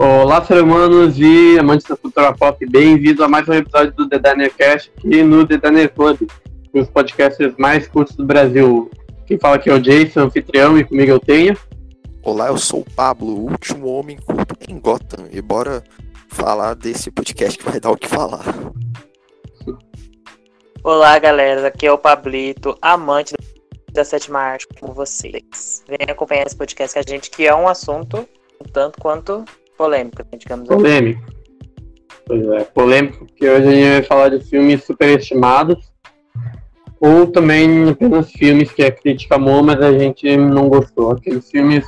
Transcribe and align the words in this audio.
Olá, 0.00 0.44
seres 0.44 0.62
humanos 0.62 1.18
e 1.18 1.58
amantes 1.58 1.84
da 1.84 1.96
cultura 1.96 2.32
pop, 2.32 2.64
bem-vindo 2.66 3.24
a 3.24 3.28
mais 3.28 3.48
um 3.48 3.52
episódio 3.52 3.92
do 3.94 4.08
The 4.08 4.20
Diner 4.20 4.54
Cast 4.54 4.92
aqui 4.96 5.24
no 5.24 5.44
The 5.44 5.56
Diner 5.56 5.92
Club, 5.92 6.20
um 6.72 6.78
dos 6.78 6.88
podcasts 6.88 7.52
mais 7.58 7.88
curtos 7.88 8.14
do 8.14 8.24
Brasil. 8.24 8.88
Quem 9.26 9.40
fala 9.40 9.56
aqui 9.56 9.68
é 9.68 9.74
o 9.74 9.80
Jason, 9.80 10.20
anfitrião, 10.20 10.78
e 10.78 10.84
comigo 10.84 11.10
eu 11.10 11.18
tenho. 11.18 11.58
Olá, 12.22 12.46
eu 12.46 12.56
sou 12.56 12.82
o 12.82 12.90
Pablo, 12.92 13.26
o 13.26 13.50
último 13.50 13.88
homem 13.88 14.16
culto 14.18 14.54
em 14.68 14.78
Gotham, 14.78 15.26
e 15.32 15.42
bora 15.42 15.82
falar 16.28 16.74
desse 16.74 17.10
podcast 17.10 17.58
que 17.58 17.64
vai 17.68 17.80
dar 17.80 17.90
o 17.90 17.96
que 17.96 18.06
falar. 18.06 18.44
Olá, 20.84 21.18
galera, 21.18 21.66
aqui 21.66 21.88
é 21.88 21.92
o 21.92 21.98
Pablito, 21.98 22.78
amante 22.80 23.34
da 23.92 24.04
sétima 24.04 24.38
arte 24.38 24.68
com 24.78 24.94
vocês. 24.94 25.82
Venha 25.88 26.12
acompanhar 26.12 26.46
esse 26.46 26.56
podcast 26.56 26.94
com 26.94 27.00
a 27.00 27.10
gente, 27.10 27.30
que 27.30 27.48
é 27.48 27.52
um 27.52 27.66
assunto 27.66 28.28
tanto 28.72 29.00
quanto 29.00 29.44
polêmico, 29.78 30.18
né, 30.18 30.38
digamos 30.38 30.68
assim. 30.68 30.76
Polêmico. 30.82 31.22
Pois 32.26 32.46
é, 32.46 32.64
polêmico, 32.64 33.24
porque 33.24 33.48
hoje 33.48 33.68
a 33.68 33.70
gente 33.70 33.88
vai 33.88 34.02
falar 34.02 34.28
de 34.28 34.44
filmes 34.44 34.84
superestimados, 34.84 35.90
ou 37.00 37.26
também 37.28 37.88
apenas 37.88 38.30
filmes 38.30 38.70
que 38.72 38.82
a 38.82 38.90
crítica 38.90 39.36
amou, 39.36 39.62
mas 39.62 39.80
a 39.80 39.96
gente 39.96 40.36
não 40.36 40.68
gostou. 40.68 41.12
Aqueles 41.12 41.48
filmes 41.50 41.86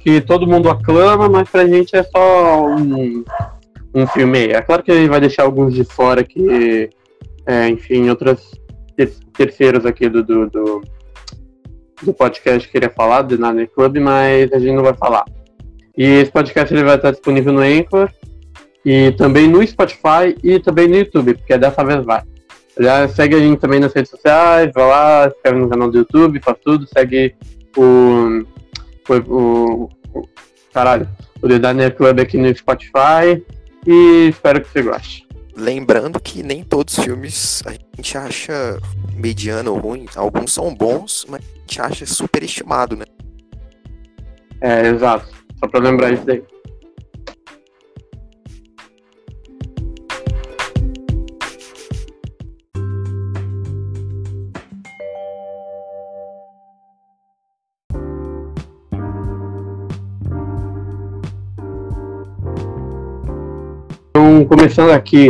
que 0.00 0.20
todo 0.20 0.46
mundo 0.46 0.68
aclama, 0.68 1.28
mas 1.28 1.48
pra 1.48 1.66
gente 1.66 1.96
é 1.96 2.02
só 2.02 2.66
um, 2.66 3.24
um 3.94 4.06
filme. 4.08 4.48
É 4.48 4.60
claro 4.60 4.82
que 4.82 4.90
a 4.90 4.96
gente 4.96 5.08
vai 5.08 5.20
deixar 5.20 5.44
alguns 5.44 5.72
de 5.72 5.84
fora 5.84 6.24
que, 6.24 6.90
é, 7.46 7.68
enfim, 7.68 8.10
outros 8.10 8.50
ter 8.96 9.14
terceiros 9.32 9.86
aqui 9.86 10.08
do, 10.08 10.22
do, 10.22 10.50
do, 10.50 10.82
do 12.02 12.12
podcast 12.12 12.68
queria 12.68 12.90
falar, 12.90 13.22
do 13.22 13.38
Nine 13.38 13.66
Club, 13.66 13.96
mas 13.98 14.52
a 14.52 14.58
gente 14.58 14.74
não 14.74 14.82
vai 14.82 14.94
falar. 14.94 15.24
E 16.00 16.04
esse 16.22 16.30
podcast 16.30 16.72
ele 16.72 16.82
vai 16.82 16.96
estar 16.96 17.10
disponível 17.10 17.52
no 17.52 17.60
Anchor 17.60 18.10
e 18.86 19.12
também 19.18 19.46
no 19.46 19.64
Spotify 19.66 20.34
e 20.42 20.58
também 20.58 20.88
no 20.88 20.96
YouTube, 20.96 21.34
porque 21.34 21.58
dessa 21.58 21.84
vez 21.84 22.02
vai. 22.06 22.22
Já 22.78 23.06
segue 23.06 23.34
a 23.34 23.38
gente 23.38 23.60
também 23.60 23.80
nas 23.80 23.92
redes 23.92 24.10
sociais, 24.10 24.70
vai 24.74 24.88
lá, 24.88 25.28
se 25.28 25.36
inscreve 25.36 25.58
no 25.58 25.68
canal 25.68 25.90
do 25.90 25.98
YouTube, 25.98 26.40
faz 26.42 26.56
tudo, 26.64 26.86
segue 26.86 27.34
o. 27.76 28.46
o, 29.10 29.14
o, 29.28 29.90
o 30.14 30.28
caralho, 30.72 31.06
o 31.42 31.46
The 31.46 31.58
Diner 31.58 31.94
Club 31.94 32.18
aqui 32.20 32.38
no 32.38 32.56
Spotify 32.56 33.44
e 33.86 34.28
espero 34.30 34.62
que 34.62 34.70
você 34.70 34.80
goste. 34.80 35.28
Lembrando 35.54 36.18
que 36.18 36.42
nem 36.42 36.64
todos 36.64 36.96
os 36.96 37.04
filmes 37.04 37.62
a 37.66 37.72
gente 37.72 38.16
acha 38.16 38.78
mediano 39.14 39.74
ou 39.74 39.78
ruim, 39.78 40.06
alguns 40.16 40.54
são 40.54 40.74
bons, 40.74 41.26
mas 41.28 41.42
a 41.42 41.58
gente 41.58 41.82
acha 41.82 42.06
superestimado, 42.06 42.96
né? 42.96 43.04
É, 44.62 44.86
exato. 44.86 45.39
Só 45.62 45.68
pra 45.68 45.80
lembrar 45.80 46.12
isso 46.12 46.24
daí. 46.24 46.42
Então, 64.08 64.44
começando 64.46 64.90
aqui 64.90 65.28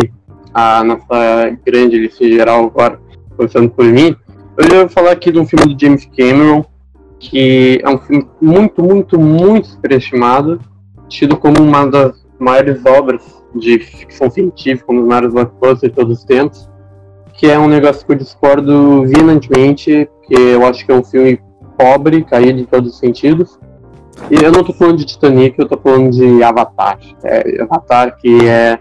a 0.55 0.85
nossa 0.85 1.51
grande 1.67 1.99
lista 1.99 2.25
geral, 2.25 2.67
agora, 2.67 3.01
começando 3.37 3.69
por 3.71 3.85
mim, 3.85 4.17
hoje 4.59 4.71
eu 4.73 4.81
vou 4.81 4.89
falar 4.89 5.11
aqui 5.13 5.33
de 5.33 5.39
um 5.39 5.47
filme 5.47 5.75
do 5.75 5.81
James 5.81 6.09
Cameron, 6.17 6.65
que 7.21 7.79
é 7.85 7.89
um 7.89 7.99
filme 7.99 8.27
muito, 8.41 8.83
muito, 8.83 9.21
muito 9.21 9.69
superestimado, 9.69 10.59
tido 11.07 11.37
como 11.37 11.63
uma 11.63 11.87
das 11.87 12.27
maiores 12.39 12.85
obras 12.87 13.23
de 13.55 13.79
ficção 13.79 14.31
científica, 14.31 14.91
um 14.91 14.97
dos 14.97 15.07
maiores 15.07 15.33
blockbusters 15.33 15.81
de 15.83 15.91
todos 15.91 16.19
os 16.19 16.25
tempos, 16.25 16.69
que 17.35 17.47
é 17.47 17.59
um 17.59 17.69
negócio 17.69 18.05
que 18.07 18.13
eu 18.13 18.17
discordo 18.17 19.07
veementemente, 19.07 20.09
que 20.27 20.35
eu 20.35 20.65
acho 20.67 20.85
que 20.85 20.91
é 20.91 20.95
um 20.95 21.05
filme 21.05 21.39
pobre, 21.79 22.25
caído 22.25 22.59
em 22.59 22.65
todos 22.65 22.95
os 22.95 22.99
sentidos. 22.99 23.59
E 24.31 24.43
eu 24.43 24.51
não 24.51 24.65
tô 24.65 24.73
falando 24.73 24.99
de 24.99 25.07
Titanic, 25.07 25.59
eu 25.59 25.69
tô 25.69 25.79
falando 25.79 26.11
de 26.11 26.43
Avatar. 26.43 26.99
É, 27.25 27.63
Avatar, 27.63 28.17
que 28.17 28.47
é 28.47 28.79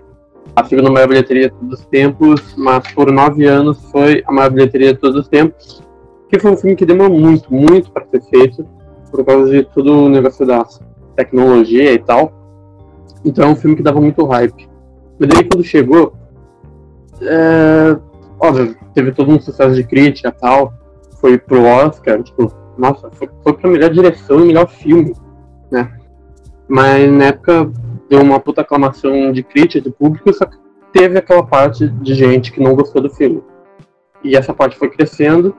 a 0.56 0.64
segunda 0.64 0.90
maior 0.90 1.08
bilheteria 1.08 1.50
de 1.50 1.56
todos 1.56 1.80
os 1.80 1.86
tempos, 1.86 2.56
mas 2.58 2.90
por 2.94 3.12
nove 3.12 3.46
anos 3.46 3.80
foi 3.92 4.24
a 4.26 4.32
maior 4.32 4.50
bilheteria 4.50 4.94
de 4.94 5.00
todos 5.00 5.22
os 5.22 5.28
tempos, 5.28 5.82
que 6.30 6.40
foi 6.40 6.52
um 6.52 6.58
filme 6.58 6.76
que 6.76 6.86
demorou 6.86 7.18
muito, 7.18 7.54
muito 7.54 7.92
para 7.92 8.06
ser 8.06 8.22
feito, 8.22 8.66
por 9.12 9.26
causa 9.26 9.52
de 9.52 9.64
todo 9.64 10.06
o 10.06 10.10
negócio 10.10 10.46
da 10.46 10.64
tecnologia 11.16 11.92
e 11.92 12.00
tal. 12.00 12.32
Então 13.26 13.50
é 13.50 13.52
um 13.52 13.56
filme 13.56 13.76
que 13.76 13.84
dava 13.84 14.00
muito 14.00 14.26
hype. 14.26 14.70
Mas 15.20 15.30
daí 15.30 15.44
quando 15.44 15.64
chegou, 15.64 16.14
é, 17.22 17.98
óbvio, 18.40 18.76
teve 18.94 19.12
todo 19.12 19.32
um 19.32 19.40
sucesso 19.40 19.76
de 19.76 19.84
crítica 19.84 20.30
e 20.30 20.40
tal, 20.40 20.74
foi 21.20 21.38
pro 21.38 21.64
Oscar, 21.64 22.22
tipo, 22.24 22.54
nossa, 22.78 23.10
foi, 23.12 23.28
foi 23.44 23.54
pra 23.54 23.70
melhor 23.70 23.90
direção 23.90 24.42
e 24.42 24.48
melhor 24.48 24.70
filme, 24.70 25.14
né? 25.72 25.92
Mas 26.68 27.12
na 27.12 27.26
época 27.26 27.70
deu 28.10 28.22
uma 28.22 28.40
puta 28.40 28.62
aclamação 28.62 29.32
de 29.32 29.44
crítica 29.44 29.84
do 29.84 29.92
público, 29.92 30.32
só 30.32 30.46
que 30.46 30.58
teve 30.94 31.18
aquela 31.18 31.44
parte 31.44 31.88
de 31.88 32.14
gente 32.14 32.52
que 32.52 32.62
não 32.62 32.76
gostou 32.76 33.02
do 33.02 33.10
filme. 33.10 33.44
E 34.24 34.36
essa 34.36 34.54
parte 34.54 34.78
foi 34.78 34.90
crescendo, 34.90 35.56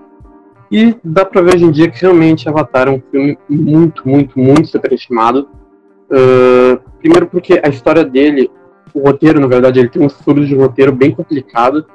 e 0.71 0.95
dá 1.03 1.25
pra 1.25 1.43
ver 1.43 1.57
hoje 1.57 1.65
em 1.65 1.71
dia 1.71 1.91
que 1.91 2.01
realmente 2.01 2.49
Avatar 2.49 2.89
é 2.89 2.93
um 2.93 3.03
filme 3.11 3.37
muito, 3.49 4.09
muito, 4.09 4.39
muito 4.39 4.69
superestimado. 4.69 5.49
Uh, 6.11 6.81
primeiro 6.99 7.27
porque 7.27 7.61
a 7.63 7.69
história 7.69 8.05
dele, 8.05 8.51
o 8.95 9.01
roteiro, 9.01 9.41
na 9.41 9.49
verdade, 9.49 9.81
ele 9.81 9.89
tem 9.89 10.01
um 10.03 10.07
estudo 10.07 10.47
de 10.47 10.55
roteiro 10.55 10.93
bem 10.93 11.11
complicado. 11.11 11.87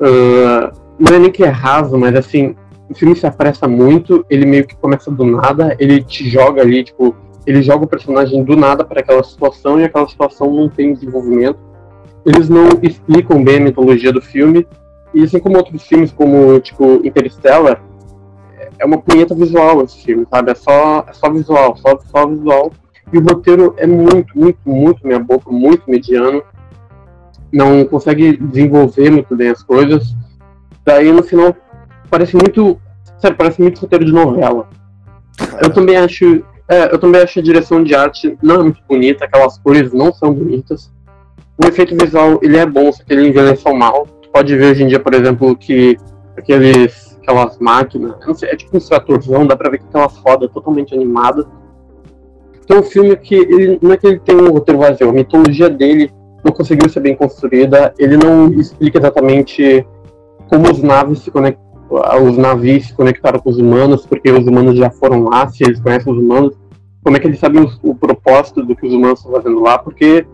Uh, 0.00 0.70
não 0.98 1.16
é 1.16 1.18
nem 1.18 1.30
que 1.30 1.42
é 1.42 1.48
raso, 1.48 1.96
mas 1.96 2.14
assim, 2.14 2.54
o 2.90 2.94
filme 2.94 3.16
se 3.16 3.26
apressa 3.26 3.66
muito, 3.66 4.24
ele 4.28 4.44
meio 4.44 4.66
que 4.66 4.76
começa 4.76 5.10
do 5.10 5.24
nada, 5.24 5.74
ele 5.78 6.02
te 6.02 6.28
joga 6.28 6.60
ali, 6.60 6.84
tipo, 6.84 7.16
ele 7.46 7.62
joga 7.62 7.84
o 7.84 7.88
personagem 7.88 8.44
do 8.44 8.54
nada 8.54 8.84
para 8.84 9.00
aquela 9.00 9.22
situação 9.22 9.80
e 9.80 9.84
aquela 9.84 10.08
situação 10.08 10.52
não 10.52 10.68
tem 10.68 10.92
desenvolvimento. 10.92 11.58
Eles 12.26 12.48
não 12.50 12.68
explicam 12.82 13.42
bem 13.42 13.56
a 13.56 13.60
mitologia 13.60 14.12
do 14.12 14.20
filme, 14.20 14.66
e 15.14 15.24
assim 15.24 15.38
como 15.38 15.56
outros 15.56 15.82
filmes 15.82 16.12
como, 16.12 16.60
tipo, 16.60 17.00
Interstellar, 17.04 17.82
é 18.78 18.84
uma 18.84 18.98
punheta 18.98 19.34
visual 19.34 19.82
esse 19.82 20.02
filme, 20.02 20.26
sabe? 20.30 20.52
É 20.52 20.54
só, 20.54 21.04
é 21.08 21.12
só 21.12 21.30
visual, 21.30 21.76
só, 21.76 21.98
só 21.98 22.26
visual. 22.26 22.72
E 23.12 23.18
o 23.18 23.22
roteiro 23.22 23.74
é 23.76 23.86
muito, 23.86 24.38
muito, 24.38 24.58
muito 24.64 25.06
minha 25.06 25.18
boca, 25.18 25.50
muito 25.50 25.90
mediano. 25.90 26.42
Não 27.50 27.84
consegue 27.84 28.36
desenvolver 28.36 29.10
muito 29.10 29.34
bem 29.34 29.48
as 29.48 29.62
coisas. 29.62 30.14
Daí 30.84 31.10
no 31.10 31.22
final 31.22 31.56
parece 32.10 32.36
muito. 32.36 32.78
Sério, 33.18 33.36
parece 33.36 33.60
muito 33.60 33.80
roteiro 33.80 34.04
de 34.04 34.12
novela. 34.12 34.68
Eu 35.62 35.72
também 35.72 35.96
acho. 35.96 36.44
É, 36.68 36.92
eu 36.92 36.98
também 36.98 37.22
acho 37.22 37.38
a 37.38 37.42
direção 37.42 37.82
de 37.82 37.94
arte 37.94 38.36
não 38.42 38.56
é 38.56 38.62
muito 38.64 38.82
bonita, 38.86 39.24
aquelas 39.24 39.56
cores 39.58 39.92
não 39.92 40.12
são 40.12 40.34
bonitas. 40.34 40.92
O 41.62 41.66
efeito 41.66 41.96
visual 41.96 42.38
ele 42.42 42.58
é 42.58 42.66
bom, 42.66 42.92
só 42.92 43.02
que 43.02 43.12
ele 43.14 43.28
envelheceu 43.28 43.74
mal. 43.74 44.06
Pode 44.32 44.56
ver 44.56 44.72
hoje 44.72 44.84
em 44.84 44.88
dia, 44.88 45.00
por 45.00 45.14
exemplo, 45.14 45.56
que 45.56 45.96
aqueles 46.36 47.08
aquelas 47.28 47.58
máquinas, 47.58 48.14
sei, 48.36 48.50
é 48.50 48.56
tipo 48.56 48.76
um 48.76 48.80
tratorzão, 48.80 49.46
dá 49.46 49.54
pra 49.54 49.68
ver 49.68 49.78
que 49.78 49.84
aquela 49.88 50.08
foda 50.08 50.48
totalmente 50.48 50.94
animada. 50.94 51.46
Então 52.64 52.80
o 52.80 52.82
filme 52.82 53.14
que 53.16 53.34
ele 53.34 53.78
não 53.82 53.92
é 53.92 53.96
que 53.96 54.06
ele 54.06 54.18
tem 54.18 54.36
um 54.36 54.50
roteiro 54.50 54.80
vazio, 54.80 55.10
a 55.10 55.12
mitologia 55.12 55.68
dele 55.68 56.10
não 56.44 56.52
conseguiu 56.52 56.88
ser 56.88 57.00
bem 57.00 57.14
construída, 57.14 57.92
ele 57.98 58.16
não 58.16 58.50
explica 58.52 58.98
exatamente 58.98 59.86
como 60.48 60.70
os 60.70 60.82
naves 60.82 61.20
se 61.20 61.30
conectam, 61.30 61.62
os 62.26 62.36
navios 62.36 62.86
se 62.86 62.94
conectaram 62.94 63.40
com 63.40 63.50
os 63.50 63.58
humanos, 63.58 64.06
porque 64.06 64.30
os 64.30 64.46
humanos 64.46 64.76
já 64.76 64.90
foram 64.90 65.24
lá, 65.24 65.48
se 65.48 65.64
eles 65.64 65.80
conhecem 65.80 66.12
os 66.12 66.18
humanos, 66.18 66.54
como 67.02 67.16
é 67.16 67.20
que 67.20 67.26
eles 67.26 67.38
sabem 67.38 67.62
o, 67.62 67.90
o 67.90 67.94
propósito 67.94 68.62
do 68.62 68.76
que 68.76 68.86
os 68.86 68.92
humanos 68.92 69.18
estão 69.20 69.32
fazendo 69.32 69.60
lá, 69.60 69.78
porque 69.78 70.26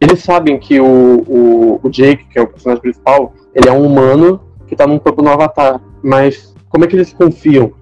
eles 0.00 0.22
sabem 0.22 0.58
que 0.58 0.80
o, 0.80 1.24
o, 1.26 1.80
o 1.82 1.88
Jake, 1.90 2.24
que 2.26 2.38
é 2.38 2.42
o 2.42 2.46
personagem 2.46 2.82
principal, 2.82 3.32
ele 3.54 3.68
é 3.68 3.72
um 3.72 3.86
humano 3.86 4.40
que 4.66 4.76
tá 4.76 4.86
num 4.86 4.98
corpo 4.98 5.22
no 5.22 5.30
Avatar. 5.30 5.80
Mas 6.02 6.54
como 6.68 6.84
é 6.84 6.88
que 6.88 6.96
eles 6.96 7.12
confiam? 7.12 7.72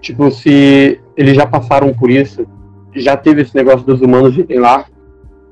Tipo, 0.00 0.30
se 0.30 1.00
eles 1.16 1.36
já 1.36 1.46
passaram 1.46 1.92
por 1.92 2.10
isso, 2.10 2.46
já 2.94 3.16
teve 3.16 3.42
esse 3.42 3.54
negócio 3.54 3.86
dos 3.86 4.00
humanos 4.00 4.36
irem 4.36 4.58
lá 4.58 4.86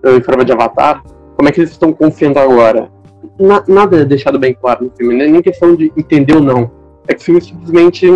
em 0.05 0.23
forma 0.23 0.45
de 0.45 0.53
Avatar, 0.53 1.03
como 1.37 1.49
é 1.49 1.53
que 1.53 1.61
eles 1.61 1.71
estão 1.71 1.93
confiando 1.93 2.39
agora? 2.39 2.91
Na, 3.39 3.63
nada 3.69 4.01
é 4.01 4.05
deixado 4.05 4.39
bem 4.39 4.55
claro 4.55 4.85
no 4.85 4.91
filme, 4.91 5.15
né? 5.15 5.27
nem 5.27 5.43
questão 5.43 5.75
de 5.77 5.93
entender 5.97 6.35
ou 6.35 6.43
não. 6.43 6.71
É 7.07 7.15
que 7.15 7.21
o 7.21 7.25
filme 7.25 7.41
simplesmente 7.41 8.07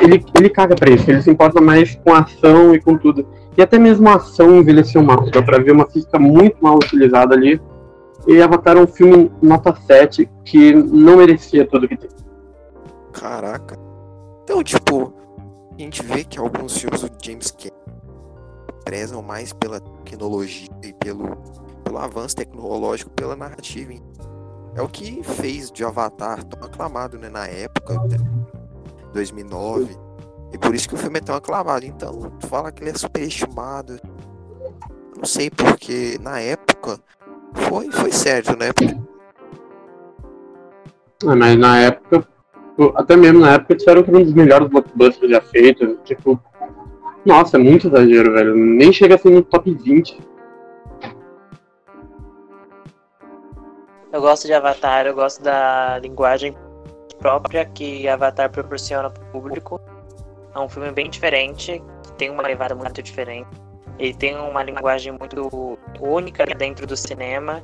ele, 0.00 0.24
ele 0.38 0.48
caga 0.48 0.74
pra 0.74 0.90
isso, 0.90 1.10
ele 1.10 1.22
se 1.22 1.30
importa 1.30 1.60
mais 1.60 1.94
com 2.04 2.12
a 2.12 2.20
ação 2.20 2.74
e 2.74 2.80
com 2.80 2.96
tudo. 2.96 3.26
E 3.56 3.62
até 3.62 3.78
mesmo 3.78 4.08
a 4.08 4.16
ação 4.16 4.56
envelheceu 4.56 5.02
mal. 5.02 5.28
Dá 5.30 5.42
pra 5.42 5.58
ver 5.58 5.72
uma 5.72 5.86
física 5.90 6.18
muito 6.18 6.56
mal 6.60 6.76
utilizada 6.76 7.34
ali. 7.34 7.60
E 8.26 8.40
Avatar 8.40 8.76
é 8.76 8.80
um 8.80 8.86
filme 8.86 9.30
nota 9.42 9.74
7 9.74 10.28
que 10.44 10.72
não 10.72 11.16
merecia 11.16 11.66
tudo 11.66 11.88
que 11.88 11.96
tem. 11.96 12.08
Caraca. 13.12 13.78
Então, 14.44 14.62
tipo, 14.62 15.12
a 15.74 15.82
gente 15.82 16.02
vê 16.02 16.24
que 16.24 16.38
alguns 16.38 16.78
filmes 16.78 17.02
do 17.02 17.10
James 17.22 17.50
Cameron 17.50 17.82
prezam 18.84 19.22
mais 19.22 19.52
pela 19.52 19.80
tecnologia 19.80 20.68
e 20.82 20.92
pelo, 20.92 21.36
pelo 21.84 21.98
avanço 21.98 22.36
tecnológico, 22.36 23.10
pela 23.10 23.36
narrativa. 23.36 23.92
É 24.74 24.82
o 24.82 24.88
que 24.88 25.22
fez 25.22 25.70
de 25.70 25.84
Avatar 25.84 26.42
tão 26.44 26.64
aclamado 26.64 27.18
né, 27.18 27.28
na 27.28 27.46
época, 27.46 27.96
2009. 29.12 29.96
E 30.52 30.58
por 30.58 30.74
isso 30.74 30.88
que 30.88 30.94
o 30.94 30.98
filme 30.98 31.18
é 31.18 31.22
tão 31.22 31.34
aclamado. 31.34 31.84
Então, 31.84 32.32
fala 32.48 32.70
que 32.70 32.82
ele 32.82 32.90
é 32.90 32.94
superestimado. 32.94 33.98
Não 35.16 35.24
sei 35.24 35.50
porque 35.50 36.18
na 36.20 36.40
época 36.40 36.98
foi, 37.54 37.90
foi 37.90 38.12
certo, 38.12 38.56
né? 38.56 38.72
Porque... 38.72 38.94
É, 41.24 41.34
mas 41.34 41.56
na 41.56 41.78
época, 41.78 42.26
até 42.96 43.16
mesmo 43.16 43.40
na 43.40 43.52
época 43.52 43.76
disseram 43.76 44.02
que 44.02 44.10
era 44.10 44.18
um 44.18 44.24
dos 44.24 44.34
melhores 44.34 44.68
blockbusters 44.68 45.30
já 45.30 45.40
feitos. 45.40 45.96
Tipo, 46.04 46.40
nossa, 47.24 47.56
é 47.56 47.60
muito 47.60 47.88
exagero, 47.88 48.32
velho. 48.32 48.54
Nem 48.56 48.92
chega 48.92 49.14
assim 49.14 49.30
no 49.30 49.42
top 49.42 49.72
20. 49.72 50.18
Eu 54.12 54.20
gosto 54.20 54.46
de 54.46 54.52
Avatar, 54.52 55.06
eu 55.06 55.14
gosto 55.14 55.42
da 55.42 55.98
linguagem 56.00 56.54
própria 57.18 57.64
que 57.64 58.06
Avatar 58.08 58.50
proporciona 58.50 59.08
para 59.08 59.22
o 59.22 59.26
público. 59.26 59.80
É 60.54 60.58
um 60.58 60.68
filme 60.68 60.90
bem 60.92 61.08
diferente, 61.08 61.82
tem 62.18 62.30
uma 62.30 62.42
levada 62.42 62.74
muito 62.74 63.02
diferente. 63.02 63.48
Ele 63.98 64.14
tem 64.14 64.36
uma 64.36 64.62
linguagem 64.62 65.12
muito 65.12 65.78
única 66.00 66.44
dentro 66.46 66.86
do 66.86 66.96
cinema. 66.96 67.62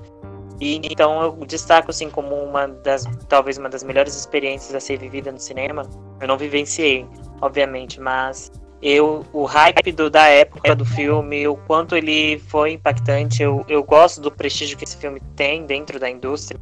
E 0.61 0.81
então 0.91 1.23
eu 1.23 1.33
destaco 1.47 1.91
assim 1.91 2.11
como 2.11 2.35
uma 2.35 2.67
das 2.67 3.05
talvez 3.29 3.59
uma 3.59 3.69
das 3.69 3.85
melhores 3.85 4.17
experiências 4.17 4.75
a 4.75 4.81
ser 4.81 4.99
vivida 4.99 5.31
no 5.31 5.39
cinema. 5.39 5.83
Eu 6.21 6.27
não 6.27 6.37
vivenciei, 6.37 7.07
obviamente, 7.41 8.01
mas 8.01 8.51
eu 8.83 9.25
o 9.33 9.45
hype 9.45 9.93
do, 9.93 10.11
da 10.11 10.27
época 10.27 10.75
do 10.75 10.85
filme, 10.85 11.47
o 11.47 11.57
quanto 11.57 11.97
ele 11.97 12.39
foi 12.39 12.73
impactante, 12.73 13.43
eu, 13.43 13.65
eu 13.69 13.83
gosto 13.83 14.21
do 14.21 14.31
prestígio 14.31 14.77
que 14.77 14.85
esse 14.85 14.97
filme 14.97 15.21
tem 15.37 15.65
dentro 15.67 15.99
da 15.99 16.09
indústria. 16.09 16.61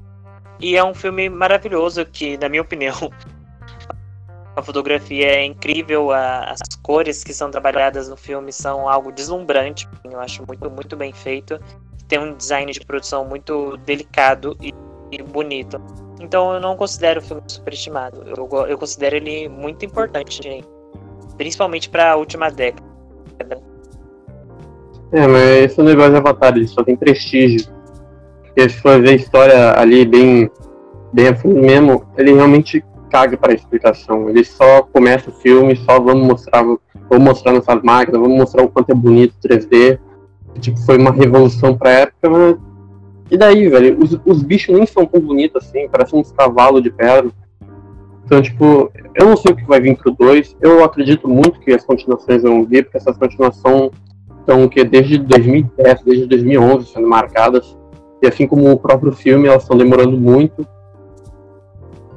E 0.58 0.76
é 0.76 0.82
um 0.82 0.94
filme 0.94 1.28
maravilhoso 1.28 2.04
que, 2.06 2.38
na 2.38 2.48
minha 2.48 2.62
opinião, 2.62 2.94
a 4.56 4.62
fotografia 4.62 5.26
é 5.26 5.44
incrível, 5.44 6.10
a, 6.10 6.44
as 6.44 6.60
cores 6.82 7.22
que 7.22 7.32
são 7.32 7.50
trabalhadas 7.50 8.08
no 8.08 8.16
filme 8.16 8.52
são 8.52 8.88
algo 8.88 9.12
deslumbrante, 9.12 9.88
eu 10.04 10.18
acho 10.18 10.42
muito, 10.46 10.70
muito 10.70 10.96
bem 10.96 11.12
feito. 11.12 11.60
Tem 12.08 12.18
um 12.18 12.34
design 12.34 12.72
de 12.72 12.80
produção 12.80 13.24
muito 13.24 13.76
delicado 13.78 14.56
e, 14.60 14.72
e 15.12 15.22
bonito. 15.22 15.80
Então 16.20 16.54
eu 16.54 16.60
não 16.60 16.76
considero 16.76 17.20
o 17.20 17.22
filme 17.22 17.42
superestimado, 17.46 18.22
eu, 18.26 18.66
eu 18.66 18.78
considero 18.78 19.16
ele 19.16 19.48
muito 19.48 19.84
importante, 19.84 20.42
gente 20.42 20.76
principalmente 21.36 21.88
para 21.88 22.12
a 22.12 22.16
última 22.16 22.50
década. 22.50 23.60
É, 25.12 25.26
mas 25.26 25.42
esse 25.42 25.82
negócio 25.82 26.12
de 26.12 26.16
Avatar, 26.18 26.56
ele 26.56 26.66
só 26.66 26.82
tem 26.82 26.96
prestígio. 26.96 27.68
Porque 28.42 28.68
se 28.68 28.80
for 28.80 29.00
ver 29.00 29.10
a 29.10 29.14
história 29.14 29.78
ali 29.78 30.04
bem, 30.04 30.50
bem 31.12 31.28
a 31.28 31.36
fundo 31.36 31.60
mesmo, 31.60 32.06
ele 32.16 32.34
realmente 32.34 32.84
caga 33.16 33.34
para 33.38 33.54
explicação. 33.54 34.28
Ele 34.28 34.44
só 34.44 34.82
começa 34.82 35.30
o 35.30 35.32
filme, 35.32 35.74
só 35.74 35.98
vamos 35.98 36.26
mostrar, 36.26 36.62
vamos 36.62 37.24
mostrar 37.24 37.52
nossas 37.52 37.82
máquinas, 37.82 38.20
vamos 38.20 38.36
mostrar 38.36 38.62
o 38.62 38.68
quanto 38.68 38.90
é 38.90 38.94
bonito 38.94 39.34
3D. 39.42 39.98
Tipo, 40.60 40.78
foi 40.80 40.98
uma 40.98 41.12
revolução 41.12 41.74
pra 41.76 41.90
época, 41.90 42.28
mas... 42.28 42.56
E 43.30 43.38
daí, 43.38 43.68
velho? 43.68 43.98
Os, 43.98 44.20
os 44.24 44.42
bichos 44.42 44.74
nem 44.74 44.86
são 44.86 45.06
tão 45.06 45.20
bonitos 45.20 45.64
assim, 45.64 45.88
parecem 45.88 46.20
uns 46.20 46.30
cavalos 46.30 46.82
de 46.82 46.90
pedra. 46.90 47.30
Então, 48.24 48.42
tipo, 48.42 48.92
eu 49.14 49.26
não 49.26 49.36
sei 49.36 49.52
o 49.52 49.56
que 49.56 49.64
vai 49.64 49.80
vir 49.80 49.96
pro 49.96 50.12
2. 50.12 50.56
Eu 50.60 50.84
acredito 50.84 51.26
muito 51.26 51.58
que 51.60 51.72
as 51.72 51.84
continuações 51.84 52.42
vão 52.42 52.64
vir, 52.64 52.84
porque 52.84 52.98
essas 52.98 53.16
continuações 53.16 53.92
estão 54.40 54.68
que 54.68 54.84
desde 54.84 55.18
2010, 55.18 56.02
desde 56.02 56.26
2011 56.26 56.92
sendo 56.92 57.08
marcadas. 57.08 57.76
E 58.22 58.26
assim 58.26 58.46
como 58.46 58.70
o 58.70 58.78
próprio 58.78 59.12
filme, 59.12 59.48
elas 59.48 59.62
estão 59.62 59.76
demorando 59.76 60.18
muito. 60.18 60.66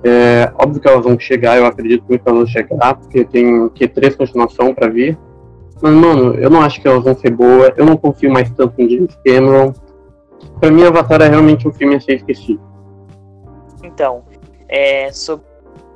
É, 0.03 0.51
óbvio 0.55 0.81
que 0.81 0.87
elas 0.87 1.03
vão 1.03 1.19
chegar, 1.19 1.57
eu 1.57 1.65
acredito 1.65 2.05
muito 2.07 2.23
que 2.23 2.29
elas 2.29 2.39
vão 2.39 2.47
chegar, 2.47 2.95
porque 2.95 3.25
tem 3.25 3.67
que 3.69 3.87
três 3.87 4.15
continuações 4.15 4.73
para 4.73 4.87
vir. 4.87 5.17
Mas, 5.81 5.93
mano, 5.93 6.35
eu 6.35 6.49
não 6.49 6.61
acho 6.61 6.81
que 6.81 6.87
elas 6.87 7.03
vão 7.03 7.15
ser 7.15 7.31
boas. 7.31 7.71
Eu 7.77 7.85
não 7.85 7.97
confio 7.97 8.31
mais 8.31 8.49
tanto 8.51 8.79
em 8.81 8.89
James 8.89 9.17
Cameron. 9.25 9.73
Pra 10.59 10.71
mim, 10.71 10.83
Avatar 10.83 11.21
é 11.21 11.29
realmente 11.29 11.67
um 11.67 11.73
filme 11.73 11.95
a 11.95 11.99
ser 11.99 12.15
esquecido. 12.15 12.61
Então, 13.83 14.23
é, 14.67 15.11
sobre 15.11 15.45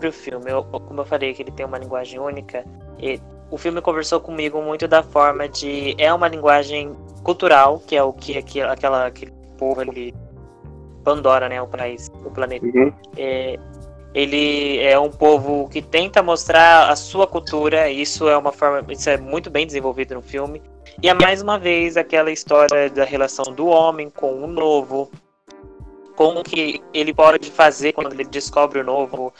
o 0.07 0.11
filme, 0.11 0.50
eu, 0.50 0.63
como 0.63 1.01
eu 1.01 1.05
falei 1.05 1.33
que 1.33 1.41
ele 1.41 1.51
tem 1.51 1.65
uma 1.65 1.77
linguagem 1.77 2.19
única, 2.19 2.65
e 3.00 3.19
o 3.51 3.57
filme 3.57 3.81
conversou 3.81 4.19
comigo 4.19 4.61
muito 4.61 4.88
da 4.88 5.03
forma 5.03 5.47
de 5.47 5.95
é 5.97 6.13
uma 6.13 6.27
linguagem 6.27 6.91
cultural, 7.23 7.81
que 7.85 7.95
é 7.95 8.03
o 8.03 8.11
que 8.11 8.38
aquela 8.61 9.07
aquele 9.07 9.31
povo 9.57 9.81
ali 9.81 10.13
Pandora, 11.03 11.50
né, 11.50 11.61
o 11.61 11.67
país, 11.67 12.09
o 12.25 12.31
planeta. 12.31 12.65
Uhum. 12.65 12.94
É, 13.17 13.59
ele 14.13 14.80
é 14.80 14.98
um 15.00 15.10
povo 15.10 15.68
que 15.69 15.81
tenta 15.81 16.21
mostrar 16.21 16.89
a 16.89 16.95
sua 16.95 17.25
cultura, 17.25 17.89
isso 17.89 18.30
é 18.30 18.38
uma 18.38 18.51
forma, 18.51 18.94
isso 18.94 19.10
é 19.10 19.18
muito 19.18 19.50
bem 19.50 19.65
desenvolvido 19.65 20.13
no 20.15 20.21
filme. 20.21 20.62
E 21.01 21.10
é 21.10 21.13
mais 21.13 21.42
uma 21.42 21.57
vez 21.57 21.98
aquela 21.98 22.31
história 22.31 22.89
da 22.89 23.04
relação 23.04 23.45
do 23.54 23.65
homem 23.65 24.10
com 24.10 24.44
o 24.44 24.48
novo, 24.48 25.12
com 26.15 26.39
o 26.39 26.44
que 26.44 26.81
ele 26.94 27.13
pode 27.13 27.50
fazer 27.50 27.94
quando 27.94 28.13
ele 28.13 28.24
descobre 28.25 28.80
o 28.80 28.83
novo, 28.83 29.33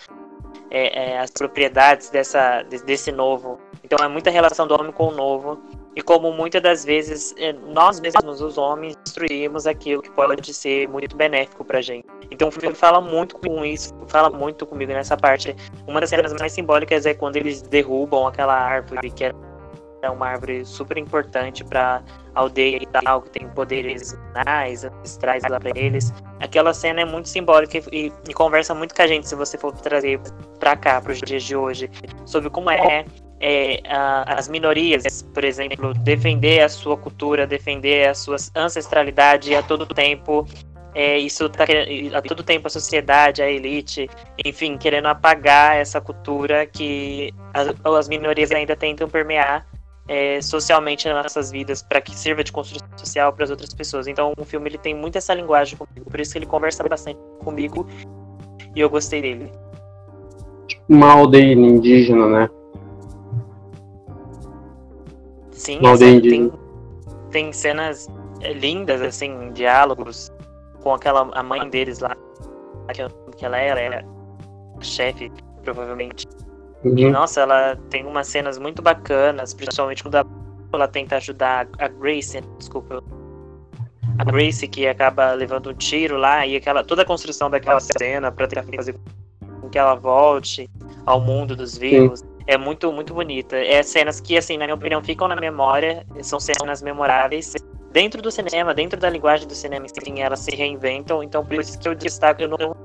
é, 0.72 1.12
é, 1.12 1.20
as 1.20 1.30
propriedades 1.30 2.10
dessa, 2.10 2.64
desse 2.64 3.12
novo. 3.12 3.60
Então 3.84 4.04
é 4.04 4.08
muita 4.08 4.32
relação 4.32 4.66
do 4.66 4.74
homem 4.74 4.92
com 4.92 5.10
o 5.10 5.12
novo. 5.12 5.62
E 5.96 6.02
como 6.02 6.32
muitas 6.32 6.62
das 6.62 6.84
vezes 6.84 7.36
é, 7.38 7.54
nós 7.54 8.00
mesmos, 8.00 8.42
os 8.42 8.58
homens, 8.58 8.96
destruímos 9.04 9.68
aquilo 9.68 10.02
que 10.02 10.10
pode 10.12 10.54
ser 10.54 10.88
muito 10.88 11.16
benéfico 11.16 11.64
pra 11.64 11.82
gente. 11.82 12.08
Então 12.32 12.48
o 12.48 12.52
filme 12.52 12.76
fala 12.76 13.00
muito 13.00 13.38
com 13.38 13.64
isso, 13.64 13.94
fala 14.08 14.30
muito 14.30 14.66
comigo 14.66 14.92
nessa 14.92 15.16
parte. 15.16 15.56
Uma 15.88 16.02
das 16.02 16.10
cenas 16.10 16.34
mais 16.34 16.52
simbólicas 16.52 17.06
é 17.06 17.14
quando 17.14 17.36
eles 17.36 17.62
derrubam 17.62 18.28
aquela 18.28 18.56
árvore 18.56 19.12
que 19.12 19.26
é 19.26 20.10
uma 20.10 20.28
árvore 20.28 20.66
super 20.66 20.98
importante 20.98 21.64
para 21.64 22.04
aldeia 22.36 22.78
e 22.82 22.86
tal, 22.88 23.22
que 23.22 23.30
tem 23.30 23.48
poderes 23.50 24.18
mais 24.46 24.84
ancestrais 24.84 25.44
lá 25.50 25.60
para 25.60 25.78
eles. 25.80 26.14
Aquela 26.40 26.74
cena 26.74 27.02
é 27.02 27.06
muito 27.06 27.30
simbólica 27.30 27.78
e, 27.92 28.12
e, 28.28 28.34
conversa 28.34 28.74
muito 28.74 28.94
com 28.94 29.02
a 29.02 29.08
gente, 29.08 29.28
se 29.28 29.36
você 29.36 29.58
for 29.58 29.72
trazer 29.72 30.20
para 30.60 30.76
cá, 30.76 31.00
para 31.00 31.14
os 31.14 31.20
dias 31.20 31.44
de 31.44 31.56
hoje, 31.56 31.90
sobre 32.26 32.50
como 32.50 32.70
é, 32.70 33.06
é 33.46 33.82
a, 33.90 34.36
as 34.36 34.48
minorias, 34.48 35.22
por 35.34 35.44
exemplo, 35.44 35.94
defender 35.96 36.62
a 36.62 36.70
sua 36.70 36.96
cultura, 36.96 37.46
defender 37.46 38.08
a 38.08 38.14
sua 38.14 38.38
ancestralidade 38.56 39.54
a 39.54 39.62
todo 39.62 39.86
tempo. 39.86 40.48
É, 40.96 41.18
isso 41.18 41.50
tá 41.50 41.66
a 42.14 42.22
todo 42.22 42.42
tempo 42.42 42.68
a 42.68 42.70
sociedade, 42.70 43.42
a 43.42 43.52
elite, 43.52 44.10
enfim, 44.46 44.78
querendo 44.78 45.08
apagar 45.08 45.76
essa 45.76 46.00
cultura 46.00 46.66
que 46.66 47.34
as, 47.54 47.68
as 47.84 48.08
minorias 48.08 48.52
ainda 48.52 48.76
tentam 48.78 49.10
permear 49.10 49.66
é, 50.08 50.40
socialmente 50.40 51.10
nas 51.10 51.24
nossas 51.24 51.52
vidas 51.52 51.82
para 51.82 52.00
que 52.00 52.16
sirva 52.16 52.44
de 52.44 52.52
construção 52.52 52.88
social 52.96 53.34
para 53.34 53.44
as 53.44 53.50
outras 53.50 53.74
pessoas. 53.74 54.08
Então 54.08 54.34
o 54.38 54.46
filme 54.46 54.70
ele 54.70 54.78
tem 54.78 54.96
muito 54.96 55.18
essa 55.18 55.34
linguagem 55.34 55.78
comigo, 55.78 56.10
por 56.10 56.20
isso 56.20 56.32
que 56.32 56.38
ele 56.38 56.46
conversa 56.46 56.82
bastante 56.88 57.20
comigo 57.44 57.88
e 58.74 58.80
eu 58.80 58.90
gostei 58.90 59.22
dele. 59.22 59.52
Uma 60.88 61.12
aldeia 61.12 61.54
indígena, 61.54 62.28
né? 62.28 62.50
Sim, 65.64 65.80
indígena. 66.16 66.50
tem, 66.50 66.52
tem 67.32 67.54
cenas 67.54 68.08
é, 68.42 68.54
lindas, 68.54 69.02
assim, 69.02 69.52
diálogos 69.54 70.32
com 70.82 70.94
aquela 70.94 71.30
a 71.34 71.44
mãe 71.44 71.70
deles 71.70 72.00
lá, 72.00 72.16
que 73.38 73.46
ela 73.46 73.58
era, 73.58 73.80
era 73.80 74.06
chefe, 74.82 75.32
provavelmente 75.64 76.28
Uhum. 76.84 76.98
E, 76.98 77.10
nossa, 77.10 77.42
ela 77.42 77.78
tem 77.90 78.06
umas 78.06 78.28
cenas 78.28 78.60
muito 78.60 78.82
bacanas, 78.82 79.54
principalmente 79.54 80.04
quando 80.04 80.18
ela 80.74 80.88
tenta 80.88 81.16
ajudar 81.16 81.68
a 81.78 81.88
Grace, 81.88 82.42
desculpa. 82.58 83.02
A 84.18 84.24
Grace 84.26 84.68
que 84.68 84.86
acaba 84.86 85.32
levando 85.34 85.70
um 85.70 85.74
tiro 85.74 86.18
lá 86.18 86.46
e 86.46 86.56
aquela 86.56 86.84
toda 86.84 87.02
a 87.02 87.06
construção 87.06 87.50
daquela 87.50 87.80
cena 87.80 88.32
para 88.32 88.48
tentar 88.48 88.64
fazer 88.76 88.96
com 89.62 89.70
que 89.70 89.80
ela 89.80 89.96
volte 89.96 90.70
ao 91.06 91.22
mundo 91.22 91.56
dos 91.56 91.78
vivos. 91.78 92.20
Sim. 92.20 92.33
É 92.46 92.58
muito, 92.58 92.92
muito 92.92 93.14
bonita. 93.14 93.56
É 93.56 93.82
cenas 93.84 94.20
que, 94.20 94.38
assim, 94.38 94.58
na 94.58 94.66
minha 94.66 94.76
opinião, 94.76 95.02
ficam 95.04 95.28
na 95.28 95.36
memória, 95.36 96.06
são 96.22 96.40
cenas 96.40 96.82
memoráveis. 96.82 97.54
Dentro 97.92 98.22
do 98.22 98.32
cinema, 98.32 98.74
dentro 98.74 99.00
da 99.00 99.10
linguagem 99.10 99.48
do 99.48 99.54
cinema, 99.54 99.86
sim, 99.88 100.22
elas 100.22 100.40
se 100.40 100.56
reinventam. 100.56 101.24
Então, 101.24 101.46
por 101.46 101.56
isso 101.56 101.80
que 101.80 101.88
eu 101.88 101.96
destaco, 101.96 102.42
eu 102.42 102.50
não 102.50 102.76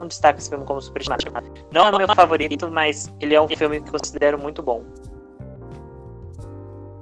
não 0.00 0.06
destaco 0.06 0.38
esse 0.38 0.48
filme 0.48 0.64
como 0.64 0.80
superestimado. 0.80 1.24
Não 1.72 1.86
é 1.86 1.90
o 1.90 1.98
meu 1.98 2.14
favorito, 2.14 2.70
mas 2.70 3.12
ele 3.20 3.34
é 3.34 3.40
um 3.40 3.48
filme 3.48 3.80
que 3.80 3.90
considero 3.90 4.38
muito 4.38 4.62
bom. 4.62 4.82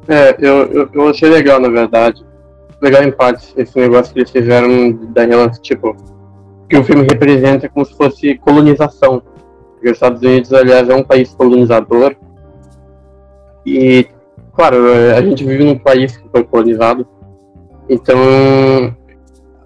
É, 0.09 0.37
eu, 0.39 0.73
eu, 0.73 0.91
eu 0.93 1.09
achei 1.09 1.29
legal, 1.29 1.61
na 1.61 1.69
verdade. 1.69 2.25
Legal 2.81 3.03
em 3.03 3.13
parte 3.13 3.53
esse 3.57 3.79
negócio 3.79 4.13
que 4.13 4.21
eles 4.21 4.31
fizeram 4.31 4.93
da 5.13 5.25
relação, 5.25 5.61
tipo, 5.63 5.97
que 6.69 6.77
o 6.77 6.85
filme 6.85 7.07
representa 7.11 7.69
como 7.69 7.85
se 7.85 7.95
fosse 7.95 8.39
colonização. 8.39 9.23
Porque 9.77 9.91
os 9.91 9.97
Estados 9.97 10.21
Unidos, 10.23 10.53
aliás, 10.53 10.89
é 10.89 10.95
um 10.95 11.05
país 11.05 11.33
colonizador. 11.35 12.17
E 13.65 14.07
claro, 14.53 14.77
a 15.17 15.21
gente 15.21 15.45
vive 15.45 15.65
num 15.65 15.79
país 15.79 16.17
que 16.17 16.29
foi 16.31 16.43
colonizado, 16.43 17.07
então, 17.89 18.17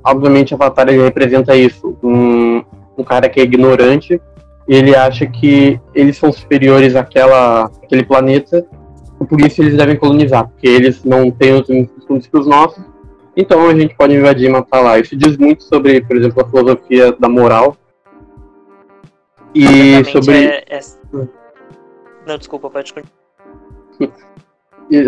obviamente, 0.05 0.52
Avatar 0.52 0.88
ele 0.88 1.02
representa 1.02 1.57
isso. 1.57 1.97
Um, 2.02 2.62
um 2.99 3.05
cara 3.05 3.29
que 3.29 3.40
é 3.40 3.45
ignorante 3.45 4.21
e 4.69 4.75
ele 4.75 4.95
acha 4.95 5.26
que 5.26 5.81
eles 5.95 6.17
são 6.17 6.31
superiores 6.31 6.95
àquela, 6.95 7.64
àquele 7.83 8.05
planeta 8.05 8.64
e 9.21 9.25
por 9.25 9.40
isso 9.40 9.62
eles 9.62 9.76
devem 9.76 9.97
colonizar, 9.97 10.49
porque 10.49 10.69
eles 10.69 11.02
não 11.05 11.31
têm 11.31 11.55
os 11.55 11.69
mesmos 11.69 11.90
costumes 11.93 12.26
que 12.26 12.38
os 12.38 12.47
nossos, 12.47 12.83
então 13.37 13.69
a 13.69 13.75
gente 13.75 13.95
pode 13.95 14.14
invadir 14.14 14.49
e 14.49 14.52
matar 14.52 14.81
lá. 14.81 14.99
Isso 14.99 15.17
diz 15.17 15.37
muito 15.37 15.64
sobre, 15.64 16.00
por 16.02 16.17
exemplo, 16.17 16.43
a 16.43 16.49
filosofia 16.49 17.12
da 17.19 17.29
moral 17.29 17.76
e 19.54 20.04
sobre. 20.04 20.35
é- 20.45 20.64
é- 20.69 20.80
Não, 22.26 22.38
desculpa, 22.38 22.71
pode 22.71 22.92
continuar. 22.92 24.21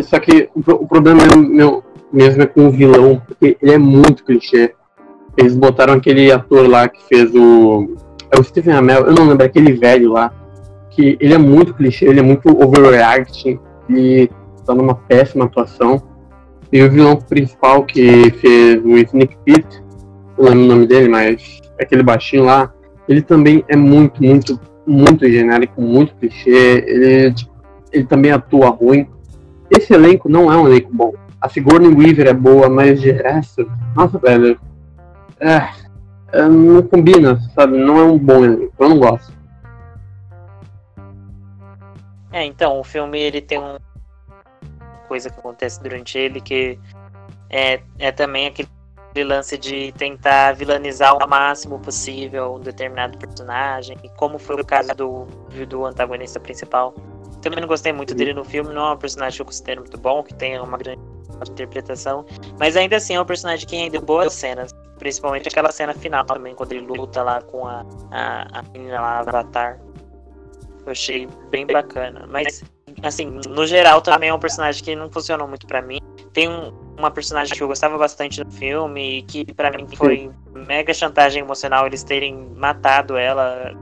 Só 0.04 0.18
que 0.20 0.48
o, 0.54 0.62
pro- 0.62 0.82
o 0.82 0.86
problema 0.86 1.22
é 1.22 1.36
meu, 1.36 1.82
mesmo 2.12 2.42
é 2.42 2.46
com 2.46 2.66
o 2.66 2.70
vilão, 2.70 3.20
porque 3.26 3.56
ele 3.60 3.72
é 3.72 3.78
muito 3.78 4.24
clichê. 4.24 4.74
Eles 5.36 5.56
botaram 5.56 5.94
aquele 5.94 6.30
ator 6.30 6.68
lá 6.68 6.88
que 6.88 7.02
fez 7.04 7.34
o. 7.34 7.96
É 8.30 8.38
o 8.38 8.44
Stephen 8.44 8.74
Amell, 8.74 9.06
eu 9.06 9.14
não 9.14 9.28
lembro, 9.28 9.44
aquele 9.44 9.72
velho 9.72 10.12
lá. 10.12 10.32
Que 10.90 11.16
ele 11.20 11.32
é 11.34 11.38
muito 11.38 11.72
clichê, 11.74 12.04
ele 12.06 12.20
é 12.20 12.22
muito 12.22 12.48
overreacting 12.62 13.58
e 13.88 14.28
tá 14.66 14.74
numa 14.74 14.94
péssima 14.94 15.46
atuação. 15.46 16.02
E 16.70 16.82
o 16.82 16.90
vilão 16.90 17.16
principal 17.16 17.84
que 17.84 18.30
fez 18.32 18.82
o 18.84 18.96
Sneak 18.98 19.36
Pit, 19.44 19.66
não 20.38 20.44
lembro 20.48 20.64
o 20.64 20.68
nome 20.68 20.86
dele, 20.86 21.08
mas 21.08 21.60
é 21.78 21.84
aquele 21.84 22.02
baixinho 22.02 22.44
lá, 22.44 22.72
ele 23.08 23.22
também 23.22 23.64
é 23.68 23.76
muito, 23.76 24.22
muito, 24.22 24.60
muito 24.86 25.28
genérico, 25.28 25.80
muito 25.80 26.14
clichê. 26.16 26.84
Ele, 26.86 27.34
tipo, 27.34 27.52
ele 27.92 28.04
também 28.04 28.30
atua 28.30 28.70
ruim. 28.70 29.08
Esse 29.70 29.94
elenco 29.94 30.28
não 30.28 30.52
é 30.52 30.56
um 30.56 30.66
elenco 30.66 30.90
bom. 30.92 31.12
A 31.40 31.48
Sigourney 31.48 31.92
Weaver 31.92 32.28
é 32.28 32.34
boa, 32.34 32.68
mas 32.68 33.00
de 33.00 33.10
resto, 33.10 33.70
nossa, 33.96 34.18
velho, 34.18 34.58
é, 35.40 35.68
é, 36.32 36.48
não 36.48 36.82
combina, 36.82 37.40
sabe? 37.54 37.76
Não 37.78 37.98
é 37.98 38.04
um 38.04 38.18
bom 38.18 38.44
elenco. 38.44 38.72
Eu 38.78 38.88
não 38.88 38.98
gosto. 38.98 39.32
É, 42.30 42.44
então, 42.44 42.80
o 42.80 42.84
filme 42.84 43.18
ele 43.18 43.40
tem 43.40 43.58
um 43.58 43.76
coisa 45.12 45.28
que 45.28 45.38
acontece 45.38 45.82
durante 45.82 46.16
ele 46.16 46.40
que 46.40 46.78
é, 47.50 47.82
é 47.98 48.10
também 48.10 48.46
aquele 48.46 48.68
lance 49.16 49.58
de 49.58 49.92
tentar 49.92 50.54
vilanizar 50.54 51.16
o 51.16 51.28
máximo 51.28 51.78
possível 51.78 52.54
um 52.54 52.60
determinado 52.60 53.18
personagem, 53.18 53.96
e 54.02 54.08
como 54.10 54.38
foi 54.38 54.60
o 54.60 54.64
caso 54.64 54.94
do, 54.94 55.26
do 55.66 55.84
antagonista 55.84 56.40
principal. 56.40 56.94
Também 57.40 57.60
não 57.60 57.68
gostei 57.68 57.92
muito 57.92 58.14
dele 58.14 58.32
no 58.32 58.44
filme, 58.44 58.72
não 58.72 58.86
é 58.86 58.92
um 58.92 58.96
personagem 58.96 59.36
que 59.36 59.42
eu 59.42 59.46
considero 59.46 59.80
muito 59.80 59.98
bom, 59.98 60.22
que 60.22 60.32
tem 60.32 60.58
uma 60.60 60.78
grande 60.78 61.00
interpretação, 61.50 62.24
mas 62.58 62.76
ainda 62.76 62.96
assim 62.96 63.14
é 63.16 63.20
um 63.20 63.24
personagem 63.24 63.66
que 63.66 63.74
ainda 63.74 64.00
boas 64.00 64.32
cenas, 64.32 64.72
principalmente 64.98 65.48
aquela 65.48 65.72
cena 65.72 65.92
final 65.92 66.24
também, 66.24 66.54
quando 66.54 66.72
ele 66.72 66.86
luta 66.86 67.20
lá 67.22 67.42
com 67.42 67.66
a, 67.66 67.84
a, 68.12 68.60
a 68.60 68.62
menina 68.72 69.00
lá, 69.00 69.18
Avatar. 69.18 69.80
Eu 70.84 70.92
achei 70.92 71.28
bem 71.50 71.66
bacana. 71.66 72.26
Mas, 72.28 72.62
assim, 73.02 73.26
no 73.48 73.66
geral 73.66 74.00
também 74.00 74.30
é 74.30 74.34
um 74.34 74.38
personagem 74.38 74.82
que 74.82 74.96
não 74.96 75.10
funcionou 75.10 75.46
muito 75.46 75.66
pra 75.66 75.80
mim. 75.80 75.98
Tem 76.32 76.48
um- 76.48 76.72
uma 77.02 77.10
personagem 77.10 77.56
que 77.56 77.62
eu 77.62 77.68
gostava 77.68 77.98
bastante 77.98 78.42
do 78.42 78.50
filme 78.50 79.18
e 79.18 79.22
que 79.22 79.52
pra 79.52 79.70
mim 79.70 79.86
foi 79.96 80.30
mega 80.54 80.94
chantagem 80.94 81.42
emocional 81.42 81.86
eles 81.86 82.02
terem 82.02 82.34
matado 82.56 83.16
ela 83.16 83.74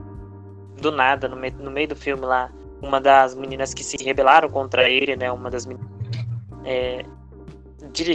do 0.81 0.91
nada, 0.91 1.27
no, 1.27 1.35
meio- 1.35 1.53
no 1.59 1.69
meio 1.71 1.87
do 1.89 1.95
filme 1.95 2.25
lá. 2.25 2.49
Uma 2.81 2.99
das 2.99 3.35
meninas 3.35 3.73
que 3.75 3.83
se 3.83 3.95
rebelaram 4.03 4.49
contra 4.49 4.89
ele, 4.89 5.15
né? 5.15 5.31
Uma 5.31 5.51
das 5.51 5.65
meninas. 5.67 5.87
É, 6.65 7.05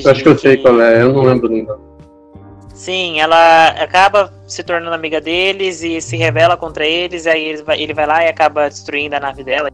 Eu 0.04 0.10
acho 0.10 0.22
que 0.22 0.28
eu 0.28 0.38
sei 0.38 0.56
qual 0.56 0.80
é, 0.80 1.02
eu 1.02 1.12
não 1.12 1.22
lembro 1.22 1.48
ainda. 1.52 1.78
Sim, 2.74 3.20
ela 3.20 3.68
acaba 3.68 4.32
se 4.46 4.62
tornando 4.62 4.94
amiga 4.94 5.20
deles 5.20 5.82
e 5.82 6.00
se 6.00 6.16
revela 6.16 6.56
contra 6.56 6.84
eles, 6.84 7.26
aí 7.26 7.42
ele 7.44 7.62
vai, 7.62 7.80
ele 7.80 7.94
vai 7.94 8.06
lá 8.06 8.24
e 8.24 8.28
acaba 8.28 8.68
destruindo 8.68 9.14
a 9.16 9.20
nave 9.20 9.42
dela 9.44 9.70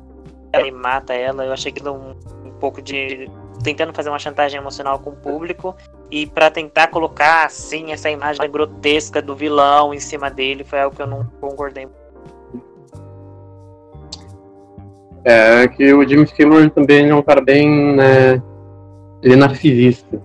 e 0.65 0.71
mata 0.71 1.13
ela. 1.15 1.45
Eu 1.47 1.53
achei 1.53 1.73
aquilo 1.73 1.93
um, 1.95 2.47
um 2.47 2.53
pouco 2.61 2.81
de. 2.83 3.29
Tentando 3.63 3.93
fazer 3.93 4.09
uma 4.09 4.19
chantagem 4.19 4.59
emocional 4.59 4.99
com 4.99 5.11
o 5.11 5.17
público 5.17 5.75
e 6.11 6.27
pra 6.27 6.51
tentar 6.51 6.89
colocar 6.89 7.47
assim 7.47 7.93
essa 7.93 8.11
imagem 8.11 8.51
grotesca 8.51 9.23
do 9.23 9.35
vilão 9.35 9.95
em 9.95 10.01
cima 10.01 10.31
dele 10.31 10.65
foi 10.65 10.81
algo 10.81 10.95
que 10.95 11.03
eu 11.03 11.07
não 11.07 11.25
concordei. 11.41 11.89
É 15.25 15.69
que 15.69 15.93
o 15.95 16.07
James 16.09 16.33
Cameron 16.33 16.69
também 16.69 17.09
é 17.09 17.15
um 17.15 17.23
cara 17.23 17.41
bem, 17.41 17.95
né, 17.95 18.43
ele 19.23 19.35
é 19.35 19.37
narcisista. 19.37 20.21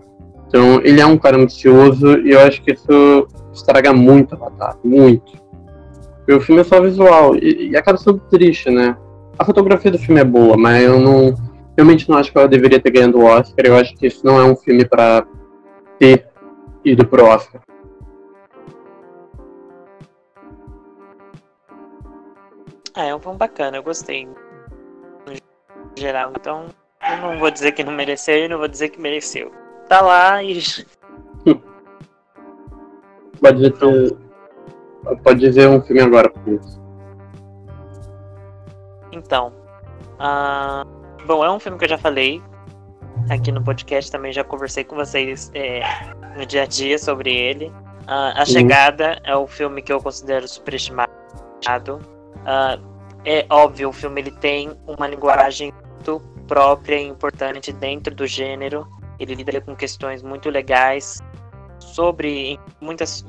Então 0.48 0.82
ele 0.82 1.00
é 1.00 1.06
um 1.06 1.18
cara 1.18 1.38
ambicioso 1.38 2.18
e 2.20 2.32
eu 2.32 2.40
acho 2.42 2.62
que 2.64 2.72
isso 2.72 3.28
estraga 3.54 3.94
muito 3.94 4.34
Avatar, 4.34 4.78
muito. 4.84 5.38
Porque 6.18 6.34
o 6.34 6.42
filme 6.42 6.62
é 6.62 6.64
só 6.64 6.82
visual 6.82 7.36
e, 7.36 7.70
e 7.70 7.78
acaba 7.78 7.98
sendo 7.98 8.20
triste, 8.30 8.70
né? 8.70 8.98
A 9.38 9.46
fotografia 9.46 9.92
do 9.92 10.00
filme 10.00 10.20
é 10.20 10.24
boa, 10.24 10.58
mas 10.58 10.84
eu 10.84 11.00
não, 11.00 11.36
realmente 11.78 12.10
não 12.10 12.18
acho 12.18 12.32
que 12.32 12.38
ela 12.38 12.48
deveria 12.48 12.82
ter 12.82 12.90
ganhado 12.90 13.20
o 13.20 13.26
Oscar. 13.26 13.66
Eu 13.66 13.76
acho 13.78 13.96
que 13.96 14.08
isso 14.08 14.26
não 14.26 14.40
é 14.40 14.44
um 14.44 14.56
filme 14.56 14.84
pra 14.84 15.26
ter 16.00 16.28
ido 16.84 17.08
pro 17.08 17.24
Oscar. 17.26 17.62
Ah, 22.96 23.06
é 23.06 23.16
um 23.16 23.20
filme 23.20 23.38
bacana, 23.38 23.78
eu 23.78 23.84
gostei. 23.84 24.26
No 24.26 24.34
geral, 25.96 26.34
então 26.36 26.66
eu 27.08 27.18
não 27.18 27.38
vou 27.38 27.52
dizer 27.52 27.74
que 27.74 27.84
não 27.84 27.94
mereceu 27.94 28.46
e 28.46 28.48
não 28.48 28.58
vou 28.58 28.68
dizer 28.68 28.90
que 28.90 29.00
mereceu. 29.00 29.52
Tá 29.88 30.02
lá 30.02 30.44
e 30.44 30.60
Pode 33.40 33.58
dizer, 33.58 34.18
pode 35.24 35.40
dizer 35.40 35.70
um 35.70 35.80
filme 35.84 36.02
agora, 36.02 36.28
por 36.28 36.54
isso. 36.54 36.82
Então, 39.12 39.54
ah, 40.18 40.84
bom, 41.28 41.44
é 41.44 41.52
um 41.52 41.60
filme 41.60 41.78
que 41.78 41.84
eu 41.84 41.90
já 41.90 41.98
falei 41.98 42.42
aqui 43.30 43.52
no 43.52 43.62
podcast, 43.62 44.10
também 44.10 44.32
já 44.32 44.44
conversei 44.44 44.86
com 44.86 44.96
vocês 44.96 45.52
é, 45.54 45.82
no 46.38 46.46
dia 46.46 46.64
a 46.64 46.66
dia 46.66 46.98
sobre 46.98 47.36
ele. 47.36 47.72
Ah, 48.08 48.42
a 48.42 48.46
Chegada 48.46 49.20
é 49.26 49.36
o 49.36 49.46
filme 49.46 49.82
que 49.82 49.92
eu 49.92 50.00
considero 50.02 50.48
superestimado. 50.48 51.12
Ah, 52.46 52.80
é 53.26 53.46
óbvio, 53.50 53.90
o 53.90 53.94
filme 53.94 54.22
ele 54.22 54.32
tem 54.32 54.72
uma 54.88 55.06
linguagem 55.06 55.74
muito 55.94 56.22
própria 56.48 56.96
e 56.96 57.06
importante 57.06 57.74
dentro 57.74 58.16
do 58.16 58.26
gênero. 58.26 58.88
Ele 59.20 59.36
lida 59.36 59.60
com 59.60 59.76
questões 59.76 60.24
muito 60.24 60.50
legais 60.50 61.20
sobre 61.80 62.58
muitas 62.80 63.26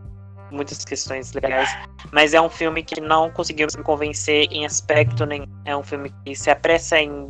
muitas 0.50 0.84
questões 0.84 1.32
legais, 1.32 1.76
mas 2.12 2.34
é 2.34 2.40
um 2.40 2.48
filme 2.48 2.82
que 2.82 3.00
não 3.00 3.30
conseguiu 3.30 3.66
me 3.76 3.82
convencer 3.82 4.48
em 4.50 4.64
aspecto 4.64 5.24
nenhum. 5.26 5.46
É 5.64 5.76
um 5.76 5.82
filme 5.82 6.12
que 6.24 6.34
se 6.34 6.50
apressa 6.50 6.98
em 6.98 7.26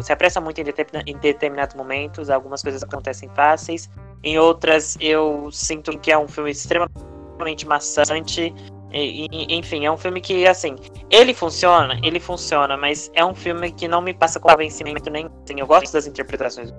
se 0.00 0.12
apressa 0.12 0.40
muito 0.40 0.60
em, 0.60 0.64
em 1.06 1.16
determinados 1.18 1.74
momentos, 1.74 2.30
algumas 2.30 2.62
coisas 2.62 2.82
acontecem 2.82 3.28
fáceis, 3.34 3.88
em 4.22 4.38
outras 4.38 4.96
eu 5.00 5.48
sinto 5.50 5.98
que 5.98 6.10
é 6.10 6.18
um 6.18 6.28
filme 6.28 6.50
extremamente 6.50 7.66
maçante. 7.66 8.54
E- 8.94 9.26
enfim, 9.48 9.86
é 9.86 9.90
um 9.90 9.96
filme 9.96 10.20
que, 10.20 10.46
assim, 10.46 10.76
ele 11.08 11.32
funciona, 11.32 11.98
ele 12.02 12.20
funciona, 12.20 12.76
mas 12.76 13.10
é 13.14 13.24
um 13.24 13.34
filme 13.34 13.72
que 13.72 13.88
não 13.88 14.02
me 14.02 14.12
passa 14.12 14.38
convencimento 14.38 15.08
nem. 15.08 15.26
Assim, 15.44 15.58
eu 15.58 15.66
gosto 15.66 15.92
das 15.94 16.06
interpretações. 16.06 16.70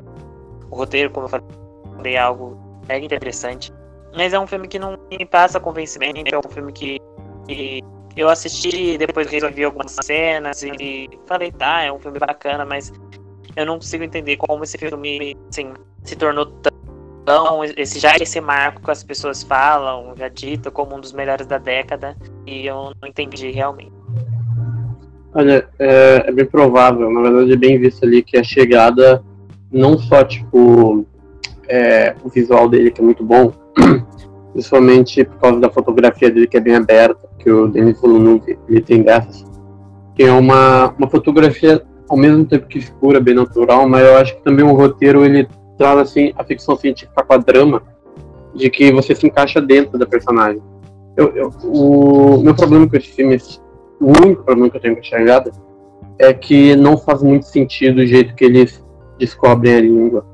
O 0.70 0.76
roteiro, 0.76 1.10
como 1.10 1.26
eu 1.26 1.30
falei, 1.30 2.16
é 2.16 2.20
algo 2.20 2.56
é 2.90 3.00
interessante. 3.00 3.72
Mas 4.16 4.34
é 4.34 4.40
um 4.40 4.48
filme 4.48 4.68
que 4.68 4.78
não 4.78 4.98
me 5.10 5.26
passa 5.26 5.60
convencimento. 5.60 6.34
É 6.34 6.38
um 6.38 6.52
filme 6.52 6.72
que, 6.72 7.00
que 7.48 7.82
eu 8.16 8.30
assisti, 8.30 8.98
depois 8.98 9.28
resolvi 9.28 9.64
algumas 9.64 9.98
cenas 10.04 10.62
e 10.64 11.10
falei, 11.26 11.52
tá, 11.52 11.82
é 11.82 11.92
um 11.92 12.00
filme 12.00 12.20
bacana, 12.20 12.64
mas 12.66 12.94
eu 13.56 13.66
não 13.66 13.76
consigo 13.76 14.04
entender 14.04 14.38
como 14.38 14.64
esse 14.64 14.78
filme 14.78 15.36
assim, 15.50 15.74
se 16.04 16.16
tornou 16.16 16.46
tão. 16.46 17.64
Esse, 17.78 18.00
já 18.00 18.16
esse 18.18 18.42
marco 18.42 18.82
que 18.82 18.92
as 18.92 19.04
pessoas 19.04 19.44
falam, 19.44 20.14
já 20.18 20.28
dito, 20.28 20.72
como 20.72 20.96
um 20.96 21.00
dos 21.00 21.14
melhores 21.14 21.48
da 21.48 21.58
década, 21.58 22.18
e 22.46 22.68
eu 22.68 22.92
não 23.02 23.08
entendi 23.08 23.50
realmente. 23.50 23.94
Olha, 25.34 25.68
é, 25.80 26.26
é 26.28 26.32
bem 26.32 26.46
provável, 26.46 27.10
na 27.10 27.22
verdade 27.22 27.54
é 27.54 27.56
bem 27.56 27.80
visto 27.80 28.04
ali 28.04 28.22
que 28.22 28.38
a 28.38 28.44
chegada, 28.44 29.24
não 29.72 29.98
só 29.98 30.24
tipo 30.24 31.06
é, 31.68 32.14
o 32.24 32.30
visual 32.30 32.70
dele 32.70 32.92
que 32.92 33.02
é 33.02 33.04
muito 33.04 33.24
bom, 33.24 33.52
principalmente 34.54 35.24
por 35.24 35.38
causa 35.40 35.60
da 35.60 35.70
fotografia 35.70 36.30
dele 36.30 36.48
que 36.48 36.58
é 36.58 36.60
bem 36.60 36.76
aberta, 36.76 37.28
que 37.40 37.50
o 37.50 37.68
Denis 37.68 38.00
Villeneuve 38.00 38.58
ele 38.68 38.82
tem 38.82 39.02
dessas, 39.02 39.46
que 40.16 40.24
é 40.24 40.32
uma, 40.32 40.94
uma 40.98 41.10
fotografia 41.10 41.84
ao 42.10 42.18
mesmo 42.18 42.46
tempo 42.46 42.68
que 42.68 42.78
escura, 42.78 43.20
bem 43.20 43.34
natural, 43.34 43.88
mas 43.88 44.06
eu 44.06 44.18
acho 44.18 44.36
que 44.36 44.44
também 44.44 44.64
o 44.64 44.74
roteiro 44.74 45.26
ele 45.26 45.48
traz 45.78 45.98
assim 46.00 46.32
a 46.38 46.44
ficção 46.44 46.76
científica 46.76 47.24
com 47.24 47.34
a 47.34 47.38
drama, 47.38 47.82
de 48.54 48.70
que 48.70 48.92
você 48.92 49.16
se 49.16 49.26
encaixa 49.26 49.60
dentro 49.60 49.98
da 49.98 50.06
personagem. 50.06 50.62
Eu, 51.18 51.36
eu, 51.36 51.50
o 51.64 52.42
meu 52.44 52.56
problema 52.56 52.88
com 52.88 52.96
esse 52.96 53.08
filme, 53.08 53.38
o 54.00 54.08
único 54.08 54.44
problema 54.44 54.70
que 54.70 54.78
eu 54.78 54.82
tenho 54.82 54.96
com 54.96 55.02
a 55.02 55.04
chegada 55.04 55.52
é 56.20 56.34
que 56.34 56.76
não 56.76 56.98
faz 56.98 57.24
muito 57.24 57.48
sentido 57.48 58.00
o 58.00 58.06
jeito 58.06 58.36
que 58.36 58.46
eles 58.46 58.84
descobrem 59.18 59.76
a 59.76 59.82
língua. 59.82 60.26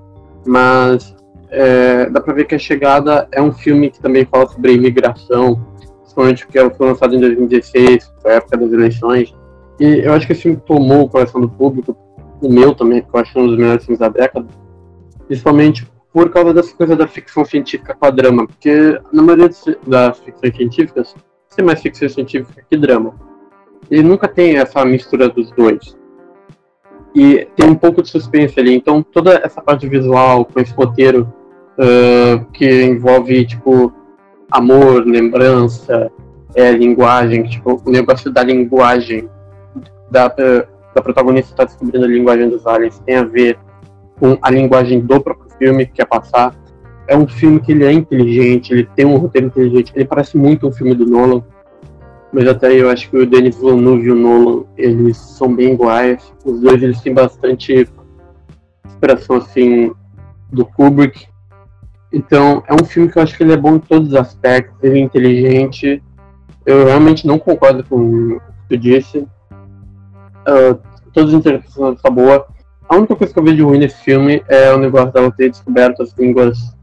Mas 0.46 1.16
é, 1.52 2.10
dá 2.10 2.22
pra 2.22 2.34
ver 2.34 2.46
que 2.46 2.56
A 2.56 2.60
Chegada 2.60 3.28
é 3.32 3.42
um 3.42 3.52
filme 3.52 3.90
que 3.90 4.00
também 4.00 4.26
fala 4.26 4.48
sobre 4.48 4.74
imigração, 4.74 5.60
principalmente 6.02 6.46
porque 6.46 6.70
foi 6.76 6.88
lançado 6.88 7.16
em 7.16 7.20
2016, 7.20 8.14
foi 8.22 8.32
a 8.32 8.36
época 8.36 8.58
das 8.58 8.72
eleições. 8.72 9.36
E 9.80 10.00
eu 10.00 10.14
acho 10.14 10.28
que 10.28 10.34
esse 10.34 10.44
filme 10.44 10.62
tomou 10.66 11.04
o 11.04 11.10
coração 11.10 11.42
do 11.42 11.50
público, 11.50 11.98
o 12.42 12.50
meu 12.50 12.74
também, 12.76 13.02
que 13.02 13.08
eu 13.12 13.20
acho 13.20 13.40
um 13.40 13.48
dos 13.48 13.58
melhores 13.58 13.84
filmes 13.86 14.00
da 14.00 14.10
década, 14.10 14.48
principalmente 15.28 15.90
por 16.12 16.30
causa 16.30 16.54
dessa 16.54 16.76
coisa 16.76 16.96
da 16.96 17.08
ficção 17.08 17.46
científica 17.46 17.96
com 17.96 18.06
a 18.06 18.10
drama, 18.10 18.48
porque 18.48 19.00
na 19.12 19.22
maioria 19.22 19.50
das 19.86 20.20
ficções 20.20 20.56
científicas, 20.56 21.16
tem 21.56 21.66
mais 21.66 21.82
ficção 21.82 22.10
científica 22.10 22.64
que 22.70 22.78
drama. 22.78 23.14
E 23.90 24.02
nunca 24.04 24.28
tem 24.28 24.58
essa 24.58 24.84
mistura 24.86 25.30
dos 25.30 25.52
dois. 25.52 25.98
E 27.16 27.48
tem 27.56 27.70
um 27.70 27.76
pouco 27.76 28.02
de 28.02 28.10
suspense 28.10 28.60
ali, 28.60 28.74
então 28.74 29.02
toda 29.02 29.42
essa 29.44 29.62
parte 29.62 29.88
visual, 29.88 30.46
com 30.46 30.60
esse 30.60 30.74
roteiro 30.74 31.32
uh, 31.80 32.46
que 32.52 32.84
envolve, 32.84 33.46
tipo, 33.46 33.92
amor, 34.52 35.06
lembrança, 35.06 36.12
é, 36.56 36.72
linguagem, 36.72 37.44
tipo, 37.44 37.82
o 37.86 37.90
negócio 37.90 38.32
da 38.32 38.44
linguagem 38.44 39.30
da, 40.12 40.28
da 40.28 41.02
protagonista 41.02 41.52
está 41.52 41.64
descobrindo 41.64 42.06
a 42.06 42.10
linguagem 42.10 42.50
dos 42.50 42.66
aliens 42.66 43.00
tem 43.06 43.16
a 43.16 43.24
ver 43.24 43.58
com 44.20 44.38
a 44.42 44.50
linguagem 44.50 45.00
do 45.00 45.22
próprio 45.22 45.50
filme 45.58 45.86
que 45.86 45.94
quer 45.94 46.06
passar. 46.06 46.54
É 47.08 47.18
um 47.18 47.28
filme 47.28 47.60
que 47.60 47.72
ele 47.72 47.86
é 47.86 47.92
inteligente, 47.92 48.72
ele 48.72 48.90
tem 48.96 49.06
um 49.06 49.18
roteiro 49.18 49.48
inteligente, 49.48 49.92
ele 49.96 50.06
parece 50.06 50.38
muito 50.38 50.68
um 50.68 50.72
filme 50.72 50.94
do 50.94 51.06
Nolan, 51.06 51.44
mas 52.32 52.48
até 52.48 52.68
aí 52.68 52.78
eu 52.78 52.90
acho 52.90 53.10
que 53.10 53.18
o 53.18 53.26
Denis 53.26 53.58
Villeneuve 53.58 54.08
e 54.08 54.12
o 54.12 54.16
Nolan, 54.16 54.64
eles 54.78 55.18
são 55.18 55.56
bem 55.56 55.74
iguais. 55.74 56.32
Os 56.46 56.60
dois, 56.62 56.82
eles 56.84 57.02
têm 57.02 57.14
bastante 57.14 57.88
inspiração, 58.86 59.38
assim, 59.38 59.92
do 60.52 60.66
Kubrick. 60.66 61.28
Então, 62.12 62.64
é 62.68 62.74
um 62.74 62.86
filme 62.86 63.12
que 63.12 63.18
eu 63.18 63.24
acho 63.24 63.38
que 63.38 63.44
ele 63.44 63.54
é 63.54 63.58
bom 63.58 63.76
em 63.76 63.80
todos 63.80 64.10
os 64.10 64.16
aspectos, 64.16 64.76
ele 64.82 65.00
é 65.00 65.02
inteligente. 65.02 66.04
Eu 66.66 66.86
realmente 66.86 67.26
não 67.28 67.38
concordo 67.38 67.84
com 67.84 67.96
o 67.98 68.40
que 68.40 68.70
tu 68.70 68.78
disse. 68.78 69.20
Uh, 69.20 70.80
todas 71.14 71.34
as 71.34 71.40
interpretações 71.40 72.00
são 72.02 72.12
boas. 72.12 72.44
A 72.88 72.96
única 72.96 73.16
coisa 73.16 73.32
que 73.32 73.40
eu 73.40 73.44
vejo 73.44 73.68
ruim 73.68 73.78
nesse 73.78 74.04
filme 74.04 74.44
é 74.48 74.74
o 74.74 74.80
negócio 74.80 75.12
dela 75.12 75.32
ter 75.32 75.50
descoberto 75.50 76.02
as 76.02 76.12
línguas 76.18 76.76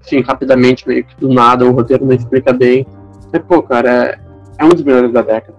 assim, 0.00 0.20
rapidamente, 0.20 0.86
meio 0.88 1.04
que 1.04 1.16
do 1.16 1.32
nada, 1.32 1.64
o 1.64 1.72
roteiro 1.72 2.04
não 2.04 2.14
explica 2.14 2.52
bem. 2.52 2.86
Mas, 3.32 3.42
pô, 3.42 3.62
cara, 3.62 3.90
é, 3.90 4.18
é 4.58 4.64
um 4.64 4.70
dos 4.70 4.82
melhores 4.82 5.12
da 5.12 5.22
década. 5.22 5.56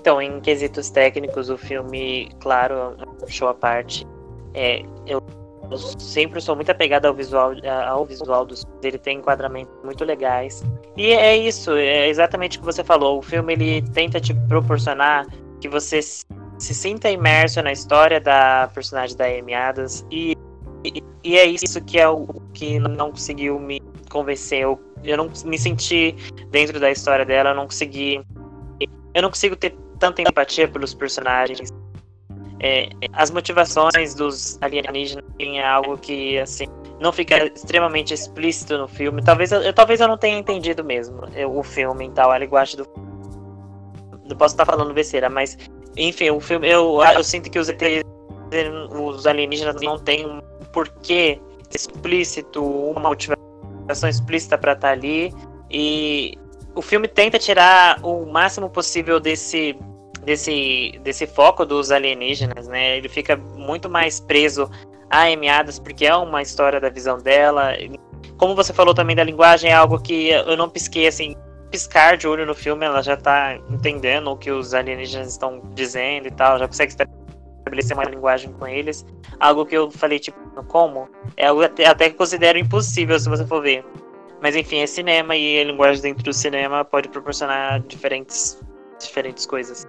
Então, 0.00 0.20
em 0.20 0.40
quesitos 0.40 0.90
técnicos, 0.90 1.50
o 1.50 1.56
filme, 1.56 2.30
claro, 2.40 2.74
é 2.74 3.24
um 3.24 3.28
show 3.28 3.48
à 3.48 3.54
parte. 3.54 4.06
É, 4.54 4.82
eu, 5.06 5.22
eu 5.70 5.76
sempre 5.76 6.40
sou 6.40 6.56
muito 6.56 6.70
apegado 6.70 7.06
ao 7.06 7.14
visual, 7.14 7.52
ao 7.86 8.04
visual 8.04 8.44
dos 8.44 8.64
ele 8.82 8.98
tem 8.98 9.18
enquadramentos 9.18 9.72
muito 9.84 10.04
legais. 10.04 10.62
E 10.96 11.12
é 11.12 11.36
isso, 11.36 11.72
é 11.72 12.08
exatamente 12.08 12.56
o 12.56 12.60
que 12.60 12.66
você 12.66 12.82
falou. 12.82 13.18
O 13.18 13.22
filme 13.22 13.52
ele 13.52 13.82
tenta 13.90 14.20
te 14.20 14.34
proporcionar 14.48 15.26
que 15.60 15.68
você 15.68 16.00
se 16.02 16.74
sinta 16.74 17.10
imerso 17.10 17.62
na 17.62 17.72
história 17.72 18.20
da 18.20 18.68
personagem 18.74 19.16
da 19.16 19.26
Amy 19.26 19.54
Adams 19.54 20.04
e, 20.10 20.36
e, 20.84 21.02
e 21.22 21.38
é 21.38 21.44
isso 21.44 21.80
que 21.84 21.98
é 21.98 22.08
o 22.08 22.26
que 22.52 22.78
não 22.78 23.10
conseguiu 23.10 23.58
me 23.58 23.80
convencer. 24.10 24.62
Eu, 24.62 24.80
eu 25.04 25.16
não 25.16 25.30
me 25.44 25.58
senti 25.58 26.14
dentro 26.50 26.80
da 26.80 26.90
história 26.90 27.24
dela, 27.24 27.50
eu 27.50 27.54
não 27.54 27.66
consegui. 27.66 28.20
Eu 29.14 29.22
não 29.22 29.30
consigo 29.30 29.56
ter 29.56 29.76
tanta 29.98 30.22
empatia 30.22 30.68
pelos 30.68 30.94
personagens. 30.94 31.72
É, 32.60 32.88
as 33.12 33.30
motivações 33.30 34.14
dos 34.14 34.58
alienígenas 34.60 35.24
é 35.38 35.64
algo 35.64 35.96
que 35.96 36.38
assim 36.38 36.66
não 37.00 37.12
fica 37.12 37.46
extremamente 37.46 38.12
explícito 38.12 38.76
no 38.76 38.88
filme. 38.88 39.22
Talvez 39.22 39.52
eu, 39.52 39.72
talvez 39.72 40.00
eu 40.00 40.08
não 40.08 40.18
tenha 40.18 40.38
entendido 40.38 40.82
mesmo 40.84 41.22
eu, 41.34 41.56
o 41.56 41.62
filme 41.62 42.06
e 42.06 42.10
tal, 42.10 42.30
a 42.30 42.38
linguagem 42.38 42.76
do. 42.76 42.86
Não 44.28 44.36
posso 44.36 44.54
estar 44.54 44.66
falando 44.66 44.92
besteira, 44.92 45.30
mas 45.30 45.56
enfim, 45.96 46.30
o 46.30 46.40
filme, 46.40 46.68
eu, 46.68 47.00
eu 47.02 47.24
sinto 47.24 47.50
que 47.50 47.58
os 47.58 47.68
os 48.92 49.26
alienígenas 49.26 49.80
não 49.82 49.98
têm 49.98 50.26
um 50.26 50.40
porquê 50.72 51.40
explícito, 51.74 52.64
uma 52.64 53.00
motivação 53.00 54.08
explícita 54.08 54.56
para 54.56 54.72
estar 54.72 54.88
tá 54.88 54.92
ali. 54.92 55.32
E 55.70 56.34
o 56.74 56.80
filme 56.80 57.08
tenta 57.08 57.38
tirar 57.38 57.98
o 58.02 58.24
máximo 58.26 58.70
possível 58.70 59.20
desse, 59.20 59.76
desse, 60.24 60.98
desse 61.02 61.26
foco 61.26 61.64
dos 61.64 61.90
alienígenas, 61.90 62.68
né? 62.68 62.96
Ele 62.96 63.08
fica 63.08 63.36
muito 63.36 63.88
mais 63.88 64.20
preso 64.20 64.70
a 65.10 65.30
emiadas 65.30 65.78
porque 65.78 66.06
é 66.06 66.14
uma 66.14 66.42
história 66.42 66.80
da 66.80 66.88
visão 66.88 67.18
dela. 67.18 67.72
Como 68.36 68.54
você 68.54 68.72
falou 68.72 68.94
também 68.94 69.16
da 69.16 69.24
linguagem, 69.24 69.70
é 69.70 69.74
algo 69.74 69.98
que 70.00 70.28
eu 70.28 70.56
não 70.56 70.68
pisquei 70.68 71.06
assim 71.06 71.34
piscar 71.70 72.16
de 72.16 72.26
olho 72.26 72.46
no 72.46 72.54
filme, 72.54 72.86
ela 72.86 73.02
já 73.02 73.16
tá 73.16 73.58
entendendo 73.68 74.28
o 74.30 74.36
que 74.36 74.50
os 74.50 74.72
alienígenas 74.74 75.28
estão 75.28 75.60
dizendo 75.74 76.28
e 76.28 76.30
tal, 76.30 76.58
já 76.58 76.66
consegue 76.66 76.92
estabelecer 76.92 77.96
uma 77.96 78.04
linguagem 78.04 78.52
com 78.52 78.66
eles. 78.66 79.04
Algo 79.38 79.66
que 79.66 79.76
eu 79.76 79.90
falei, 79.90 80.18
tipo, 80.18 80.38
como? 80.64 81.08
É 81.36 81.46
algo 81.46 81.62
até, 81.62 81.86
até 81.86 82.10
que 82.10 82.16
considero 82.16 82.58
impossível 82.58 83.18
se 83.18 83.28
você 83.28 83.46
for 83.46 83.62
ver. 83.62 83.84
Mas 84.40 84.54
enfim, 84.54 84.78
é 84.78 84.86
cinema 84.86 85.36
e 85.36 85.60
a 85.60 85.64
linguagem 85.64 86.02
dentro 86.02 86.24
do 86.24 86.32
cinema 86.32 86.84
pode 86.84 87.08
proporcionar 87.08 87.80
diferentes, 87.80 88.60
diferentes 88.98 89.46
coisas. 89.46 89.86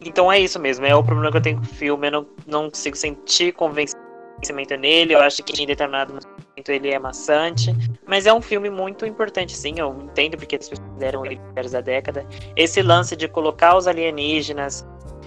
Então 0.00 0.30
é 0.30 0.38
isso 0.38 0.58
mesmo, 0.60 0.86
é 0.86 0.94
o 0.94 1.02
problema 1.02 1.30
que 1.30 1.36
eu 1.38 1.42
tenho 1.42 1.56
com 1.56 1.64
o 1.64 1.66
filme, 1.66 2.06
eu 2.06 2.12
não, 2.12 2.26
não 2.46 2.70
consigo 2.70 2.96
sentir 2.96 3.52
convencimento 3.52 4.76
nele, 4.78 5.14
eu 5.14 5.20
acho 5.20 5.42
que 5.42 5.60
em 5.60 5.66
determinado 5.66 6.12
momento 6.12 6.68
ele 6.70 6.90
é 6.90 6.98
maçante, 6.98 7.74
mas 8.06 8.26
é 8.26 8.32
um 8.32 8.40
filme 8.40 8.70
muito 8.70 9.04
importante, 9.04 9.56
sim. 9.56 9.74
Eu 9.76 9.96
entendo 10.02 10.36
porque 10.36 10.56
pessoas 10.56 10.80
deram 10.98 11.26
ele 11.26 11.40
da 11.70 11.80
década. 11.80 12.24
Esse 12.56 12.80
lance 12.82 13.16
de 13.16 13.26
colocar 13.26 13.76
os 13.76 13.88
alienígenas 13.88 14.86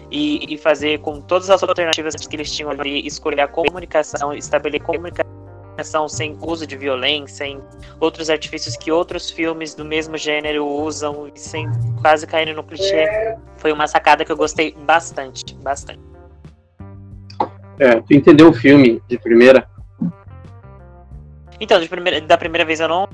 e, 0.09 0.53
e, 0.53 0.57
fazer 0.57 0.99
com 0.99 1.21
todas 1.21 1.49
as 1.49 1.63
alternativas 1.63 2.15
que 2.15 2.35
eles 2.35 2.51
tinham 2.53 2.69
ali, 2.69 3.05
escolher 3.05 3.41
a 3.41 3.47
comunicação, 3.47 4.33
estabelecer 4.33 4.85
comunicação 4.85 5.31
sem 6.07 6.37
uso 6.41 6.65
de 6.65 6.75
violência, 6.77 7.37
sem 7.37 7.61
outros 7.99 8.29
artifícios 8.29 8.75
que 8.75 8.91
outros 8.91 9.29
filmes 9.29 9.73
do 9.73 9.85
mesmo 9.85 10.17
gênero 10.17 10.65
usam, 10.65 11.31
sem 11.35 11.67
quase 12.01 12.25
cair 12.27 12.55
no 12.55 12.63
clichê. 12.63 13.05
Foi 13.57 13.71
uma 13.71 13.87
sacada 13.87 14.25
que 14.25 14.31
eu 14.31 14.37
gostei 14.37 14.75
bastante, 14.85 15.55
bastante. 15.55 15.99
É, 17.79 17.99
tu 18.01 18.13
entendeu 18.13 18.49
o 18.49 18.53
filme 18.53 19.01
de 19.07 19.17
primeira? 19.17 19.67
Então, 21.59 21.85
primeira, 21.87 22.21
da 22.21 22.37
primeira 22.37 22.65
vez 22.65 22.79
eu 22.79 22.87
não 22.87 23.07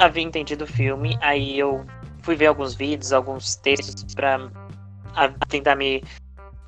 havia 0.00 0.22
entendido 0.22 0.64
o 0.64 0.66
filme, 0.66 1.16
aí 1.20 1.58
eu 1.58 1.84
fui 2.22 2.34
ver 2.34 2.46
alguns 2.46 2.74
vídeos, 2.74 3.12
alguns 3.12 3.56
textos 3.56 4.14
para 4.14 4.50
tentar 5.48 5.76
me 5.76 6.02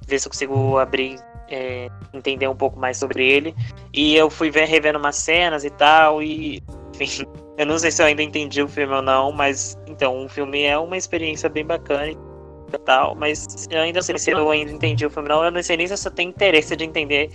ver 0.07 0.19
se 0.19 0.27
eu 0.27 0.31
consigo 0.31 0.79
abrir, 0.79 1.19
é, 1.51 1.89
entender 2.13 2.49
um 2.49 2.57
pouco 2.57 2.79
mais 2.79 2.97
sobre 2.97 3.27
ele. 3.27 3.55
E 3.93 4.17
eu 4.17 4.31
fui 4.31 4.51
ver, 4.51 4.67
revendo 4.67 4.99
umas 4.99 5.17
cenas 5.17 5.65
e 5.65 5.71
tal, 5.71 6.23
e 6.23 6.63
enfim, 6.95 7.25
eu 7.59 7.67
não 7.67 7.79
sei 7.79 7.91
se 7.91 8.03
eu 8.03 8.07
ainda 8.07 8.23
entendi 8.23 8.63
o 8.63 8.69
filme 8.69 8.95
ou 8.95 9.03
não, 9.03 9.33
mas 9.33 9.77
então, 9.87 10.25
o 10.25 10.29
filme 10.29 10.63
é 10.63 10.79
uma 10.79 10.97
experiência 10.97 11.49
bem 11.49 11.65
bacana 11.65 12.11
e 12.11 12.79
tal, 12.85 13.15
mas 13.15 13.67
eu 13.71 13.81
ainda 13.81 13.99
não 13.99 14.03
sei 14.03 14.19
se 14.19 14.31
eu 14.31 14.51
ainda 14.51 14.71
entendi 14.71 15.07
o 15.07 15.11
filme 15.11 15.29
não, 15.29 15.45
eu 15.45 15.51
não 15.51 15.63
sei 15.63 15.77
nem 15.77 15.87
se 15.87 16.07
eu 16.07 16.13
tenho 16.13 16.31
interesse 16.31 16.77
de 16.77 16.85
entender 16.85 17.31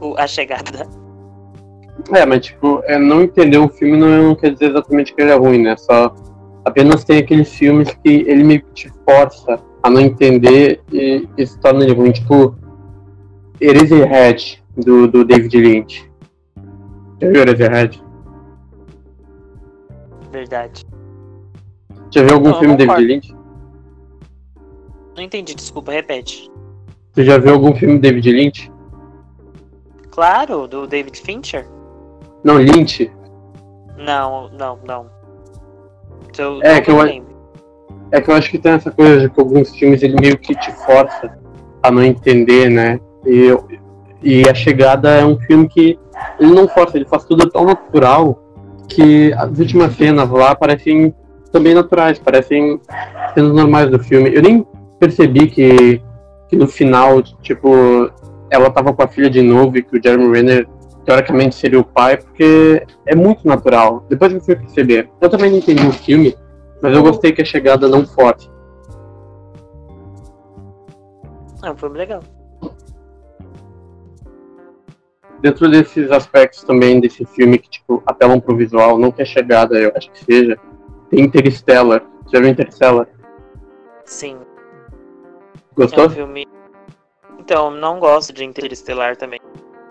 o, 0.00 0.14
a 0.16 0.26
chegada. 0.26 0.86
É, 2.14 2.24
mas 2.24 2.46
tipo, 2.46 2.82
é, 2.86 2.96
não 2.98 3.22
entender 3.22 3.58
um 3.58 3.68
filme 3.68 3.96
não, 3.96 4.34
quer 4.34 4.52
dizer 4.52 4.70
exatamente 4.70 5.14
que 5.14 5.20
ele 5.20 5.30
é 5.30 5.34
ruim, 5.34 5.62
né? 5.62 5.76
Só 5.76 6.14
apenas 6.64 7.04
tem 7.04 7.18
aqueles 7.18 7.52
filmes 7.52 7.88
que 8.02 8.24
ele 8.26 8.60
que 8.60 8.72
te 8.72 8.92
força 9.04 9.58
a 9.82 9.90
não 9.90 10.00
entender 10.00 10.80
e, 10.92 11.28
e 11.36 11.46
se 11.46 11.58
torna 11.60 11.84
ele 11.84 11.94
ruim. 11.94 12.12
Tipo, 12.12 12.54
Eraserhead, 13.60 14.62
do, 14.76 15.08
do 15.08 15.24
David 15.24 15.56
Lynch. 15.56 16.10
Já 17.20 17.28
viu 17.28 17.40
Eraserhead? 17.40 18.02
Verdade. 20.30 20.84
Já 22.10 22.22
viu 22.22 22.34
algum 22.34 22.50
não, 22.50 22.58
filme 22.58 22.76
do 22.76 22.86
David 22.86 23.06
Lynch? 23.06 23.36
Não 25.16 25.22
entendi, 25.22 25.54
desculpa, 25.54 25.92
repete. 25.92 26.50
Você 27.12 27.24
já 27.24 27.38
viu 27.38 27.54
algum 27.54 27.74
filme 27.74 27.96
do 27.96 28.00
David 28.00 28.30
Lynch? 28.30 28.72
Claro, 30.10 30.68
do 30.68 30.86
David 30.86 31.20
Fincher. 31.20 31.66
Não, 32.44 32.58
Lynch? 32.58 33.10
Não, 33.96 34.48
não, 34.50 34.78
não. 34.86 35.10
Então, 36.28 36.60
é, 36.62 36.80
que 36.80 36.90
eu, 36.90 37.02
é 38.12 38.20
que 38.20 38.30
eu 38.30 38.34
acho 38.34 38.50
que 38.50 38.58
tem 38.58 38.72
essa 38.72 38.90
coisa 38.90 39.20
de 39.20 39.30
que 39.30 39.40
alguns 39.40 39.74
filmes 39.76 40.02
ele 40.02 40.20
meio 40.20 40.38
que 40.38 40.54
te 40.54 40.70
força 40.84 41.36
a 41.82 41.90
não 41.90 42.02
entender, 42.02 42.70
né? 42.70 43.00
E, 43.26 43.56
e 44.22 44.48
A 44.48 44.54
Chegada 44.54 45.10
é 45.10 45.24
um 45.24 45.38
filme 45.38 45.68
que 45.68 45.98
ele 46.38 46.52
não 46.52 46.68
força, 46.68 46.96
ele 46.96 47.06
faz 47.06 47.24
tudo 47.24 47.48
tão 47.48 47.64
natural 47.64 48.42
que 48.88 49.32
as 49.34 49.58
últimas 49.58 49.94
cenas 49.94 50.28
lá 50.30 50.54
parecem 50.54 51.14
também 51.52 51.74
naturais, 51.74 52.18
parecem 52.18 52.80
cenas 53.34 53.52
normais 53.52 53.90
do 53.90 53.98
filme. 53.98 54.34
Eu 54.34 54.42
nem 54.42 54.66
percebi 54.98 55.48
que, 55.48 56.02
que 56.48 56.56
no 56.56 56.66
final, 56.66 57.22
tipo, 57.22 58.10
ela 58.50 58.70
tava 58.70 58.92
com 58.92 59.02
a 59.02 59.08
filha 59.08 59.30
de 59.30 59.42
novo 59.42 59.76
e 59.76 59.82
que 59.82 59.98
o 59.98 60.02
Jeremy 60.02 60.32
Renner 60.32 60.68
teoricamente 61.04 61.54
seria 61.54 61.80
o 61.80 61.84
pai, 61.84 62.18
porque 62.18 62.86
é 63.06 63.14
muito 63.14 63.46
natural. 63.46 64.04
Depois 64.08 64.32
eu 64.32 64.40
fui 64.40 64.56
perceber. 64.56 65.10
Eu 65.20 65.30
também 65.30 65.50
não 65.50 65.58
entendi 65.58 65.86
o 65.86 65.92
filme, 65.92 66.36
mas 66.82 66.94
eu 66.94 67.02
gostei 67.02 67.32
que 67.32 67.42
a 67.42 67.44
chegada 67.44 67.88
não 67.88 68.06
forte. 68.06 68.50
É 71.64 71.70
um 71.70 71.76
filme 71.76 71.98
legal. 71.98 72.20
Dentro 75.40 75.70
desses 75.70 76.10
aspectos 76.10 76.64
também 76.64 77.00
desse 77.00 77.24
filme 77.24 77.58
que, 77.58 77.70
tipo, 77.70 78.02
apelam 78.06 78.40
pro 78.40 78.56
visual, 78.56 78.98
não 78.98 79.12
que 79.12 79.22
a 79.22 79.24
chegada, 79.24 79.78
eu 79.78 79.92
acho 79.94 80.10
que 80.10 80.24
seja, 80.24 80.58
tem 81.10 81.20
Interstellar. 81.20 82.02
Você 82.24 82.36
já 82.36 82.42
viu 82.42 82.50
Interstellar? 82.50 83.08
Sim. 84.04 84.38
Gostou? 85.76 86.04
É 86.04 86.06
um 86.08 86.10
filme. 86.10 86.46
Então, 87.38 87.70
não 87.70 88.00
gosto 88.00 88.32
de 88.32 88.44
Interestelar 88.44 89.16
também. 89.16 89.38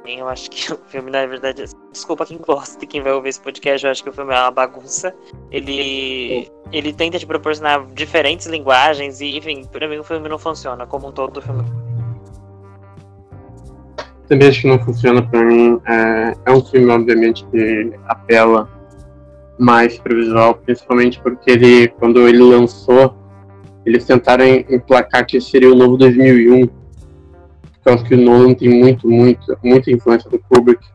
Eu 0.06 0.28
acho 0.28 0.50
que 0.50 0.72
o 0.74 0.78
filme, 0.88 1.12
na 1.12 1.26
verdade, 1.26 1.64
desculpa 1.92 2.26
quem 2.26 2.38
gosta 2.38 2.84
e 2.84 2.88
quem 2.88 3.02
vai 3.02 3.14
ouvir 3.14 3.30
esse 3.30 3.42
podcast, 3.42 3.86
eu 3.86 3.92
acho 3.92 4.04
que 4.04 4.10
o 4.10 4.14
filme 4.14 4.34
é 4.34 4.40
uma 4.40 4.52
bagunça. 4.52 5.16
Ele, 5.52 6.50
ele 6.72 6.94
tenta 6.94 7.20
te 7.20 7.26
proporcionar 7.26 7.86
diferentes 7.88 8.48
linguagens 8.48 9.22
e, 9.22 9.38
enfim, 9.38 9.64
pra 9.66 9.88
mim 9.88 9.98
o 9.98 10.04
filme 10.04 10.28
não 10.28 10.38
funciona 10.38 10.86
como 10.86 11.08
um 11.08 11.12
todo. 11.12 11.38
O 11.38 11.42
filme 11.42 11.64
Também 14.28 14.50
acho 14.50 14.62
que 14.62 14.68
não 14.68 14.80
funciona 14.80 15.22
pra 15.22 15.44
mim. 15.44 15.80
É, 15.88 16.34
é 16.46 16.52
um 16.52 16.64
filme, 16.64 16.90
obviamente, 16.92 17.46
que 17.52 17.94
apela 18.08 18.70
mais 19.58 19.98
pro 19.98 20.16
visual, 20.16 20.56
principalmente 20.56 21.20
porque 21.22 21.52
ele, 21.52 21.88
quando 21.88 22.28
ele 22.28 22.40
lançou, 22.40 23.16
eles 23.86 24.06
tentaram 24.06 24.46
emplacar 24.46 25.26
que 25.26 25.40
seria 25.40 25.72
o 25.72 25.76
novo 25.76 25.98
2001. 25.98 26.70
Eu 27.86 27.94
acho 27.94 28.04
que 28.04 28.16
o 28.16 28.18
Nolan 28.18 28.54
tem 28.54 28.70
muito, 28.70 29.10
muito, 29.10 29.58
muita 29.64 29.90
influência 29.90 30.30
do 30.30 30.38
Kubrick. 30.40 30.86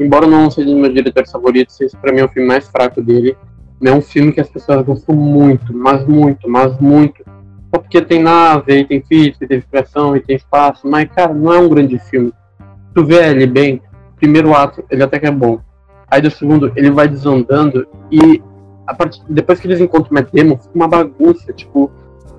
Embora 0.00 0.26
não 0.26 0.50
seja 0.50 0.70
um 0.70 0.72
dos 0.72 0.80
meus 0.80 0.94
diretores 0.94 1.30
favoritos, 1.30 1.78
esse 1.80 1.96
pra 1.96 2.10
mim 2.10 2.20
é 2.20 2.24
o 2.24 2.28
filme 2.28 2.48
mais 2.48 2.66
fraco 2.68 3.02
dele. 3.02 3.36
É 3.84 3.92
um 3.92 4.00
filme 4.00 4.32
que 4.32 4.40
as 4.40 4.48
pessoas 4.48 4.84
gostam 4.84 5.14
muito, 5.14 5.76
mas 5.76 6.06
muito, 6.06 6.48
mas 6.48 6.76
muito. 6.80 7.22
Só 7.70 7.80
porque 7.80 8.00
tem 8.00 8.22
nave, 8.22 8.80
e 8.80 8.84
tem 8.84 9.02
física, 9.02 9.46
tem 9.46 9.60
vibração, 9.60 10.16
e 10.16 10.20
tem 10.20 10.36
espaço. 10.36 10.88
Mas, 10.88 11.08
cara, 11.10 11.34
não 11.34 11.52
é 11.52 11.58
um 11.58 11.68
grande 11.68 11.98
filme. 11.98 12.32
Tu 12.98 13.04
vê 13.04 13.30
ele 13.30 13.46
bem, 13.46 13.80
primeiro 14.16 14.52
ato, 14.52 14.82
ele 14.90 15.04
até 15.04 15.20
que 15.20 15.26
é 15.26 15.30
bom. 15.30 15.60
Aí 16.10 16.20
do 16.20 16.32
segundo, 16.32 16.72
ele 16.74 16.90
vai 16.90 17.06
desandando 17.06 17.86
e 18.10 18.42
a 18.88 18.92
partir, 18.92 19.22
depois 19.28 19.60
que 19.60 19.68
eles 19.68 19.80
encontram 19.80 20.10
o 20.10 20.14
Matt 20.14 20.32
Damon, 20.32 20.58
fica 20.58 20.74
uma 20.74 20.88
bagunça, 20.88 21.52
tipo, 21.52 21.92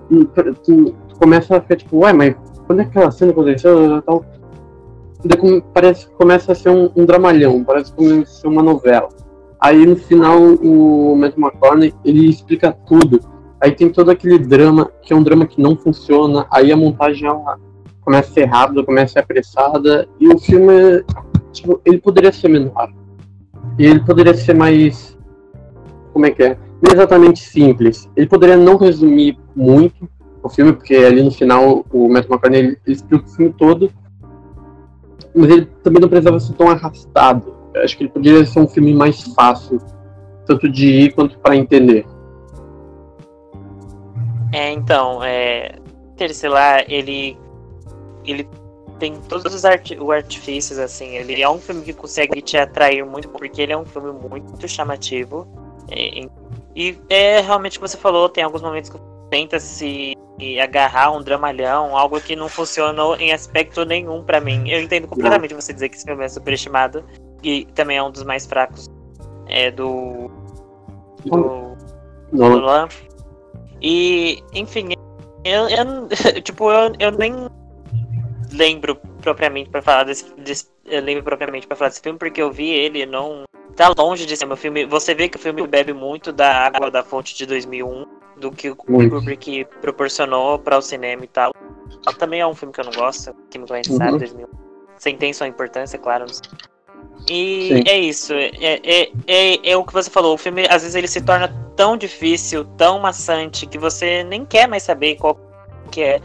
tu, 0.09 0.25
tu, 0.65 0.95
começa 1.17 1.55
a 1.55 1.61
ficar 1.61 1.77
tipo, 1.77 1.99
ué, 1.99 2.11
mas 2.11 2.35
quando 2.67 2.81
é 2.81 2.83
que 2.83 2.89
aquela 2.89 3.09
cena 3.09 3.31
aconteceu 3.31 4.01
tal? 4.01 4.25
Parece 5.73 6.07
que 6.07 6.13
começa 6.15 6.51
a 6.51 6.55
ser 6.55 6.71
um, 6.71 6.91
um 6.93 7.05
dramalhão, 7.05 7.63
parece 7.63 7.93
que 7.93 7.97
começa 7.97 8.21
a 8.23 8.41
ser 8.41 8.47
uma 8.49 8.61
novela. 8.61 9.07
Aí 9.61 9.85
no 9.85 9.95
final 9.95 10.41
o 10.41 11.15
Matt 11.15 11.37
McConaughey, 11.37 11.93
ele 12.03 12.29
explica 12.29 12.73
tudo. 12.85 13.21
Aí 13.61 13.71
tem 13.71 13.87
todo 13.87 14.11
aquele 14.11 14.37
drama, 14.37 14.91
que 15.03 15.13
é 15.13 15.15
um 15.15 15.23
drama 15.23 15.45
que 15.45 15.61
não 15.61 15.77
funciona, 15.77 16.45
aí 16.51 16.69
a 16.69 16.75
montagem 16.75 17.29
ela 17.29 17.57
começa 18.09 18.31
a 18.31 18.33
ser 18.33 18.45
rápida, 18.45 18.83
começa 18.83 19.05
a 19.05 19.13
ser 19.13 19.19
apressada, 19.19 20.09
e 20.19 20.27
o 20.27 20.39
filme, 20.39 21.03
tipo, 21.51 21.79
ele 21.85 21.99
poderia 21.99 22.31
ser 22.31 22.47
menor. 22.47 22.91
E 23.77 23.85
ele 23.85 23.99
poderia 23.99 24.33
ser 24.33 24.55
mais. 24.55 25.15
Como 26.11 26.25
é 26.25 26.31
que 26.31 26.41
é? 26.41 26.57
Não 26.81 26.91
exatamente 26.91 27.39
simples. 27.39 28.09
Ele 28.15 28.25
poderia 28.25 28.57
não 28.57 28.77
resumir 28.77 29.37
muito 29.55 30.09
o 30.41 30.49
filme, 30.49 30.73
porque 30.73 30.95
ali 30.95 31.21
no 31.21 31.29
final 31.29 31.85
o 31.91 32.09
Matt 32.09 32.25
McConaughey 32.27 32.59
ele, 32.59 32.79
ele 32.83 32.95
explica 32.95 33.25
o 33.25 33.29
filme 33.29 33.53
todo, 33.55 33.91
mas 35.35 35.51
ele 35.51 35.65
também 35.83 36.01
não 36.01 36.09
precisava 36.09 36.39
ser 36.39 36.53
tão 36.53 36.67
arrastado. 36.67 37.53
Eu 37.75 37.83
acho 37.83 37.95
que 37.95 38.03
ele 38.03 38.11
poderia 38.11 38.43
ser 38.43 38.59
um 38.59 38.67
filme 38.67 38.91
mais 38.91 39.21
fácil, 39.35 39.79
tanto 40.47 40.67
de 40.67 40.87
ir 40.87 41.13
quanto 41.13 41.37
para 41.37 41.55
entender. 41.55 42.07
É, 44.51 44.71
então, 44.71 45.23
é, 45.23 45.75
Interestelar, 46.13 46.85
ele, 46.89 47.37
ele 48.31 48.49
tem 48.99 49.15
todos 49.21 49.53
os 49.53 49.63
arti 49.63 49.97
os 49.97 50.09
artifícios, 50.09 50.77
assim, 50.77 51.15
ele 51.15 51.41
é 51.41 51.49
um 51.49 51.59
filme 51.59 51.81
que 51.83 51.93
consegue 51.93 52.41
te 52.41 52.57
atrair 52.57 53.05
muito, 53.05 53.29
porque 53.29 53.61
ele 53.61 53.71
é 53.73 53.77
um 53.77 53.85
filme 53.85 54.11
muito 54.11 54.67
chamativo, 54.67 55.47
é, 55.89 56.27
e 56.75 56.97
é 57.09 57.39
realmente 57.41 57.77
o 57.77 57.81
que 57.81 57.87
você 57.87 57.97
falou, 57.97 58.29
tem 58.29 58.43
alguns 58.43 58.61
momentos 58.61 58.89
que 58.89 58.97
tenta 59.29 59.59
se 59.59 60.13
agarrar 60.61 61.11
um 61.11 61.21
dramalhão, 61.21 61.97
algo 61.97 62.19
que 62.21 62.35
não 62.35 62.47
funcionou 62.47 63.15
em 63.17 63.33
aspecto 63.33 63.83
nenhum 63.83 64.23
pra 64.23 64.39
mim. 64.39 64.69
Eu 64.69 64.81
entendo 64.81 65.07
completamente 65.07 65.53
você 65.53 65.73
dizer 65.73 65.89
que 65.89 65.97
esse 65.97 66.05
filme 66.05 66.23
é 66.23 66.29
superestimado, 66.29 67.03
e 67.43 67.65
também 67.75 67.97
é 67.97 68.03
um 68.03 68.11
dos 68.11 68.23
mais 68.23 68.45
fracos 68.45 68.89
é, 69.47 69.69
do... 69.71 70.31
do 71.25 71.75
Nolan. 72.31 72.87
E, 73.81 74.41
enfim, 74.53 74.89
eu, 75.43 75.67
eu- 75.69 76.07
tipo, 76.43 76.71
eu, 76.71 76.93
eu 76.99 77.11
nem 77.11 77.33
lembro 78.51 78.95
propriamente 79.21 79.69
pra 79.69 79.81
falar 79.81 80.03
desse, 80.03 80.33
desse- 80.35 80.67
eu 80.85 81.01
lembro 81.01 81.23
propriamente 81.23 81.67
para 81.67 81.75
falar 81.77 81.89
desse 81.89 82.01
filme 82.01 82.17
porque 82.17 82.41
eu 82.41 82.51
vi 82.51 82.69
ele 82.69 83.05
não 83.05 83.43
tá 83.75 83.93
longe 83.97 84.25
de 84.25 84.35
ser 84.35 84.45
meu 84.45 84.57
filme. 84.57 84.85
Você 84.85 85.13
vê 85.13 85.29
que 85.29 85.37
o 85.37 85.39
filme 85.39 85.65
bebe 85.67 85.93
muito 85.93 86.31
da 86.31 86.51
água 86.65 86.89
da 86.91 87.03
fonte 87.03 87.35
de 87.35 87.45
2001, 87.45 88.05
do 88.37 88.51
que 88.51 88.69
o. 88.69 88.75
Kubrick 88.75 89.65
proporcionou 89.81 90.59
para 90.59 90.77
o 90.77 90.81
cinema 90.81 91.23
e 91.23 91.27
tal. 91.27 91.51
Também 92.17 92.41
é 92.41 92.47
um 92.47 92.55
filme 92.55 92.73
que 92.73 92.81
eu 92.81 92.85
não 92.85 92.91
gosto, 92.93 93.33
que 93.49 93.57
gente 93.75 93.93
sabe, 93.93 94.11
Uhum. 94.13 94.17
2001. 94.17 94.47
Sem 94.97 95.15
tem 95.17 95.31
sua 95.31 95.47
importância, 95.47 95.97
claro. 95.97 96.25
E 97.29 97.67
Sim. 97.67 97.83
é 97.85 97.97
isso, 97.99 98.33
é, 98.33 98.49
é, 98.83 99.11
é, 99.27 99.71
é 99.71 99.77
o 99.77 99.83
que 99.83 99.93
você 99.93 100.09
falou, 100.09 100.33
o 100.33 100.37
filme 100.37 100.65
às 100.69 100.81
vezes 100.81 100.95
ele 100.95 101.07
se 101.07 101.21
torna 101.21 101.47
tão 101.75 101.95
difícil, 101.95 102.65
tão 102.77 102.99
maçante, 102.99 103.67
que 103.67 103.77
você 103.77 104.23
nem 104.23 104.45
quer 104.45 104.67
mais 104.67 104.83
saber 104.83 105.15
qual 105.15 105.37
que 105.91 106.01
é, 106.01 106.19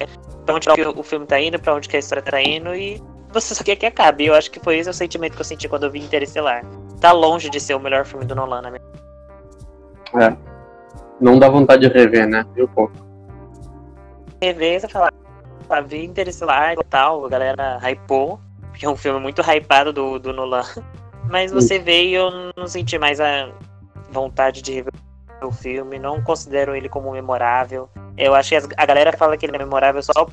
pra 0.45 0.55
onde 0.55 0.69
o 0.71 1.03
filme 1.03 1.27
tá 1.27 1.41
indo, 1.41 1.59
pra 1.59 1.75
onde 1.75 1.89
que 1.89 1.97
a 1.97 1.99
história 1.99 2.23
tá 2.23 2.41
indo, 2.41 2.75
e 2.75 3.03
você 3.33 3.55
só 3.55 3.65
quer 3.65 3.77
que 3.77 3.87
acabe. 3.87 4.27
Eu 4.27 4.35
acho 4.35 4.51
que 4.51 4.61
foi 4.61 4.79
esse 4.79 4.89
o 4.89 4.95
sentimento 4.95 5.35
que 5.35 5.41
eu 5.41 5.45
senti 5.45 5.69
quando 5.69 5.85
eu 5.85 5.91
vi 5.91 6.01
Interestelar. 6.01 6.65
Tá 7.01 7.13
longe 7.13 7.51
de 7.51 7.61
ser 7.61 7.75
o 7.75 7.81
melhor 7.81 8.05
filme 8.05 8.25
do 8.25 8.35
Nolan, 8.35 8.63
minha 8.63 8.81
é. 10.17 10.37
Não 11.21 11.39
dá 11.39 11.49
vontade 11.49 11.89
de 11.89 11.93
rever, 11.93 12.29
né? 12.29 12.45
Eu 12.57 12.69
pouco. 12.69 12.93
rever, 14.41 14.81
você 14.81 14.89
fala, 14.89 15.11
ah, 15.69 15.81
vi 15.81 16.05
Interestelar 16.05 16.75
e 16.75 16.85
tal, 16.85 17.25
a 17.25 17.29
galera 17.29 17.79
hypou, 17.79 18.39
porque 18.69 18.87
é 18.87 18.89
um 18.89 18.97
filme 18.97 19.19
muito 19.19 19.43
hypado 19.43 19.93
do, 19.93 20.19
do 20.19 20.33
Nolan. 20.33 20.65
Mas 21.29 21.51
você 21.51 21.79
vê 21.79 22.05
e 22.05 22.15
eu 22.15 22.31
não 22.57 22.67
senti 22.67 22.99
mais 22.99 23.19
a 23.19 23.51
vontade 24.11 24.61
de 24.61 24.73
rever 24.73 24.93
o 25.43 25.51
filme, 25.53 25.99
não 25.99 26.23
considero 26.23 26.75
ele 26.75 26.89
como 26.89 27.11
memorável. 27.13 27.89
Eu 28.17 28.35
acho 28.35 28.51
que 28.51 28.75
a 28.77 28.87
galera 28.87 29.17
fala 29.17 29.37
que 29.37 29.47
ele 29.47 29.57
é 29.57 29.59
memorável 29.59 30.03
só 30.03 30.27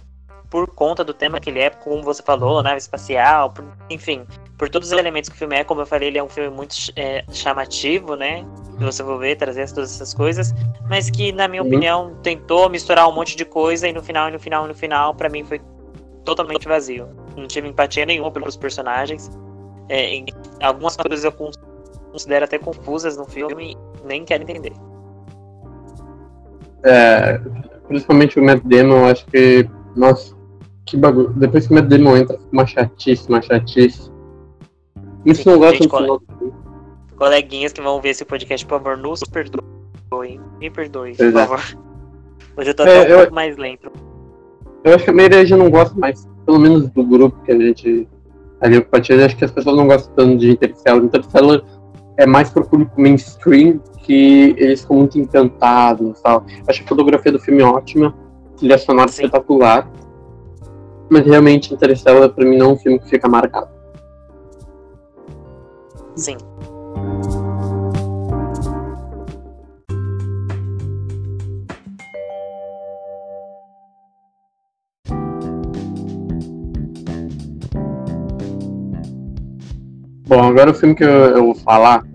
por 0.49 0.67
conta 0.67 1.03
do 1.03 1.13
tema 1.13 1.39
que 1.39 1.49
ele 1.49 1.59
é, 1.59 1.69
como 1.69 2.03
você 2.03 2.21
falou, 2.21 2.61
nave 2.61 2.77
espacial, 2.77 3.51
por- 3.51 3.65
enfim, 3.89 4.25
por 4.57 4.69
todos 4.69 4.91
os 4.91 4.97
elementos 4.97 5.29
que 5.29 5.35
o 5.35 5.39
filme 5.39 5.55
é, 5.55 5.63
como 5.63 5.79
eu 5.81 5.85
falei, 5.85 6.09
ele 6.09 6.17
é 6.17 6.23
um 6.23 6.27
filme 6.27 6.49
muito 6.53 6.75
é, 6.97 7.23
chamativo, 7.31 8.15
né? 8.15 8.45
Se 8.77 8.83
você 8.83 9.03
for 9.03 9.17
ver, 9.17 9.35
trazer 9.37 9.69
todas 9.71 9.95
essas 9.95 10.13
coisas, 10.13 10.53
mas 10.89 11.09
que, 11.09 11.31
na 11.31 11.47
minha 11.47 11.61
Uhum. 11.61 11.67
opinião, 11.69 12.15
tentou 12.21 12.69
misturar 12.69 13.07
um 13.07 13.13
monte 13.13 13.37
de 13.37 13.45
coisa 13.45 13.87
e 13.87 13.93
no 13.93 14.01
final, 14.03 14.27
e 14.27 14.31
no 14.33 14.39
final, 14.39 14.65
e 14.65 14.67
no 14.67 14.75
final, 14.75 15.15
pra 15.15 15.29
mim 15.29 15.43
foi 15.45 15.61
totalmente 16.25 16.67
vazio. 16.67 17.07
Não 17.37 17.47
tive 17.47 17.69
empatia 17.69 18.05
nenhuma 18.05 18.29
pelos 18.29 18.57
personagens. 18.57 19.31
É, 19.87 20.23
algumas 20.61 20.97
coisas 20.97 21.23
eu 21.23 21.31
cons- 21.31 21.55
considero 22.11 22.43
até 22.45 22.57
confusas 22.59 23.15
no 23.15 23.25
filme 23.25 23.71
e 24.03 24.05
nem 24.07 24.25
quero 24.25 24.43
entender. 24.43 24.73
É, 26.83 27.39
principalmente 27.87 28.39
o 28.39 28.43
Matt 28.43 28.61
Damon, 28.63 29.05
acho 29.05 29.25
que. 29.27 29.67
Nossa, 29.95 30.35
que 30.85 30.97
bagulho. 30.97 31.29
Depois 31.35 31.67
que 31.67 31.73
o 31.73 31.75
Matt 31.75 31.85
Damon 31.87 32.17
entra, 32.17 32.37
fica 32.37 32.49
uma 32.51 32.65
chatice, 32.65 33.29
uma 33.29 33.41
chatice. 33.41 34.11
Isso 35.25 35.43
Sim, 35.43 35.49
não 35.51 35.59
gosta 35.59 35.77
filme. 35.87 36.19
Coleguinhas 37.15 37.71
que 37.73 37.81
vão 37.81 38.01
ver 38.01 38.09
esse 38.09 38.25
podcast, 38.25 38.65
por 38.65 38.79
favor, 38.81 38.97
nos 38.97 39.19
perdoem. 39.21 40.39
Me 40.59 40.69
perdoem, 40.69 41.15
por 41.15 41.25
é. 41.25 41.31
favor. 41.31 41.59
Hoje 42.57 42.69
eu 42.71 42.75
tô 42.75 42.83
É, 42.83 42.99
até 43.01 43.07
um 43.09 43.11
eu- 43.11 43.17
pouco 43.19 43.33
mais 43.35 43.57
lento. 43.57 43.91
Eu 44.83 44.95
acho 44.95 45.03
que 45.03 45.09
a 45.11 45.13
maioria 45.13 45.45
já 45.45 45.55
não 45.55 45.69
gosta 45.69 45.93
mais, 45.99 46.27
pelo 46.43 46.57
menos 46.57 46.89
do 46.89 47.03
grupo 47.03 47.39
que 47.43 47.51
a 47.51 47.55
gente 47.59 48.07
ali 48.61 48.81
compartilha, 48.81 49.25
acho 49.27 49.37
que 49.37 49.45
as 49.45 49.51
pessoas 49.51 49.75
não 49.77 49.85
gostam 49.87 50.13
tanto 50.15 50.37
de 50.37 50.49
Interstellar. 50.51 51.03
Interstellar 51.03 51.61
é 52.21 52.25
mais 52.27 52.51
pro 52.51 52.63
público 52.63 53.01
mainstream, 53.01 53.79
que 54.03 54.53
eles 54.57 54.81
ficam 54.81 54.97
muito 54.97 55.17
encantados 55.17 56.21
tal. 56.21 56.45
Acho 56.67 56.83
a 56.83 56.87
fotografia 56.87 57.31
do 57.31 57.39
filme 57.39 57.63
ótima, 57.63 58.13
trilha 58.57 58.77
sonora 58.77 59.07
Sim. 59.07 59.23
espetacular, 59.23 59.89
mas 61.09 61.25
realmente 61.25 61.73
Interstellar 61.73 62.29
pra 62.29 62.45
mim 62.45 62.57
não 62.57 62.69
é 62.69 62.73
um 62.73 62.77
filme 62.77 62.99
que 62.99 63.09
fica 63.09 63.27
marcado. 63.27 63.69
Sim. 66.15 66.37
Bom, 80.27 80.43
agora 80.43 80.69
o 80.69 80.73
filme 80.73 80.93
que 80.95 81.03
eu, 81.03 81.09
eu 81.09 81.45
vou 81.45 81.55
falar 81.55 82.10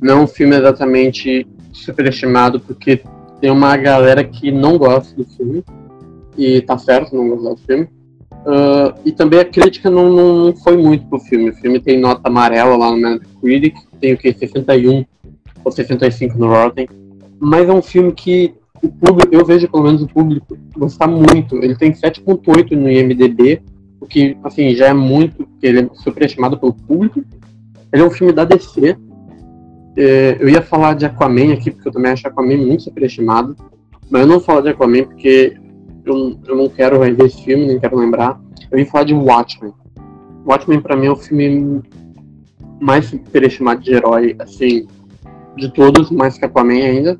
não 0.00 0.20
é 0.20 0.22
um 0.22 0.26
filme 0.26 0.56
exatamente 0.56 1.46
superestimado, 1.72 2.60
porque 2.60 3.02
tem 3.40 3.50
uma 3.50 3.76
galera 3.76 4.24
que 4.24 4.50
não 4.50 4.76
gosta 4.78 5.14
do 5.14 5.24
filme, 5.24 5.64
e 6.36 6.60
tá 6.62 6.78
certo 6.78 7.14
não 7.14 7.28
gostar 7.28 7.50
do 7.50 7.56
filme. 7.58 7.88
Uh, 8.40 8.98
e 9.04 9.12
também 9.12 9.38
a 9.38 9.44
crítica 9.44 9.90
não, 9.90 10.10
não, 10.10 10.56
foi 10.56 10.76
muito 10.76 11.06
pro 11.06 11.18
filme. 11.18 11.50
O 11.50 11.54
filme 11.54 11.80
tem 11.80 12.00
nota 12.00 12.28
amarela 12.28 12.76
lá 12.76 12.90
no 12.90 12.96
Metacritic, 12.96 13.74
tem 14.00 14.14
o 14.14 14.16
que? 14.16 14.32
61 14.32 15.04
ou 15.62 15.72
65 15.72 16.38
no 16.38 16.48
Rotten. 16.48 16.88
Mas 17.38 17.68
é 17.68 17.72
um 17.72 17.82
filme 17.82 18.12
que 18.12 18.54
o 18.82 18.88
público, 18.88 19.34
eu 19.34 19.44
vejo 19.44 19.68
pelo 19.68 19.82
menos 19.82 20.02
o 20.02 20.08
público 20.08 20.56
gostar 20.74 21.06
muito. 21.06 21.56
Ele 21.56 21.76
tem 21.76 21.92
7.8 21.92 22.70
no 22.72 22.90
IMDB, 22.90 23.60
o 24.00 24.06
que 24.06 24.36
assim 24.42 24.74
já 24.74 24.86
é 24.86 24.94
muito, 24.94 25.46
porque 25.46 25.66
ele 25.66 25.80
é 25.80 25.88
superestimado 25.94 26.58
pelo 26.58 26.72
público. 26.72 27.22
Ele 27.92 28.02
é 28.02 28.06
um 28.06 28.10
filme 28.10 28.32
da 28.32 28.44
DC. 28.44 28.96
É, 30.02 30.38
eu 30.40 30.48
ia 30.48 30.62
falar 30.62 30.94
de 30.94 31.04
Aquaman 31.04 31.52
aqui, 31.52 31.70
porque 31.70 31.86
eu 31.86 31.92
também 31.92 32.10
acho 32.10 32.26
Aquaman 32.26 32.56
muito 32.56 32.84
superestimado. 32.84 33.54
Mas 34.08 34.22
eu 34.22 34.26
não 34.26 34.36
vou 34.36 34.44
falar 34.44 34.62
de 34.62 34.70
Aquaman 34.70 35.04
porque 35.04 35.54
eu, 36.06 36.38
eu 36.46 36.56
não 36.56 36.70
quero 36.70 36.98
ver 37.00 37.26
esse 37.26 37.42
filme, 37.44 37.66
nem 37.66 37.78
quero 37.78 37.98
lembrar. 37.98 38.40
Eu 38.70 38.78
ia 38.78 38.86
falar 38.86 39.04
de 39.04 39.12
Watchmen. 39.12 39.74
Watchmen, 40.46 40.80
pra 40.80 40.96
mim, 40.96 41.08
é 41.08 41.10
o 41.10 41.16
filme 41.16 41.82
mais 42.80 43.04
superestimado 43.04 43.82
de 43.82 43.92
herói, 43.92 44.34
assim, 44.38 44.88
de 45.54 45.70
todos, 45.70 46.10
mais 46.10 46.38
que 46.38 46.46
Aquaman 46.46 46.82
ainda. 46.82 47.18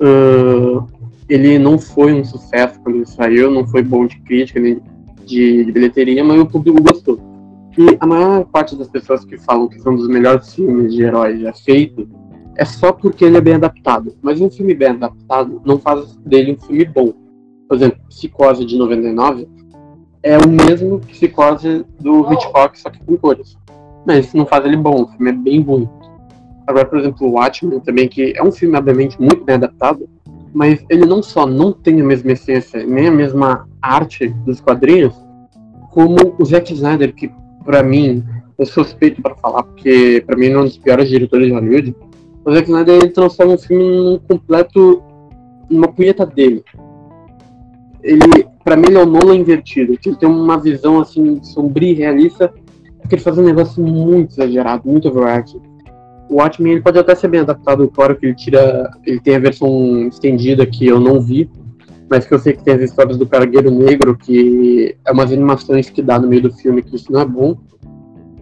Uh, 0.00 0.84
ele 1.28 1.56
não 1.56 1.78
foi 1.78 2.14
um 2.14 2.24
sucesso 2.24 2.80
quando 2.80 2.96
ele 2.96 3.06
saiu, 3.06 3.48
não 3.48 3.64
foi 3.64 3.84
bom 3.84 4.08
de 4.08 4.18
crítica 4.22 4.58
nem 4.58 4.80
de, 5.24 5.66
de 5.66 5.70
bilheteria, 5.70 6.24
mas 6.24 6.40
o 6.40 6.46
público 6.46 6.82
gostou. 6.82 7.20
E 7.76 7.96
a 8.00 8.06
maior 8.06 8.44
parte 8.46 8.76
das 8.76 8.88
pessoas 8.88 9.24
que 9.24 9.38
falam 9.38 9.68
que 9.68 9.78
são 9.80 9.94
dos 9.94 10.08
melhores 10.08 10.54
filmes 10.54 10.94
de 10.94 11.02
heróis 11.02 11.40
já 11.40 11.52
feitos 11.52 12.06
é 12.56 12.64
só 12.64 12.92
porque 12.92 13.24
ele 13.24 13.36
é 13.36 13.40
bem 13.40 13.54
adaptado. 13.54 14.14
Mas 14.20 14.40
um 14.40 14.50
filme 14.50 14.74
bem 14.74 14.88
adaptado 14.88 15.62
não 15.64 15.78
faz 15.78 16.16
dele 16.16 16.52
um 16.52 16.66
filme 16.66 16.84
bom. 16.84 17.12
Por 17.68 17.76
exemplo, 17.76 18.00
Psicose 18.08 18.64
de 18.64 18.76
99 18.76 19.48
é 20.22 20.36
o 20.38 20.48
mesmo 20.48 20.98
Psicose 21.00 21.84
do 22.00 22.32
Hitchcock, 22.32 22.78
só 22.80 22.90
que 22.90 23.04
com 23.04 23.16
cores. 23.16 23.56
Mas 24.06 24.26
isso 24.26 24.36
não 24.36 24.46
faz 24.46 24.64
ele 24.64 24.76
bom, 24.76 25.02
o 25.02 25.08
filme 25.08 25.30
é 25.30 25.34
bem 25.34 25.60
ruim. 25.60 25.88
Agora, 26.66 26.84
por 26.84 26.98
exemplo, 26.98 27.26
o 27.26 27.32
Watchmen 27.32 27.80
também, 27.80 28.08
que 28.08 28.34
é 28.36 28.42
um 28.42 28.52
filme, 28.52 28.76
obviamente, 28.76 29.20
muito 29.20 29.44
bem 29.44 29.54
adaptado, 29.54 30.08
mas 30.52 30.84
ele 30.90 31.06
não 31.06 31.22
só 31.22 31.46
não 31.46 31.72
tem 31.72 32.00
a 32.00 32.04
mesma 32.04 32.32
essência, 32.32 32.84
nem 32.84 33.08
a 33.08 33.10
mesma 33.10 33.68
arte 33.80 34.28
dos 34.44 34.60
quadrinhos, 34.60 35.14
como 35.90 36.34
o 36.38 36.44
Zack 36.44 36.72
Snyder, 36.72 37.14
que, 37.14 37.30
para 37.68 37.82
mim, 37.82 38.24
eu 38.58 38.64
suspeito 38.64 39.20
para 39.20 39.34
falar, 39.34 39.62
porque 39.62 40.24
para 40.26 40.38
mim 40.38 40.46
é 40.46 40.58
um 40.58 40.64
dos 40.64 40.78
piores 40.78 41.06
diretores 41.06 41.48
de 41.48 41.52
Hollywood, 41.52 41.94
o 42.42 42.54
Zack 42.54 42.66
Snyder 42.66 42.94
ele 42.94 43.10
transforma 43.10 43.52
um 43.52 43.58
filme 43.58 43.84
num 43.84 44.18
completo, 44.26 45.02
numa 45.68 45.88
punheta 45.88 46.24
dele. 46.24 46.64
Ele, 48.02 48.46
para 48.64 48.74
mim, 48.74 48.86
ele 48.88 48.96
é 48.96 49.02
o 49.02 49.06
Nolan 49.06 49.36
invertido, 49.36 49.92
ele 49.92 50.16
tem 50.16 50.26
uma 50.26 50.58
visão, 50.58 50.98
assim, 50.98 51.42
sombria 51.42 51.90
e 51.90 51.94
realista, 51.94 52.50
porque 53.02 53.16
ele 53.16 53.22
faz 53.22 53.36
um 53.36 53.44
negócio 53.44 53.84
muito 53.84 54.32
exagerado, 54.32 54.88
muito 54.88 55.08
overacting 55.08 55.60
o 56.30 56.36
Watchmen 56.36 56.72
ele 56.72 56.82
pode 56.82 56.98
até 56.98 57.14
ser 57.14 57.28
bem 57.28 57.40
adaptado, 57.40 57.88
claro 57.88 58.14
que 58.14 58.26
ele 58.26 58.34
tira. 58.34 58.90
Ele 59.06 59.18
tem 59.18 59.34
a 59.34 59.38
versão 59.38 60.06
estendida 60.08 60.66
que 60.66 60.86
eu 60.86 61.00
não 61.00 61.22
vi, 61.22 61.50
mas 62.10 62.26
que 62.26 62.34
eu 62.34 62.38
sei 62.38 62.54
que 62.54 62.64
tem 62.64 62.74
as 62.74 62.80
histórias 62.80 63.16
do 63.16 63.26
Cargueiro 63.26 63.70
Negro, 63.70 64.16
que 64.16 64.96
é 65.04 65.12
umas 65.12 65.30
animações 65.30 65.90
que 65.90 66.02
dá 66.02 66.18
no 66.18 66.26
meio 66.26 66.42
do 66.42 66.52
filme, 66.52 66.82
que 66.82 66.96
isso 66.96 67.12
não 67.12 67.20
é 67.20 67.24
bom. 67.24 67.58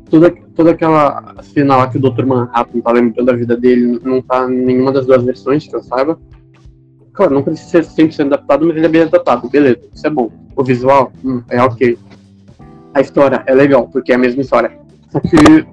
Toda, 0.08 0.32
toda 0.54 0.70
aquela 0.70 1.34
cena 1.42 1.76
lá 1.76 1.88
que 1.88 1.98
o 1.98 2.00
Dr. 2.00 2.24
Manhattan 2.24 2.80
tá 2.80 2.92
lembrando 2.92 3.26
da 3.26 3.32
vida 3.32 3.56
dele 3.56 4.00
não 4.04 4.22
tá 4.22 4.44
em 4.48 4.64
nenhuma 4.64 4.92
das 4.92 5.04
duas 5.04 5.24
versões, 5.24 5.66
que 5.66 5.74
eu 5.74 5.82
saiba. 5.82 6.16
Claro, 7.12 7.34
não 7.34 7.42
precisa 7.42 7.82
ser 7.82 8.04
100% 8.04 8.26
adaptado, 8.26 8.66
mas 8.66 8.76
ele 8.76 8.86
é 8.86 8.88
bem 8.88 9.02
adaptado, 9.02 9.48
beleza, 9.48 9.80
isso 9.92 10.06
é 10.06 10.10
bom. 10.10 10.30
O 10.54 10.62
visual, 10.62 11.12
hum, 11.24 11.42
é 11.50 11.60
ok. 11.60 11.98
A 12.94 13.00
história 13.00 13.42
é 13.46 13.54
legal, 13.54 13.88
porque 13.88 14.12
é 14.12 14.14
a 14.14 14.18
mesma 14.18 14.42
história. 14.42 14.78
Só 15.10 15.18
que, 15.18 15.66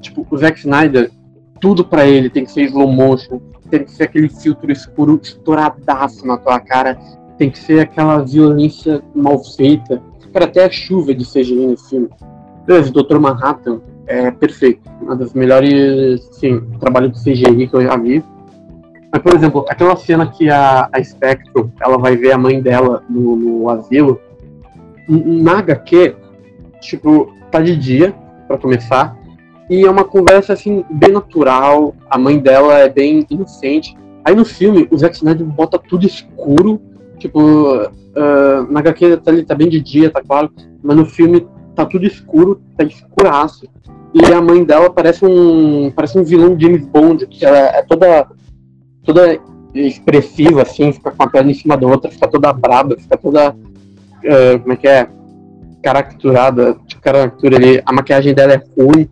tipo, 0.00 0.26
o 0.28 0.36
Zack 0.36 0.58
Snyder, 0.58 1.10
tudo 1.60 1.84
para 1.84 2.06
ele 2.06 2.28
tem 2.28 2.44
que 2.44 2.50
ser 2.50 2.62
slow 2.62 2.90
motion, 2.90 3.40
tem 3.70 3.84
que 3.84 3.90
ser 3.90 4.04
aquele 4.04 4.28
filtro 4.28 4.70
escuro 4.72 5.20
estouradaço 5.22 6.26
na 6.26 6.38
tua 6.38 6.58
cara, 6.60 6.98
tem 7.38 7.50
que 7.50 7.58
ser 7.58 7.80
aquela 7.80 8.18
violência 8.18 9.02
mal 9.14 9.42
feita. 9.42 10.02
Cara, 10.32 10.46
até 10.46 10.64
a 10.64 10.70
chuva 10.70 11.14
de 11.14 11.24
CGI 11.24 11.66
nesse 11.66 11.90
filme. 11.90 12.08
Beleza, 12.66 12.92
Dr. 12.92 13.18
Manhattan 13.18 13.80
é 14.06 14.30
perfeito. 14.30 14.80
Uma 15.00 15.16
das 15.16 15.32
melhores, 15.32 16.28
sim, 16.32 16.60
trabalhos 16.80 17.12
de 17.12 17.22
CGI 17.22 17.68
que 17.68 17.74
eu 17.74 17.82
já 17.82 17.96
vi. 17.96 18.22
Mas, 19.12 19.22
por 19.22 19.34
exemplo, 19.34 19.64
aquela 19.68 19.96
cena 19.96 20.26
que 20.26 20.50
a, 20.50 20.88
a 20.92 21.02
Spectrum, 21.02 21.70
ela 21.80 21.96
vai 21.96 22.16
ver 22.16 22.32
a 22.32 22.38
mãe 22.38 22.60
dela 22.60 23.02
no, 23.08 23.36
no 23.36 23.70
asilo, 23.70 24.20
na 25.08 25.58
HQ, 25.58 26.16
tipo, 26.80 27.32
tá 27.50 27.60
de 27.60 27.76
dia, 27.76 28.14
para 28.46 28.58
começar, 28.58 29.16
e 29.68 29.84
é 29.84 29.90
uma 29.90 30.04
conversa, 30.04 30.52
assim, 30.52 30.84
bem 30.90 31.10
natural. 31.10 31.94
A 32.08 32.16
mãe 32.16 32.38
dela 32.38 32.78
é 32.78 32.88
bem 32.88 33.26
inocente. 33.28 33.96
Aí 34.24 34.34
no 34.34 34.44
filme, 34.44 34.86
o 34.90 34.96
Zack 34.96 35.16
Snyder 35.16 35.46
bota 35.46 35.78
tudo 35.78 36.06
escuro. 36.06 36.80
Tipo, 37.26 37.82
uh, 37.82 38.70
na 38.70 38.80
HQ 38.80 39.16
tá, 39.18 39.32
tá 39.46 39.54
bem 39.54 39.68
de 39.68 39.80
dia, 39.80 40.10
tá 40.10 40.22
claro. 40.22 40.50
Mas 40.82 40.96
no 40.96 41.04
filme 41.04 41.46
tá 41.74 41.84
tudo 41.84 42.06
escuro, 42.06 42.60
tá 42.76 42.84
escuraço. 42.84 43.66
E 44.14 44.32
a 44.32 44.40
mãe 44.40 44.64
dela 44.64 44.88
parece 44.88 45.24
um 45.24 45.90
parece 45.94 46.18
um 46.18 46.24
vilão 46.24 46.54
de 46.54 46.64
James 46.64 46.86
Bond, 46.86 47.26
que 47.26 47.44
ela 47.44 47.58
é 47.58 47.82
toda 47.82 48.28
toda 49.04 49.38
expressiva, 49.74 50.62
assim, 50.62 50.92
fica 50.92 51.10
com 51.10 51.22
a 51.22 51.26
perna 51.28 51.50
em 51.50 51.54
cima 51.54 51.76
da 51.76 51.86
outra, 51.86 52.10
fica 52.10 52.28
toda 52.28 52.52
braba, 52.52 52.96
fica 52.96 53.16
toda. 53.16 53.50
Uh, 53.50 54.58
como 54.60 54.72
é 54.72 54.76
que 54.76 54.88
é? 54.88 55.08
Caracturada, 55.82 56.76
tipo, 56.86 57.02
caricatura 57.02 57.56
ali. 57.56 57.82
A 57.84 57.92
maquiagem 57.92 58.34
dela 58.34 58.54
é 58.54 58.62
ruim. 58.80 59.08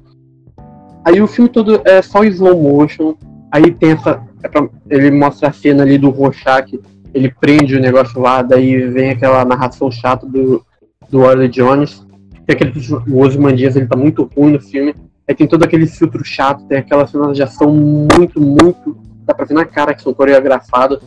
Aí 1.04 1.20
o 1.20 1.26
filme 1.26 1.50
todo 1.50 1.82
é 1.84 2.00
só 2.00 2.24
slow 2.24 2.56
motion. 2.60 3.14
Aí 3.52 3.70
tem 3.72 3.92
essa. 3.92 4.22
É 4.42 4.48
pra, 4.48 4.68
ele 4.88 5.10
mostra 5.10 5.48
a 5.48 5.52
cena 5.52 5.82
ali 5.82 5.98
do 5.98 6.10
Rorschach, 6.10 6.80
ele 7.14 7.32
prende 7.40 7.76
o 7.76 7.80
negócio 7.80 8.20
lá, 8.20 8.42
daí 8.42 8.88
vem 8.88 9.10
aquela 9.10 9.44
narração 9.44 9.90
chata 9.90 10.26
do, 10.26 10.64
do 11.08 11.20
Orley 11.20 11.48
Jones. 11.48 12.04
Tem 12.46 12.54
aquele. 12.54 12.72
O 13.08 13.20
Ozymandias, 13.20 13.76
ele 13.76 13.86
tá 13.86 13.96
muito 13.96 14.28
ruim 14.36 14.52
no 14.52 14.60
filme. 14.60 14.94
Aí 15.26 15.34
tem 15.34 15.46
todo 15.46 15.62
aquele 15.62 15.86
filtro 15.86 16.22
chato, 16.24 16.66
tem 16.66 16.78
aquelas 16.78 17.10
cenas 17.10 17.36
de 17.36 17.42
ação 17.42 17.72
muito, 17.72 18.40
muito. 18.40 18.96
Dá 19.24 19.32
pra 19.32 19.46
ver 19.46 19.54
na 19.54 19.64
cara 19.64 19.94
que 19.94 20.02
são 20.02 20.12
coreografadas. 20.12 20.98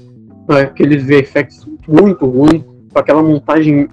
Aqueles 0.48 1.04
VFX 1.04 1.68
muito 1.88 2.26
ruins, 2.26 2.64
com 2.92 3.00
aquela 3.00 3.22
montagem 3.22 3.90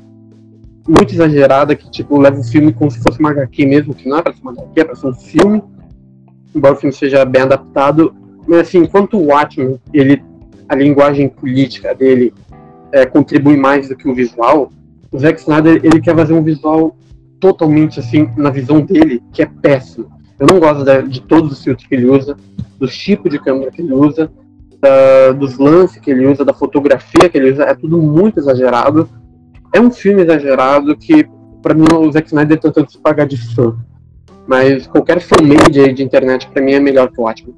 muito 0.86 1.12
exagerada 1.12 1.74
que 1.74 1.90
tipo 1.90 2.18
leva 2.18 2.38
o 2.38 2.44
filme 2.44 2.72
como 2.72 2.90
se 2.90 3.02
fosse 3.02 3.18
uma 3.18 3.30
HQ 3.30 3.66
mesmo, 3.66 3.94
que 3.94 4.08
não 4.08 4.18
é 4.18 4.22
pra 4.22 4.32
ser 4.32 4.42
uma 4.42 4.52
HQ, 4.52 4.80
é 4.80 4.84
pra 4.84 4.94
ser 4.94 5.06
um 5.08 5.14
filme 5.14 5.62
embora 6.54 6.74
o 6.74 6.76
filme 6.76 6.94
seja 6.94 7.24
bem 7.24 7.42
adaptado, 7.42 8.14
mas 8.46 8.60
assim, 8.60 8.78
enquanto 8.78 9.18
o 9.18 9.26
Watchmen, 9.26 9.80
ele, 9.92 10.22
a 10.68 10.74
linguagem 10.74 11.28
política 11.28 11.94
dele 11.94 12.32
é, 12.92 13.04
contribui 13.04 13.56
mais 13.56 13.88
do 13.88 13.96
que 13.96 14.08
o 14.08 14.14
visual, 14.14 14.70
o 15.10 15.18
Zack 15.18 15.40
Snyder, 15.40 15.80
ele 15.82 16.00
quer 16.00 16.14
fazer 16.14 16.32
um 16.32 16.42
visual 16.42 16.96
totalmente 17.38 18.00
assim, 18.00 18.28
na 18.36 18.50
visão 18.50 18.80
dele, 18.80 19.22
que 19.32 19.42
é 19.42 19.46
péssimo. 19.46 20.10
Eu 20.38 20.46
não 20.46 20.58
gosto 20.58 20.84
de, 20.84 21.02
de 21.08 21.20
todos 21.22 21.52
os 21.52 21.62
filtros 21.62 21.86
que 21.86 21.94
ele 21.94 22.06
usa, 22.06 22.36
dos 22.78 22.96
tipos 22.96 23.30
de 23.30 23.38
câmera 23.38 23.70
que 23.70 23.80
ele 23.80 23.92
usa, 23.92 24.30
da, 24.80 25.32
dos 25.32 25.58
lances 25.58 25.98
que 25.98 26.10
ele 26.10 26.26
usa, 26.26 26.44
da 26.44 26.52
fotografia 26.52 27.28
que 27.28 27.38
ele 27.38 27.52
usa, 27.52 27.64
é 27.64 27.74
tudo 27.74 28.00
muito 28.00 28.38
exagerado. 28.38 29.08
É 29.72 29.80
um 29.80 29.90
filme 29.90 30.22
exagerado 30.22 30.96
que, 30.96 31.26
para 31.62 31.74
mim, 31.74 31.86
o 31.92 32.10
Zack 32.10 32.28
Snyder 32.28 32.58
tá 32.58 32.68
tentando 32.68 32.90
se 32.90 32.98
pagar 32.98 33.26
de 33.26 33.36
fã. 33.54 33.76
Mas 34.46 34.86
qualquer 34.86 35.20
fanmade 35.20 35.92
de 35.92 36.02
internet 36.02 36.48
pra 36.48 36.62
mim 36.62 36.72
é 36.72 36.80
melhor 36.80 37.10
que 37.10 37.20
o 37.20 37.24
Watchmen. 37.24 37.54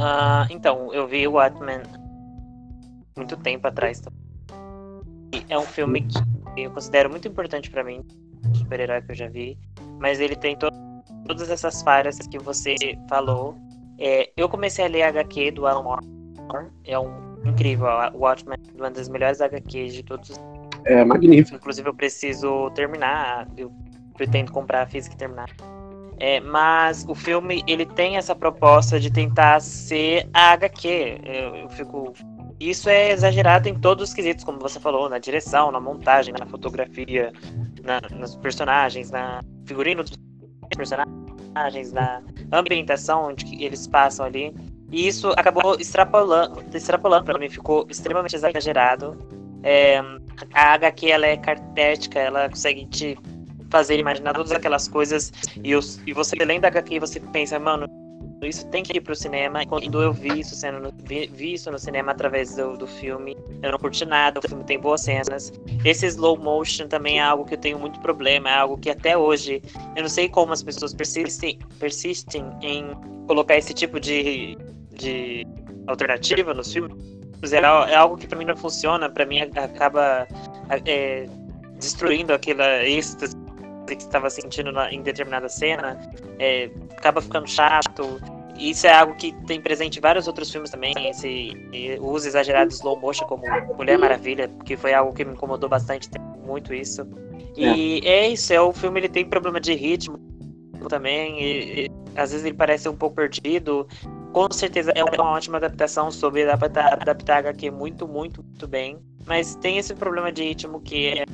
Uh, 0.00 0.48
então, 0.48 0.92
eu 0.94 1.06
vi 1.06 1.28
o 1.28 1.32
Watchmen 1.32 1.82
muito 3.14 3.36
tempo 3.36 3.66
atrás. 3.66 4.00
E 5.34 5.44
é 5.50 5.58
um 5.58 5.62
filme 5.62 6.00
que 6.00 6.62
eu 6.62 6.70
considero 6.70 7.10
muito 7.10 7.28
importante 7.28 7.70
para 7.70 7.84
mim, 7.84 8.02
super-herói 8.54 9.02
que 9.02 9.12
eu 9.12 9.16
já 9.16 9.28
vi. 9.28 9.58
Mas 9.98 10.18
ele 10.18 10.34
tem 10.34 10.56
to 10.56 10.68
todas 11.26 11.50
essas 11.50 11.82
falhas 11.82 12.18
que 12.18 12.38
você 12.38 12.74
falou. 13.08 13.54
É, 13.98 14.30
eu 14.36 14.48
comecei 14.48 14.86
a 14.86 14.88
ler 14.88 15.02
a 15.02 15.08
HQ 15.08 15.50
do 15.50 15.66
Alan 15.66 15.82
Moore. 15.82 16.06
É 16.84 16.98
um 16.98 17.12
incrível. 17.44 17.86
O 18.14 18.20
Watchmen 18.20 18.58
é 18.74 18.80
uma 18.80 18.90
das 18.90 19.08
melhores 19.10 19.42
HQs 19.42 19.92
de 19.92 20.02
todos 20.02 20.30
os 20.30 20.40
é 20.84 21.04
magnífico. 21.04 21.56
Inclusive, 21.56 21.88
eu 21.88 21.94
preciso 21.94 22.70
terminar. 22.70 23.46
Eu 23.56 23.70
pretendo 24.14 24.52
comprar 24.52 24.82
a 24.82 24.86
física 24.86 25.14
e 25.14 25.18
terminar. 25.18 25.50
É, 26.20 26.38
mas 26.38 27.06
o 27.08 27.14
filme 27.14 27.64
ele 27.66 27.86
tem 27.86 28.18
essa 28.18 28.34
proposta 28.34 29.00
de 29.00 29.10
tentar 29.10 29.58
ser 29.60 30.28
a 30.34 30.52
HQ. 30.52 31.20
Eu, 31.24 31.56
eu, 31.56 31.68
fico. 31.70 32.12
Isso 32.60 32.90
é 32.90 33.10
exagerado 33.10 33.70
em 33.70 33.74
todos 33.74 34.10
os 34.10 34.14
quesitos, 34.14 34.44
como 34.44 34.58
você 34.58 34.78
falou, 34.78 35.08
na 35.08 35.18
direção, 35.18 35.72
na 35.72 35.80
montagem, 35.80 36.34
na 36.38 36.44
fotografia, 36.44 37.32
na, 37.82 38.02
nos 38.14 38.36
personagens, 38.36 39.10
na 39.10 39.40
figurino 39.64 40.04
dos 40.04 40.12
personagens, 40.76 41.90
na 41.90 42.22
ambientação 42.52 43.28
onde 43.28 43.64
eles 43.64 43.86
passam 43.86 44.26
ali. 44.26 44.54
E 44.92 45.08
isso 45.08 45.30
acabou 45.38 45.76
extrapolando, 45.80 46.62
extrapolando 46.74 47.24
para 47.24 47.38
mim, 47.38 47.48
ficou 47.48 47.86
extremamente 47.88 48.36
exagerado. 48.36 49.16
É, 49.62 50.00
a 50.52 50.74
HQ 50.74 51.10
ela 51.10 51.26
é 51.26 51.36
cartética, 51.38 52.18
ela 52.18 52.50
consegue 52.50 52.84
te 52.86 53.18
fazer 53.70 53.98
imaginar 53.98 54.34
todas 54.34 54.52
aquelas 54.52 54.88
coisas 54.88 55.32
e, 55.62 55.74
os, 55.74 56.00
e 56.06 56.12
você 56.12 56.36
lendo 56.36 56.64
a 56.64 56.68
HQ 56.68 56.98
você 56.98 57.20
pensa, 57.20 57.58
mano, 57.58 57.86
isso 58.46 58.66
tem 58.68 58.82
que 58.82 58.96
ir 58.96 59.00
pro 59.00 59.14
cinema. 59.14 59.62
E 59.62 59.66
quando 59.66 60.02
eu 60.02 60.12
vi 60.12 60.40
isso 60.40 60.54
sendo 60.54 60.92
vi, 61.04 61.26
vi 61.26 61.54
isso 61.54 61.70
no 61.70 61.78
cinema 61.78 62.12
através 62.12 62.56
do, 62.56 62.76
do 62.76 62.86
filme, 62.86 63.36
eu 63.62 63.72
não 63.72 63.78
curti 63.78 64.04
nada. 64.04 64.40
O 64.40 64.48
filme 64.48 64.64
tem 64.64 64.78
boas 64.78 65.02
cenas. 65.02 65.52
Esse 65.84 66.06
slow 66.06 66.38
motion 66.38 66.88
também 66.88 67.18
é 67.18 67.22
algo 67.22 67.44
que 67.44 67.54
eu 67.54 67.58
tenho 67.58 67.78
muito 67.78 68.00
problema. 68.00 68.48
É 68.48 68.54
algo 68.54 68.78
que 68.78 68.90
até 68.90 69.16
hoje 69.16 69.62
eu 69.96 70.02
não 70.02 70.08
sei 70.08 70.28
como 70.28 70.52
as 70.52 70.62
pessoas 70.62 70.94
persistem, 70.94 71.58
persistem 71.78 72.50
em 72.62 72.94
colocar 73.26 73.56
esse 73.56 73.74
tipo 73.74 74.00
de, 74.00 74.56
de 74.92 75.46
alternativa 75.86 76.54
nos 76.54 76.72
filmes. 76.72 76.96
É, 77.52 77.56
é 77.56 77.94
algo 77.94 78.16
que 78.16 78.26
para 78.26 78.38
mim 78.38 78.44
não 78.44 78.56
funciona. 78.56 79.10
Para 79.10 79.26
mim 79.26 79.40
acaba 79.40 80.26
é, 80.86 81.26
destruindo 81.78 82.32
aquela 82.32 82.86
êxtase 82.86 83.36
que 83.96 84.02
estava 84.02 84.28
sentindo 84.30 84.72
na, 84.72 84.92
em 84.92 85.02
determinada 85.02 85.48
cena, 85.48 85.98
é, 86.38 86.70
acaba 86.96 87.20
ficando 87.20 87.48
chato. 87.48 88.20
Isso 88.58 88.86
é 88.86 88.92
algo 88.92 89.14
que 89.14 89.32
tem 89.46 89.60
presente 89.60 89.98
em 89.98 90.02
vários 90.02 90.26
outros 90.26 90.50
filmes 90.50 90.70
também, 90.70 90.92
esse 91.08 91.52
uso 92.00 92.28
exagerado 92.28 92.68
de 92.68 92.74
slow 92.74 92.98
motion 93.00 93.24
como 93.24 93.42
Mulher 93.74 93.98
Maravilha, 93.98 94.50
que 94.66 94.76
foi 94.76 94.92
algo 94.92 95.14
que 95.14 95.24
me 95.24 95.32
incomodou 95.32 95.68
bastante, 95.68 96.10
tem 96.10 96.20
muito 96.44 96.74
isso. 96.74 97.06
E 97.56 98.00
é, 98.04 98.08
é 98.08 98.28
isso, 98.28 98.52
é, 98.52 98.60
o 98.60 98.72
filme 98.72 99.00
ele 99.00 99.08
tem 99.08 99.24
problema 99.24 99.58
de 99.58 99.72
ritmo 99.72 100.18
também, 100.88 101.42
e, 101.42 101.86
e, 101.86 101.90
às 102.14 102.32
vezes 102.32 102.44
ele 102.44 102.56
parece 102.56 102.88
um 102.88 102.96
pouco 102.96 103.16
perdido. 103.16 103.86
Com 104.32 104.50
certeza 104.52 104.92
é 104.94 105.02
uma 105.02 105.30
ótima 105.30 105.56
adaptação 105.56 106.10
sobre 106.10 106.48
adaptar, 106.48 106.92
adaptar 106.92 107.38
HQ 107.38 107.70
muito, 107.70 108.06
muito, 108.06 108.42
muito 108.42 108.68
bem. 108.68 108.98
Mas 109.26 109.54
tem 109.56 109.78
esse 109.78 109.94
problema 109.94 110.30
de 110.30 110.42
ritmo 110.42 110.80
que 110.80 111.08
é 111.08 111.24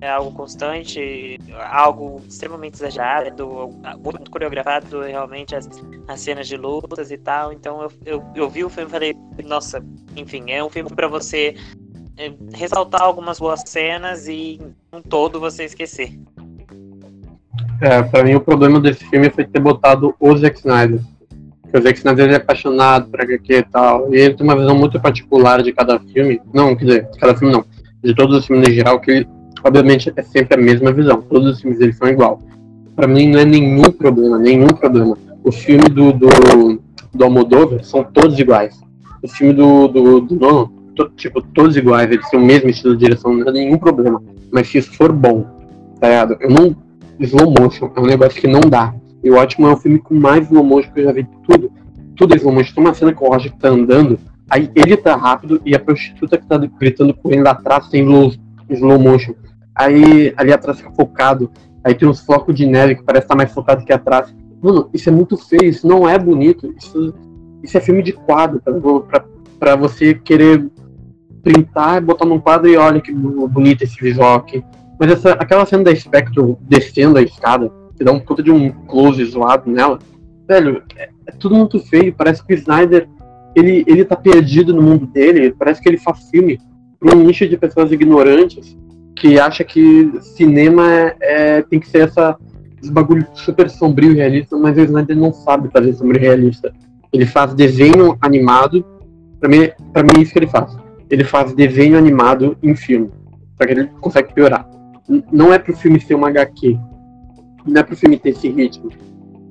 é 0.00 0.10
algo 0.10 0.30
constante, 0.32 1.38
algo 1.70 2.20
extremamente 2.28 2.74
exagerado, 2.74 3.70
muito 4.02 4.30
coreografado 4.30 5.00
realmente 5.00 5.56
as, 5.56 5.68
as 6.06 6.20
cenas 6.20 6.46
de 6.46 6.56
lutas 6.56 7.10
e 7.10 7.16
tal. 7.16 7.52
Então 7.52 7.82
eu, 7.82 7.92
eu, 8.04 8.24
eu 8.34 8.50
vi 8.50 8.64
o 8.64 8.68
filme 8.68 8.88
e 8.88 8.92
falei, 8.92 9.16
nossa, 9.44 9.82
enfim, 10.14 10.50
é 10.50 10.62
um 10.62 10.68
filme 10.68 10.90
para 10.90 11.08
você 11.08 11.54
é, 12.18 12.32
ressaltar 12.54 13.02
algumas 13.02 13.38
boas 13.38 13.62
cenas 13.66 14.28
e 14.28 14.60
um 14.92 15.00
todo 15.00 15.40
você 15.40 15.64
esquecer. 15.64 16.18
É, 17.80 18.02
pra 18.02 18.22
mim 18.24 18.34
o 18.34 18.40
problema 18.40 18.80
desse 18.80 19.04
filme 19.06 19.30
foi 19.30 19.44
ter 19.44 19.60
botado 19.60 20.14
o 20.20 20.36
Zack 20.36 20.58
Snyder. 20.58 21.00
Porque 21.62 21.78
o 21.78 21.82
Zack 21.82 21.98
Snyder 21.98 22.30
é 22.30 22.36
apaixonado 22.36 23.10
por 23.10 23.20
HQ 23.20 23.52
e 23.52 23.62
tal. 23.62 24.14
E 24.14 24.18
ele 24.18 24.34
tem 24.34 24.46
uma 24.46 24.56
visão 24.56 24.76
muito 24.76 25.00
particular 25.00 25.62
de 25.62 25.72
cada 25.72 25.98
filme. 25.98 26.40
Não, 26.54 26.76
quer 26.76 26.84
dizer, 26.84 27.10
cada 27.18 27.34
filme 27.34 27.52
não. 27.52 27.64
De 28.02 28.14
todos 28.14 28.36
os 28.36 28.46
filmes 28.46 28.68
em 28.68 28.72
geral, 28.72 29.00
que 29.00 29.10
ele 29.10 29.35
obviamente 29.66 30.12
é 30.14 30.22
sempre 30.22 30.54
a 30.54 30.62
mesma 30.62 30.92
visão. 30.92 31.20
Todos 31.22 31.54
os 31.54 31.60
filmes 31.60 31.80
eles 31.80 31.96
são 31.96 32.08
igual. 32.08 32.40
Para 32.94 33.06
mim 33.06 33.28
não 33.28 33.40
é 33.40 33.44
nenhum 33.44 33.90
problema, 33.90 34.38
nenhum 34.38 34.68
problema. 34.68 35.18
O 35.42 35.52
filme 35.52 35.88
do, 35.88 36.12
do, 36.12 36.28
do 37.12 37.24
Almodóvar 37.24 37.84
são 37.84 38.04
todos 38.04 38.38
iguais. 38.38 38.80
O 39.22 39.28
filme 39.28 39.52
do, 39.52 39.88
do, 39.88 40.20
do 40.20 40.36
Nolan, 40.36 40.68
to, 40.94 41.10
tipo, 41.16 41.42
todos 41.42 41.76
iguais, 41.76 42.10
eles 42.10 42.28
têm 42.30 42.40
o 42.40 42.44
mesmo 42.44 42.70
estilo 42.70 42.96
de 42.96 43.04
direção, 43.04 43.34
não 43.34 43.48
é 43.48 43.52
nenhum 43.52 43.76
problema. 43.76 44.22
Mas 44.52 44.68
se 44.68 44.78
isso 44.78 44.92
for 44.94 45.12
bom, 45.12 45.44
tá 46.00 46.08
ligado? 46.08 46.36
Eu 46.40 46.50
não. 46.50 46.76
Slow 47.18 47.50
motion 47.58 47.90
é 47.96 48.00
um 48.00 48.06
negócio 48.06 48.40
que 48.40 48.46
não 48.46 48.60
dá. 48.60 48.94
E 49.24 49.30
o 49.30 49.36
ótimo 49.36 49.66
é 49.66 49.72
o 49.72 49.76
filme 49.76 49.98
com 49.98 50.14
mais 50.14 50.44
slow 50.46 50.62
motion 50.62 50.92
que 50.92 51.00
eu 51.00 51.04
já 51.04 51.12
vi 51.12 51.26
tudo. 51.48 51.72
Tudo 52.14 52.34
é 52.34 52.36
slow 52.36 52.54
motion. 52.54 52.74
Tem 52.74 52.84
uma 52.84 52.94
cena 52.94 53.12
que 53.12 53.24
o 53.24 53.28
Roger 53.28 53.52
tá 53.52 53.68
andando, 53.68 54.18
aí 54.48 54.70
ele 54.74 54.96
tá 54.96 55.16
rápido 55.16 55.60
e 55.64 55.74
a 55.74 55.78
prostituta 55.78 56.36
que 56.38 56.46
tá 56.46 56.58
gritando 56.58 57.14
com 57.14 57.30
ele 57.30 57.42
lá 57.42 57.52
atrás 57.52 57.88
tem 57.88 58.02
slow, 58.02 58.32
slow 58.68 58.98
motion 58.98 59.34
aí 59.76 60.32
ali 60.36 60.52
atrás 60.52 60.78
fica 60.78 60.90
focado, 60.92 61.50
aí 61.84 61.94
tem 61.94 62.08
uns 62.08 62.20
flocos 62.20 62.54
de 62.54 62.66
neve 62.66 62.96
que 62.96 63.04
parece 63.04 63.24
estar 63.24 63.34
tá 63.34 63.38
mais 63.38 63.52
focado 63.52 63.84
que 63.84 63.92
atrás. 63.92 64.34
Mano, 64.62 64.88
isso 64.92 65.08
é 65.08 65.12
muito 65.12 65.36
feio, 65.36 65.66
isso 65.66 65.86
não 65.86 66.08
é 66.08 66.18
bonito, 66.18 66.74
isso, 66.76 67.14
isso 67.62 67.76
é 67.76 67.80
filme 67.80 68.02
de 68.02 68.12
quadro, 68.12 68.60
pra, 68.60 68.72
pra, 69.02 69.24
pra 69.58 69.76
você 69.76 70.14
querer 70.14 70.66
printar, 71.42 72.02
botar 72.02 72.24
num 72.24 72.40
quadro 72.40 72.68
e 72.68 72.76
olha 72.76 73.00
que 73.00 73.12
bonito 73.12 73.84
esse 73.84 74.00
visual 74.00 74.36
aqui. 74.36 74.64
Mas 74.98 75.12
essa, 75.12 75.32
aquela 75.32 75.66
cena 75.66 75.84
da 75.84 75.94
Spectre 75.94 76.56
descendo 76.62 77.18
a 77.18 77.22
escada, 77.22 77.70
que 77.96 78.02
dá 78.02 78.10
um 78.10 78.18
puta 78.18 78.42
de 78.42 78.50
um 78.50 78.70
close 78.70 79.22
zoado 79.26 79.70
nela, 79.70 79.98
velho, 80.48 80.82
é, 80.96 81.10
é, 81.26 81.32
tudo 81.32 81.54
muito 81.54 81.78
feio, 81.80 82.14
parece 82.14 82.44
que 82.44 82.54
o 82.54 82.56
Snyder, 82.56 83.08
ele, 83.54 83.84
ele 83.86 84.04
tá 84.04 84.16
perdido 84.16 84.74
no 84.74 84.82
mundo 84.82 85.06
dele, 85.06 85.54
parece 85.56 85.82
que 85.82 85.88
ele 85.88 85.98
faz 85.98 86.30
filme 86.30 86.58
para 86.98 87.14
um 87.14 87.22
nicho 87.22 87.46
de 87.46 87.56
pessoas 87.56 87.92
ignorantes, 87.92 88.76
que 89.16 89.40
acha 89.40 89.64
que 89.64 90.12
cinema 90.20 90.86
é, 90.88 91.16
é, 91.20 91.62
tem 91.62 91.80
que 91.80 91.88
ser 91.88 92.02
essa, 92.02 92.36
esse 92.80 92.92
bagulho 92.92 93.26
super 93.32 93.68
sombrio 93.70 94.12
e 94.12 94.16
realista, 94.16 94.56
mas 94.56 94.76
o 94.76 94.82
Snyder 94.82 95.16
não 95.16 95.32
sabe 95.32 95.70
fazer 95.70 95.94
sombrio 95.94 96.20
e 96.20 96.24
realista. 96.24 96.72
Ele 97.12 97.24
faz 97.24 97.54
desenho 97.54 98.16
animado, 98.20 98.84
pra 99.40 99.48
mim, 99.48 99.70
pra 99.92 100.02
mim 100.02 100.10
é 100.18 100.20
isso 100.20 100.32
que 100.32 100.38
ele 100.38 100.46
faz. 100.46 100.76
Ele 101.08 101.24
faz 101.24 101.54
desenho 101.54 101.96
animado 101.96 102.58
em 102.62 102.76
filme, 102.76 103.10
só 103.56 103.66
que 103.66 103.72
ele 103.72 103.86
consegue 104.00 104.34
piorar. 104.34 104.68
Não 105.32 105.52
é 105.52 105.58
pro 105.58 105.74
filme 105.74 105.98
ser 105.98 106.14
uma 106.14 106.28
HQ, 106.28 106.78
não 107.64 107.80
é 107.80 107.82
pro 107.82 107.96
filme 107.96 108.18
ter 108.18 108.30
esse 108.30 108.48
ritmo, 108.48 108.90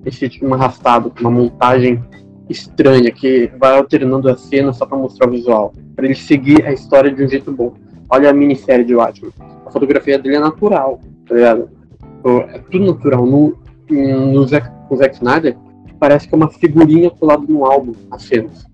esse 0.06 0.25
ritmo 0.25 0.54
arrastado, 0.54 1.12
uma 1.19 1.32
montagem 1.32 2.04
estranha 2.49 3.10
que 3.10 3.49
vai 3.58 3.75
alternando 3.75 4.30
a 4.30 4.38
cena 4.38 4.71
só 4.73 4.86
para 4.86 4.97
mostrar 4.97 5.28
o 5.28 5.32
visual, 5.32 5.73
para 5.95 6.06
ele 6.06 6.13
seguir 6.13 6.63
a 6.65 6.71
história 6.71 7.12
de 7.12 7.23
um 7.23 7.28
jeito 7.28 7.51
bom. 7.51 7.73
Olha 8.08 8.30
a 8.30 8.34
minissérie 8.34 8.86
de 8.86 8.93
Watchmen 8.93 9.32
a 9.65 9.71
fotografia 9.71 10.19
dele 10.19 10.36
é 10.36 10.39
natural, 10.39 10.99
tá 11.28 11.36
ligado? 11.36 11.69
É 12.49 12.60
tudo 12.71 12.86
natural. 12.86 13.25
No, 13.25 13.58
no 13.89 14.47
Zack, 14.47 14.69
no 14.89 14.97
Zack 14.97 15.15
Snyder, 15.15 15.58
parece 15.99 16.28
que 16.28 16.34
é 16.34 16.38
uma 16.38 16.49
figurinha 16.49 17.10
colada 17.10 17.43
no 17.47 17.65
álbum, 17.65 17.93
as 18.12 18.23
cenas. 18.23 18.65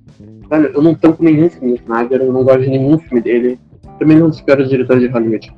Velho, 0.50 0.68
eu 0.74 0.82
não 0.82 0.96
tanco 0.96 1.24
nenhum 1.24 1.50
filme 1.50 1.78
do 1.78 1.82
Snyder, 1.82 2.22
eu 2.22 2.34
não 2.34 2.44
gosto 2.44 2.62
de 2.62 2.70
nenhum 2.70 2.98
filme 3.00 3.22
dele. 3.22 3.60
Também 4.00 4.18
não 4.18 4.30
espero 4.30 4.64
os 4.64 4.70
diretores 4.70 5.02
de 5.02 5.10
Hollywood. 5.10 5.54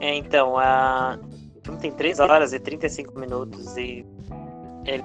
É, 0.00 0.14
então, 0.16 0.58
a... 0.58 1.18
o 1.56 1.60
filme 1.64 1.80
tem 1.80 1.92
3 1.92 2.20
horas 2.20 2.52
e 2.52 2.60
35 2.60 3.18
minutos 3.18 3.76
e 3.76 4.04
ele 4.84 5.04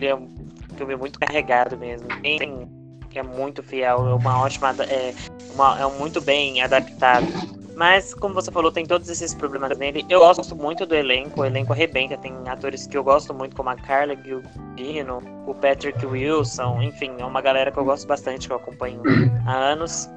é 0.00 0.14
um 0.14 0.28
filme 0.76 0.96
muito 0.96 1.18
carregado 1.18 1.76
mesmo. 1.76 2.08
Tem, 2.22 2.68
é 3.14 3.22
muito 3.22 3.62
fiel, 3.62 4.06
é 4.08 4.14
uma 4.14 4.42
ótima. 4.42 4.74
É, 4.84 5.14
uma, 5.54 5.80
é 5.80 5.98
muito 5.98 6.20
bem 6.20 6.62
adaptado 6.62 7.59
mas, 7.80 8.12
como 8.12 8.34
você 8.34 8.52
falou, 8.52 8.70
tem 8.70 8.84
todos 8.84 9.08
esses 9.08 9.34
problemas 9.34 9.78
nele. 9.78 10.04
Eu 10.06 10.20
gosto 10.20 10.54
muito 10.54 10.84
do 10.84 10.94
elenco, 10.94 11.40
o 11.40 11.46
elenco 11.46 11.72
arrebenta. 11.72 12.14
Tem 12.18 12.34
atores 12.46 12.86
que 12.86 12.94
eu 12.94 13.02
gosto 13.02 13.32
muito, 13.32 13.56
como 13.56 13.70
a 13.70 13.74
Carla 13.74 14.14
Gugino, 14.14 15.22
o 15.46 15.54
Patrick 15.54 16.04
Wilson, 16.04 16.82
enfim, 16.82 17.12
é 17.18 17.24
uma 17.24 17.40
galera 17.40 17.72
que 17.72 17.78
eu 17.78 17.84
gosto 17.86 18.06
bastante, 18.06 18.48
que 18.48 18.52
eu 18.52 18.58
acompanho 18.58 19.00
há 19.48 19.56
anos. 19.56 20.10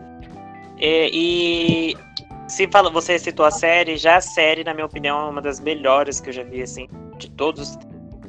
E, 0.77 1.09
e 1.13 2.49
se 2.49 2.67
fala, 2.67 2.89
você 2.89 3.17
citou 3.17 3.45
a 3.45 3.51
série, 3.51 3.95
já 3.95 4.17
a 4.17 4.21
série, 4.21 4.65
na 4.65 4.73
minha 4.73 4.85
opinião, 4.85 5.27
é 5.27 5.29
uma 5.29 5.41
das 5.41 5.61
melhores 5.61 6.19
que 6.19 6.31
eu 6.31 6.33
já 6.33 6.43
vi, 6.43 6.61
assim, 6.61 6.89
de 7.17 7.31
todos 7.31 7.61
os 7.61 7.79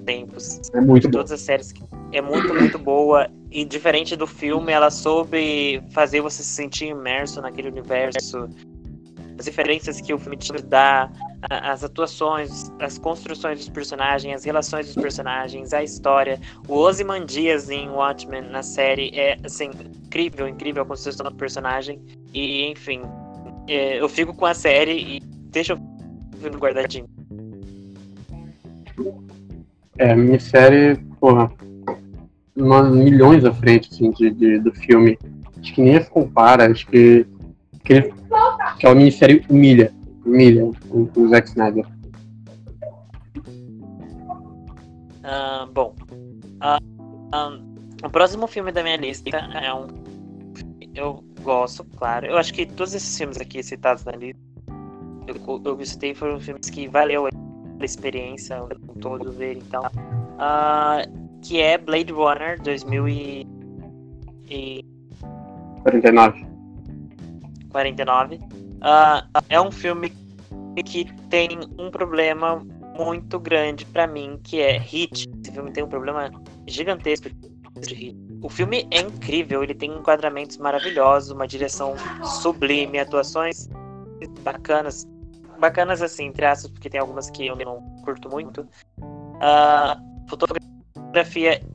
tempos. 0.07 0.61
É 0.73 0.81
muito 0.81 1.09
de 1.09 1.11
todas 1.11 1.33
as 1.33 1.41
séries. 1.41 1.75
É 2.13 2.21
muito, 2.21 2.55
muito 2.55 2.79
boa. 2.79 3.29
E 3.51 3.65
diferente 3.65 4.15
do 4.15 4.29
filme, 4.29 4.71
ela 4.71 4.91
soube 4.91 5.83
fazer 5.91 6.21
você 6.21 6.41
se 6.41 6.51
sentir 6.51 6.87
imerso 6.87 7.43
naquele 7.43 7.67
universo 7.67 8.49
as 9.39 9.47
referências 9.47 10.01
que 10.01 10.13
o 10.13 10.19
filme 10.19 10.37
te 10.37 10.53
dá, 10.63 11.11
as 11.51 11.85
atuações, 11.85 12.73
as 12.81 12.99
construções 12.99 13.59
dos 13.59 13.69
personagens, 13.69 14.35
as 14.35 14.45
relações 14.45 14.87
dos 14.87 14.95
personagens, 14.95 15.73
a 15.73 15.83
história. 15.83 16.41
O 16.69 16.75
Ozymandias 16.75 17.69
em 17.71 17.89
Watchmen 17.89 18.43
na 18.43 18.63
série 18.63 19.11
é 19.15 19.37
assim 19.45 19.71
incrível, 20.07 20.49
incrível 20.49 20.83
a 20.83 20.87
construção 20.87 21.27
do 21.27 21.35
personagem. 21.35 22.01
E 22.33 22.71
enfim, 22.71 23.03
é, 23.69 24.01
eu 24.01 24.09
fico 24.09 24.35
com 24.35 24.47
a 24.47 24.55
série 24.55 25.17
e 25.17 25.21
deixa 25.51 25.75
o 25.75 26.37
filme 26.39 26.57
guardadinho. 26.57 27.07
É, 29.99 30.15
minissérie, 30.15 30.97
porra, 31.21 31.51
milhões 32.57 33.45
à 33.45 33.53
frente 33.53 33.89
assim, 33.93 34.11
de, 34.13 34.31
de, 34.31 34.59
do 34.61 34.73
filme. 34.73 35.19
Acho 35.61 35.75
que 35.75 35.83
nem 35.83 36.01
se 36.03 36.11
compara, 36.11 36.71
acho 36.71 36.87
que 36.87 37.27
que, 37.85 38.11
que 38.79 38.87
é 38.87 38.91
o 38.91 38.97
Ministério 38.97 39.43
humilha, 39.49 39.93
humilha 40.25 40.65
o, 40.65 41.11
o 41.17 41.29
Zack 41.29 41.49
Snyder. 41.49 41.87
Uh, 45.25 45.67
bom, 45.73 45.95
uh, 46.63 48.07
o 48.07 48.11
próximo 48.11 48.47
filme 48.47 48.73
da 48.73 48.83
minha 48.83 48.97
lista 48.97 49.37
é 49.37 49.73
um. 49.73 49.87
Eu 50.95 51.25
gosto, 51.43 51.85
claro. 51.97 52.27
Eu 52.27 52.37
acho 52.37 52.55
que 52.55 52.67
todos 52.67 52.95
esses 52.95 53.17
filmes 53.17 53.39
aqui 53.39 53.63
citados 53.63 54.05
na 54.05 54.13
lista 54.13 54.41
eu, 55.27 55.63
eu 55.65 55.77
visitei 55.77 56.15
foram 56.15 56.39
filmes 56.39 56.69
que 56.71 56.89
valeu 56.89 57.27
a 57.27 57.85
experiência, 57.85 58.59
todo 59.01 59.33
ver 59.33 59.59
e 59.59 59.63
tal. 59.63 59.85
Uh, 59.87 61.41
que 61.43 61.61
é 61.61 61.79
Blade 61.79 62.13
Runner 62.13 62.61
2000 62.63 63.09
e... 63.09 64.85
49. 65.83 66.47
49. 67.71 68.39
Uh, 68.85 69.43
é 69.49 69.59
um 69.59 69.73
filme 69.73 70.13
que 70.85 71.11
tem 71.31 71.49
um 71.79 71.91
problema 71.91 72.63
muito 72.99 73.41
grande 73.41 73.87
para 73.87 74.07
mim, 74.07 74.39
que 74.45 74.61
é 74.61 74.77
hit. 74.77 75.29
Esse 75.43 75.53
filme 75.53 75.73
tem 75.73 75.83
um 75.83 75.89
problema 75.89 76.31
gigantesco 76.67 77.31
de 77.81 77.95
hit. 77.95 78.17
O 78.43 78.49
filme 78.51 78.87
é 78.91 79.01
incrível, 79.01 79.63
ele 79.63 79.75
tem 79.75 79.91
enquadramentos 79.91 80.59
maravilhosos, 80.59 81.31
uma 81.31 81.49
direção 81.49 81.95
sublime, 82.43 82.99
atuações 82.99 83.69
bacanas. 84.41 85.07
Bacanas 85.59 86.03
assim, 86.03 86.27
entre 86.27 86.45
aspas, 86.45 86.71
porque 86.71 86.91
tem 86.91 87.01
algumas 87.01 87.31
que 87.31 87.47
eu 87.47 87.57
não 87.57 87.81
curto 88.05 88.29
muito. 88.29 88.69
Uh, 89.01 90.29
fotografia 90.29 90.74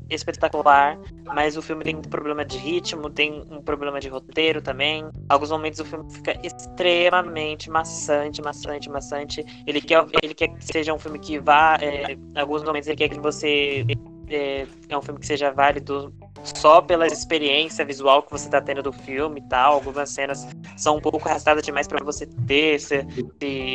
espetacular, 0.10 0.98
mas 1.26 1.56
o 1.56 1.62
filme 1.62 1.84
tem 1.84 1.96
um 1.96 2.02
problema 2.02 2.44
de 2.44 2.58
ritmo, 2.58 3.10
tem 3.10 3.44
um 3.52 3.62
problema 3.62 4.00
de 4.00 4.10
roteiro 4.10 4.62
também. 4.62 5.08
Alguns 5.28 5.52
momentos 5.52 5.80
o 5.80 5.86
filme 5.86 6.12
fica 6.12 6.38
extremamente 6.44 7.70
maçante, 7.70 8.42
maçante, 8.42 8.90
maçante. 8.90 9.46
Ele 9.68 9.82
quer, 9.82 10.06
ele 10.22 10.34
quer 10.34 10.50
que 10.50 10.66
seja 10.66 10.94
um 10.94 11.00
filme 11.00 11.20
que 11.20 11.40
vá. 11.40 11.78
É, 11.82 12.18
alguns 12.40 12.64
momentos 12.64 12.88
ele 12.88 12.98
quer 12.98 13.10
que 13.10 13.20
você. 13.20 13.86
É, 14.32 14.68
é 14.90 14.98
um 14.98 15.02
filme 15.02 15.20
que 15.20 15.26
seja 15.26 15.52
válido 15.52 16.14
só 16.44 16.82
pela 16.82 17.08
experiência 17.08 17.84
visual 17.84 18.24
que 18.24 18.32
você 18.32 18.46
está 18.46 18.62
tendo 18.62 18.84
do 18.84 18.94
filme 18.94 19.40
e 19.40 19.50
tal. 19.50 19.74
Algumas 19.74 20.10
cenas 20.10 20.48
são 20.78 20.98
um 20.98 21.02
pouco 21.02 21.28
arrastadas 21.28 21.64
demais 21.64 21.88
para 21.88 22.04
você 22.04 22.28
ter 22.48 22.76
esse, 22.76 23.06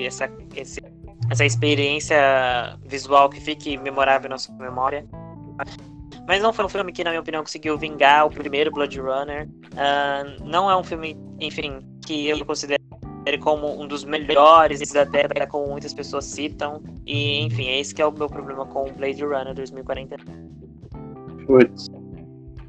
essa, 0.07 0.31
esse, 0.55 0.81
essa 1.31 1.45
experiência 1.45 2.79
visual 2.85 3.29
que 3.29 3.41
fique 3.41 3.77
memorável 3.77 4.31
na 4.31 4.39
sua 4.39 4.55
memória. 4.55 5.05
Mas 6.27 6.43
não 6.43 6.53
foi 6.53 6.65
um 6.65 6.69
filme 6.69 6.93
que, 6.93 7.05
na 7.05 7.11
minha 7.11 7.21
opinião, 7.21 7.43
conseguiu 7.43 7.77
vingar 7.77 8.27
o 8.27 8.31
primeiro 8.31 8.71
Blood 8.71 8.99
Runner. 8.99 9.47
Uh, 9.73 10.45
não 10.45 10.71
é 10.71 10.77
um 10.77 10.83
filme, 10.83 11.17
enfim, 11.39 11.81
que 12.07 12.29
eu 12.29 12.45
considero 12.45 12.83
como 13.41 13.81
um 13.81 13.87
dos 13.87 14.05
melhores 14.05 14.95
até 14.95 15.27
como 15.47 15.69
muitas 15.69 15.93
pessoas 15.93 16.25
citam. 16.25 16.83
E, 17.07 17.43
enfim, 17.43 17.67
é 17.67 17.81
esse 17.81 17.95
que 17.95 18.01
é 18.01 18.07
o 18.07 18.13
meu 18.13 18.29
problema 18.29 18.65
com 18.67 18.91
Blade 18.93 19.23
Runner 19.23 19.55
2040. 19.55 20.17
Putz. 21.47 21.91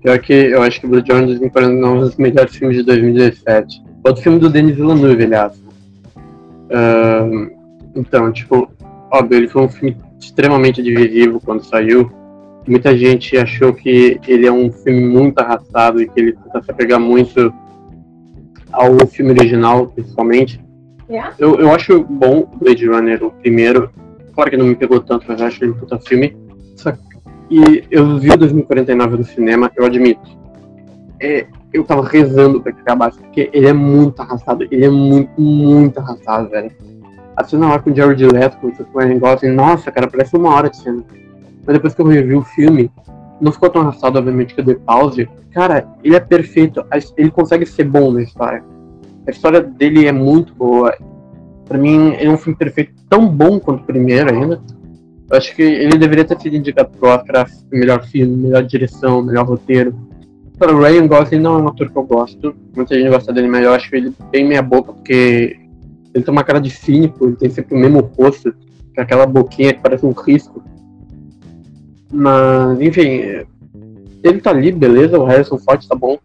Pior 0.02 0.20
que 0.20 0.34
eu 0.34 0.62
acho 0.62 0.82
que 0.82 0.88
Blood 0.88 1.12
Runner 1.12 1.28
2040 1.28 1.74
é 1.74 1.90
um 1.90 2.00
dos 2.00 2.16
melhores 2.18 2.56
filmes 2.56 2.78
de 2.78 2.84
2017. 2.84 3.84
Outro 4.04 4.22
filme 4.22 4.40
do 4.40 4.50
Denis 4.50 4.76
Villeneuve, 4.76 5.24
aliás. 5.24 5.58
Uh, 6.68 7.50
então, 7.96 8.32
tipo, 8.32 8.70
óbvio, 9.12 9.38
ele 9.38 9.48
foi 9.48 9.64
um 9.64 9.70
filme 9.70 9.98
extremamente 10.20 10.84
divisivo 10.84 11.40
quando 11.40 11.64
saiu 11.64 12.12
muita 12.68 12.98
gente 12.98 13.38
achou 13.38 13.74
que 13.74 14.20
ele 14.28 14.46
é 14.46 14.52
um 14.52 14.72
filme 14.72 15.06
muito 15.06 15.40
arrastado 15.40 16.02
e 16.02 16.08
que 16.08 16.20
ele 16.20 16.34
tenta 16.34 16.62
se 16.64 16.74
pegar 16.74 17.00
muito 17.00 17.54
ao 18.72 18.98
filme 19.08 19.32
original, 19.32 19.88
principalmente. 19.88 20.60
Yeah. 21.10 21.34
Eu, 21.38 21.60
eu 21.60 21.72
acho 21.72 22.04
bom 22.04 22.50
o 22.52 22.58
Blade 22.58 22.88
Runner, 22.88 23.24
o 23.24 23.32
primeiro. 23.32 23.90
Claro 24.34 24.50
que 24.50 24.58
não 24.58 24.66
me 24.66 24.76
pegou 24.76 25.00
tanto, 25.00 25.26
mas 25.28 25.40
eu 25.40 25.48
acho 25.48 25.64
ele 25.64 25.72
um 25.72 25.78
puta 25.78 26.00
filme. 26.00 26.36
Só 26.76 26.92
que, 26.92 27.00
e 27.50 27.84
eu 27.92 28.18
vi 28.18 28.32
o 28.32 28.38
2049 28.38 29.18
no 29.18 29.24
cinema, 29.24 29.72
eu 29.76 29.86
admito. 29.86 30.38
É, 31.22 31.46
eu 31.72 31.84
tava 31.84 32.06
rezando 32.08 32.62
pra 32.62 32.72
que 32.72 32.82
acabasse, 32.82 33.20
porque 33.20 33.50
ele 33.54 33.68
é 33.68 33.74
muito 33.74 34.22
arrastado. 34.22 34.68
Ele 34.72 34.86
é 34.86 34.90
muito, 34.90 35.40
muito 35.40 36.00
arrastado, 36.00 36.50
velho. 36.50 36.72
A 37.38 37.44
cena 37.44 37.70
lá 37.70 37.80
com 37.80 37.92
o 37.92 37.96
Jared 37.96 38.26
Leto, 38.26 38.58
com 38.58 38.68
o 38.68 39.00
Ryan 39.00 39.20
Gosling, 39.20 39.52
nossa, 39.52 39.92
cara, 39.92 40.08
parece 40.08 40.36
uma 40.36 40.54
hora 40.54 40.70
de 40.70 40.78
cena. 40.78 41.04
Mas 41.66 41.74
depois 41.74 41.94
que 41.94 42.02
eu 42.02 42.06
revi 42.06 42.36
o 42.36 42.42
filme, 42.42 42.92
não 43.42 43.52
ficou 43.52 43.70
tão 43.70 43.82
arrastado, 43.82 44.18
obviamente, 44.18 44.54
que 44.54 44.62
eu 44.62 44.66
dei 44.66 44.76
pause. 44.76 45.28
Cara, 45.52 45.88
ele 46.04 46.16
é 46.16 46.20
perfeito. 46.20 46.86
Ele 47.18 47.32
consegue 47.32 47.66
ser 47.66 47.86
bom 47.86 48.12
na 48.12 48.22
história. 48.22 48.64
A 49.28 49.32
história 49.32 49.62
dele 49.62 50.06
é 50.06 50.12
muito 50.12 50.54
boa. 50.54 50.96
Pra 51.66 51.78
mim, 51.78 52.14
é 52.20 52.30
um 52.30 52.38
filme 52.38 52.58
perfeito, 52.58 52.94
tão 53.10 53.28
bom 53.28 53.60
quanto 53.60 53.82
o 53.82 53.86
primeiro 53.86 54.32
ainda. 54.32 54.62
Eu 55.30 55.38
acho 55.38 55.56
que 55.56 55.64
ele 55.64 55.98
deveria 55.98 56.24
ter 56.24 56.40
sido 56.40 56.56
indicado 56.56 56.92
pro 56.92 57.10
Oscar 57.10 57.48
melhor 57.72 58.04
filme, 58.06 58.36
melhor 58.36 58.62
direção, 58.64 59.24
melhor 59.24 59.46
roteiro. 59.46 59.96
Para 60.60 60.74
o 60.74 60.80
Ryan 60.80 61.08
Gosling 61.08 61.40
não 61.40 61.58
é 61.58 61.62
um 61.64 61.68
ator 61.68 61.90
que 61.90 61.98
eu 61.98 62.04
gosto. 62.04 62.56
Muita 62.76 62.96
gente 62.96 63.10
gosta 63.10 63.34
dele, 63.34 63.48
mas 63.48 63.66
eu 63.66 63.74
acho 63.74 63.94
ele 63.96 64.14
bem 64.32 64.48
meia 64.48 64.62
boca, 64.62 64.94
porque 64.94 65.58
ele 66.14 66.24
tem 66.24 66.32
uma 66.32 66.44
cara 66.44 66.62
de 66.62 66.70
cínico, 66.70 67.26
ele 67.26 67.36
tem 67.36 67.50
sempre 67.50 67.76
o 67.76 67.80
mesmo 67.80 68.00
rosto, 68.18 68.54
aquela 68.96 69.26
boquinha 69.26 69.74
que 69.74 69.82
parece 69.82 70.06
um 70.06 70.12
risco. 70.12 70.64
Mas, 72.12 72.82
enfim, 72.82 73.46
ele 74.24 74.42
tá 74.42 74.52
ali, 74.52 74.72
beleza, 74.72 75.20
o 75.20 75.26
Harrison 75.26 75.58
Ford 75.58 75.86
tá 75.88 75.96
bom. 75.96 76.18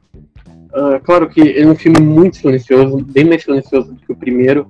Uh, 0.73 1.01
claro 1.03 1.29
que 1.29 1.41
ele 1.41 1.63
é 1.63 1.67
um 1.67 1.75
filme 1.75 2.01
muito 2.01 2.37
silencioso, 2.37 3.05
bem 3.05 3.25
mais 3.25 3.43
silencioso 3.43 3.93
do 3.93 4.01
que 4.01 4.13
o 4.13 4.17
primeiro. 4.17 4.67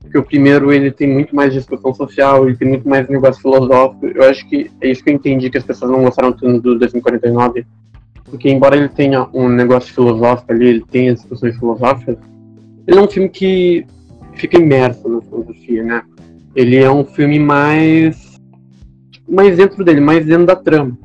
Porque 0.00 0.18
o 0.18 0.22
primeiro 0.22 0.70
ele 0.72 0.90
tem 0.90 1.08
muito 1.08 1.34
mais 1.34 1.54
discussão 1.54 1.94
social, 1.94 2.46
ele 2.46 2.56
tem 2.56 2.68
muito 2.68 2.86
mais 2.86 3.08
negócio 3.08 3.40
filosófico. 3.40 4.06
Eu 4.06 4.24
acho 4.24 4.46
que 4.48 4.70
é 4.80 4.90
isso 4.90 5.02
que 5.02 5.10
eu 5.10 5.14
entendi 5.14 5.48
que 5.48 5.56
as 5.56 5.64
pessoas 5.64 5.90
não 5.90 6.02
gostaram 6.02 6.32
tanto 6.32 6.60
do 6.60 6.78
2049. 6.78 7.64
Porque 8.24 8.50
embora 8.50 8.76
ele 8.76 8.88
tenha 8.88 9.26
um 9.32 9.48
negócio 9.48 9.92
filosófico 9.92 10.52
ali, 10.52 10.66
ele 10.66 10.84
tenha 10.90 11.14
discussões 11.14 11.56
filosóficas, 11.58 12.16
ele 12.86 12.98
é 12.98 13.00
um 13.00 13.08
filme 13.08 13.28
que 13.28 13.86
fica 14.34 14.58
imerso 14.58 15.08
na 15.08 15.20
filosofia, 15.22 15.82
né? 15.82 16.02
Ele 16.54 16.76
é 16.76 16.90
um 16.90 17.04
filme 17.04 17.38
mais 17.38 18.31
mais 19.28 19.56
dentro 19.56 19.84
dele, 19.84 20.00
mais 20.00 20.24
dentro 20.24 20.46
da 20.46 20.56
trama. 20.56 20.96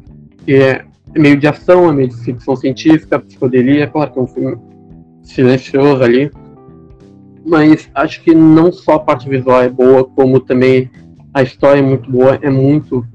Que 0.45 0.55
é, 0.55 0.86
meio 1.15 1.38
de 1.38 1.47
ação, 1.47 1.89
é 1.89 1.93
meio 1.93 2.09
de 2.09 2.18
ficção 2.18 2.55
científica, 2.55 3.20
psicodelia, 3.20 3.84
é 3.84 3.88
claro 3.88 4.11
que 4.11 4.20
é 4.20 4.22
um 4.22 4.28
filme 4.28 4.57
silencioso 5.24 6.03
ali. 6.03 6.32
Mas 7.45 7.89
acho 7.95 8.22
que 8.24 8.36
não 8.36 8.72
só 8.72 8.95
a 8.95 8.99
parte 8.99 9.30
visual 9.30 9.61
é 9.61 9.70
boa, 9.70 10.03
como 10.03 10.39
também 10.39 10.89
a 11.34 11.41
história 11.43 11.80
é 11.80 11.84
muito 11.84 12.11
boa, 12.11 12.38
é 12.41 12.49
muito 12.49 13.05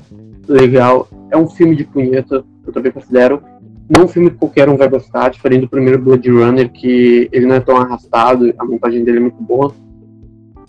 legal. 0.49 1.09
É 1.31 1.37
um 1.37 1.49
filme 1.49 1.77
de 1.77 1.85
punheta, 1.85 2.45
eu 2.67 2.73
também 2.73 2.93
considero. 2.93 3.43
Não 3.89 4.03
é 4.03 4.05
um 4.05 4.09
filme 4.09 4.31
que 4.31 4.37
qualquer 4.37 4.69
um 4.69 4.77
vai 4.77 4.89
gostar, 4.89 5.29
diferente 5.29 5.63
do 5.63 5.69
primeiro 5.69 6.01
Blood 6.01 6.31
Runner, 6.31 6.71
que 6.71 7.29
ele 7.33 7.47
não 7.47 7.57
é 7.57 7.61
tão 7.61 7.77
arrastado, 7.77 8.55
a 8.59 8.65
montagem 8.65 9.05
dele 9.05 9.19
é 9.19 9.21
muito 9.21 9.43
boa. 9.43 9.75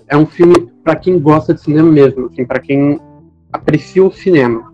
É 0.08 0.18
um 0.18 0.26
filme 0.26 0.70
para 0.84 0.96
quem 0.96 1.20
gosta 1.20 1.54
de 1.54 1.62
cinema 1.62 1.90
mesmo, 1.90 2.26
assim, 2.26 2.46
para 2.46 2.60
quem 2.60 3.00
aprecia 3.54 4.04
o 4.04 4.12
cinema. 4.12 4.74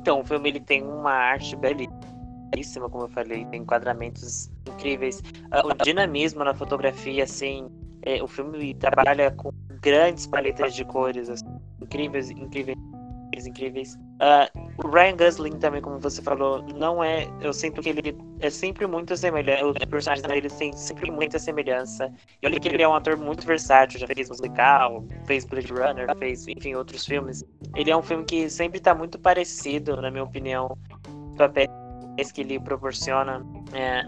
Então, 0.00 0.20
o 0.20 0.24
filme 0.24 0.48
ele 0.48 0.60
tem 0.60 0.82
uma 0.82 1.12
arte 1.12 1.54
belíssima, 1.56 2.88
como 2.88 3.04
eu 3.04 3.08
falei, 3.08 3.44
tem 3.46 3.60
enquadramentos 3.60 4.50
incríveis. 4.66 5.20
Uh, 5.20 5.68
o 5.68 5.84
dinamismo 5.84 6.42
na 6.42 6.54
fotografia, 6.54 7.24
assim, 7.24 7.68
é, 8.02 8.22
o 8.22 8.26
filme 8.26 8.74
trabalha 8.74 9.30
com 9.30 9.52
grandes 9.82 10.26
paletas 10.26 10.74
de 10.74 10.84
cores, 10.86 11.28
assim, 11.28 11.46
incríveis, 11.80 12.30
incríveis 12.30 12.76
incríveis. 13.46 13.94
Uh, 13.94 14.48
o 14.84 14.88
Ryan 14.88 15.16
Gosling 15.16 15.58
também, 15.58 15.80
como 15.80 15.98
você 15.98 16.20
falou, 16.22 16.62
não 16.74 17.02
é. 17.02 17.28
Eu 17.40 17.52
sinto 17.52 17.80
que 17.80 17.90
ele 17.90 18.16
é 18.40 18.50
sempre 18.50 18.86
muito 18.86 19.16
semelhante. 19.16 19.64
Os 19.64 19.84
personagens 19.86 20.26
dele 20.26 20.48
têm 20.48 20.72
sempre 20.72 21.10
muita 21.10 21.38
semelhança. 21.38 22.12
E 22.42 22.46
olha 22.46 22.58
que 22.58 22.68
ele 22.68 22.82
é 22.82 22.88
um 22.88 22.94
ator 22.94 23.16
muito 23.16 23.46
versátil, 23.46 24.00
já 24.00 24.06
fez 24.06 24.28
musical, 24.28 25.04
fez 25.26 25.44
Blade 25.44 25.72
Runner, 25.72 26.16
fez, 26.18 26.46
enfim, 26.48 26.74
outros 26.74 27.04
filmes. 27.04 27.44
Ele 27.76 27.90
é 27.90 27.96
um 27.96 28.02
filme 28.02 28.24
que 28.24 28.48
sempre 28.50 28.78
está 28.78 28.94
muito 28.94 29.18
parecido, 29.18 30.00
na 30.00 30.10
minha 30.10 30.24
opinião, 30.24 30.76
papéis 31.36 31.70
que 32.34 32.42
ele 32.42 32.60
proporciona. 32.60 33.42
É, 33.72 34.02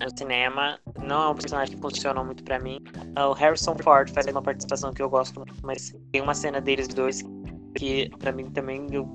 no 0.00 0.18
cinema. 0.18 0.78
Não 1.02 1.22
é 1.22 1.28
um 1.28 1.34
personagem 1.34 1.74
que 1.74 1.80
funciona 1.80 2.22
muito 2.24 2.42
para 2.44 2.58
mim. 2.58 2.78
Uh, 3.18 3.28
o 3.28 3.32
Harrison 3.32 3.76
Ford 3.76 4.10
faz 4.10 4.26
uma 4.26 4.42
participação 4.42 4.92
que 4.92 5.02
eu 5.02 5.08
gosto, 5.08 5.44
mas 5.62 5.94
tem 6.12 6.20
uma 6.20 6.34
cena 6.34 6.60
deles 6.60 6.88
dois 6.88 7.22
que 7.74 8.10
para 8.18 8.32
mim 8.32 8.50
também 8.50 8.86
eu 8.92 9.08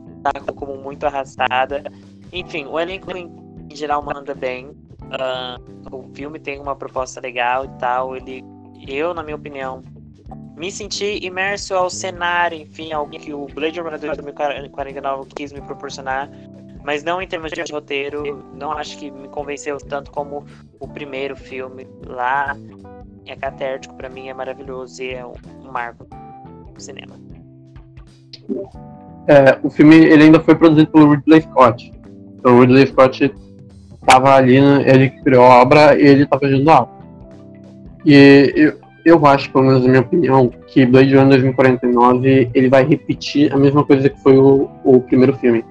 como 0.56 0.78
muito 0.78 1.06
arrastada. 1.06 1.84
Enfim, 2.32 2.66
o 2.66 2.80
elenco 2.80 3.16
em, 3.16 3.32
geral 3.74 4.04
manda 4.04 4.34
bem. 4.34 4.68
Uh, 4.68 5.96
o 5.96 6.10
filme 6.14 6.40
tem 6.40 6.60
uma 6.60 6.76
proposta 6.76 7.20
legal 7.20 7.66
e 7.66 7.70
tal. 7.80 8.16
Ele, 8.16 8.44
eu, 8.88 9.14
na 9.14 9.24
minha 9.24 9.36
opinião, 9.36 9.84
me 10.56 10.72
senti 10.72 11.26
imerso 11.26 11.74
ao 11.74 11.90
cenário, 11.90 12.60
enfim, 12.60 12.92
algo 12.92 13.12
que 13.18 13.34
o 13.34 13.46
Blade 13.48 13.80
Runner 13.80 14.00
2049 14.00 15.30
quis 15.36 15.54
me 15.54 15.62
proporcionar. 15.62 16.30
Mas 16.84 17.04
não 17.04 17.22
em 17.22 17.28
termos 17.28 17.52
de 17.52 17.62
roteiro, 17.72 18.24
não 18.56 18.72
acho 18.72 18.98
que 18.98 19.12
me 19.12 19.28
convenceu 19.28 19.78
tanto 19.78 20.12
como 20.12 20.46
o 20.80 20.88
primeiro 20.88 21.36
filme 21.36 21.88
lá. 22.06 22.56
É 23.26 23.36
catértico, 23.36 23.96
para 23.96 24.10
mim 24.10 24.28
é 24.28 24.34
maravilhoso 24.34 25.04
e 25.04 25.14
é 25.14 25.26
um 25.26 25.34
marco 25.72 26.08
no 26.74 26.80
cinema. 26.80 27.29
É, 29.28 29.58
o 29.62 29.70
filme 29.70 29.96
ele 29.96 30.24
ainda 30.24 30.40
foi 30.40 30.56
produzido 30.56 30.90
pelo 30.92 31.12
Ridley 31.12 31.42
Scott. 31.42 31.92
Então 32.38 32.58
o 32.58 32.62
Ridley 32.62 32.88
Scott 32.88 33.34
estava 34.02 34.36
ali, 34.36 34.60
né, 34.60 34.84
ele 34.88 35.10
criou 35.10 35.44
a 35.44 35.62
obra 35.62 36.00
e 36.00 36.06
ele 36.06 36.24
estava 36.24 36.42
fazendo 36.42 36.70
a 36.70 36.82
obra. 36.82 37.00
E 38.06 38.54
eu, 38.56 38.74
eu 39.06 39.26
acho, 39.26 39.52
pelo 39.52 39.66
menos 39.66 39.84
na 39.84 39.90
minha 39.90 40.02
opinião, 40.02 40.52
que 40.68 40.86
Blade 40.86 41.16
Runner 41.16 41.30
2049 41.30 42.50
ele 42.54 42.70
vai 42.70 42.84
repetir 42.84 43.54
a 43.54 43.58
mesma 43.58 43.84
coisa 43.84 44.10
que 44.10 44.20
foi 44.22 44.38
o, 44.38 44.70
o 44.84 45.02
primeiro 45.02 45.36
filme. 45.38 45.64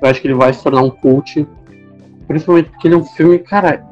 Eu 0.00 0.08
acho 0.08 0.20
que 0.20 0.28
ele 0.28 0.34
vai 0.34 0.52
se 0.52 0.62
tornar 0.62 0.82
um 0.82 0.90
cult, 0.90 1.46
principalmente 2.26 2.70
porque 2.70 2.88
ele 2.88 2.94
é 2.94 2.98
um 2.98 3.04
filme, 3.04 3.38
cara, 3.38 3.84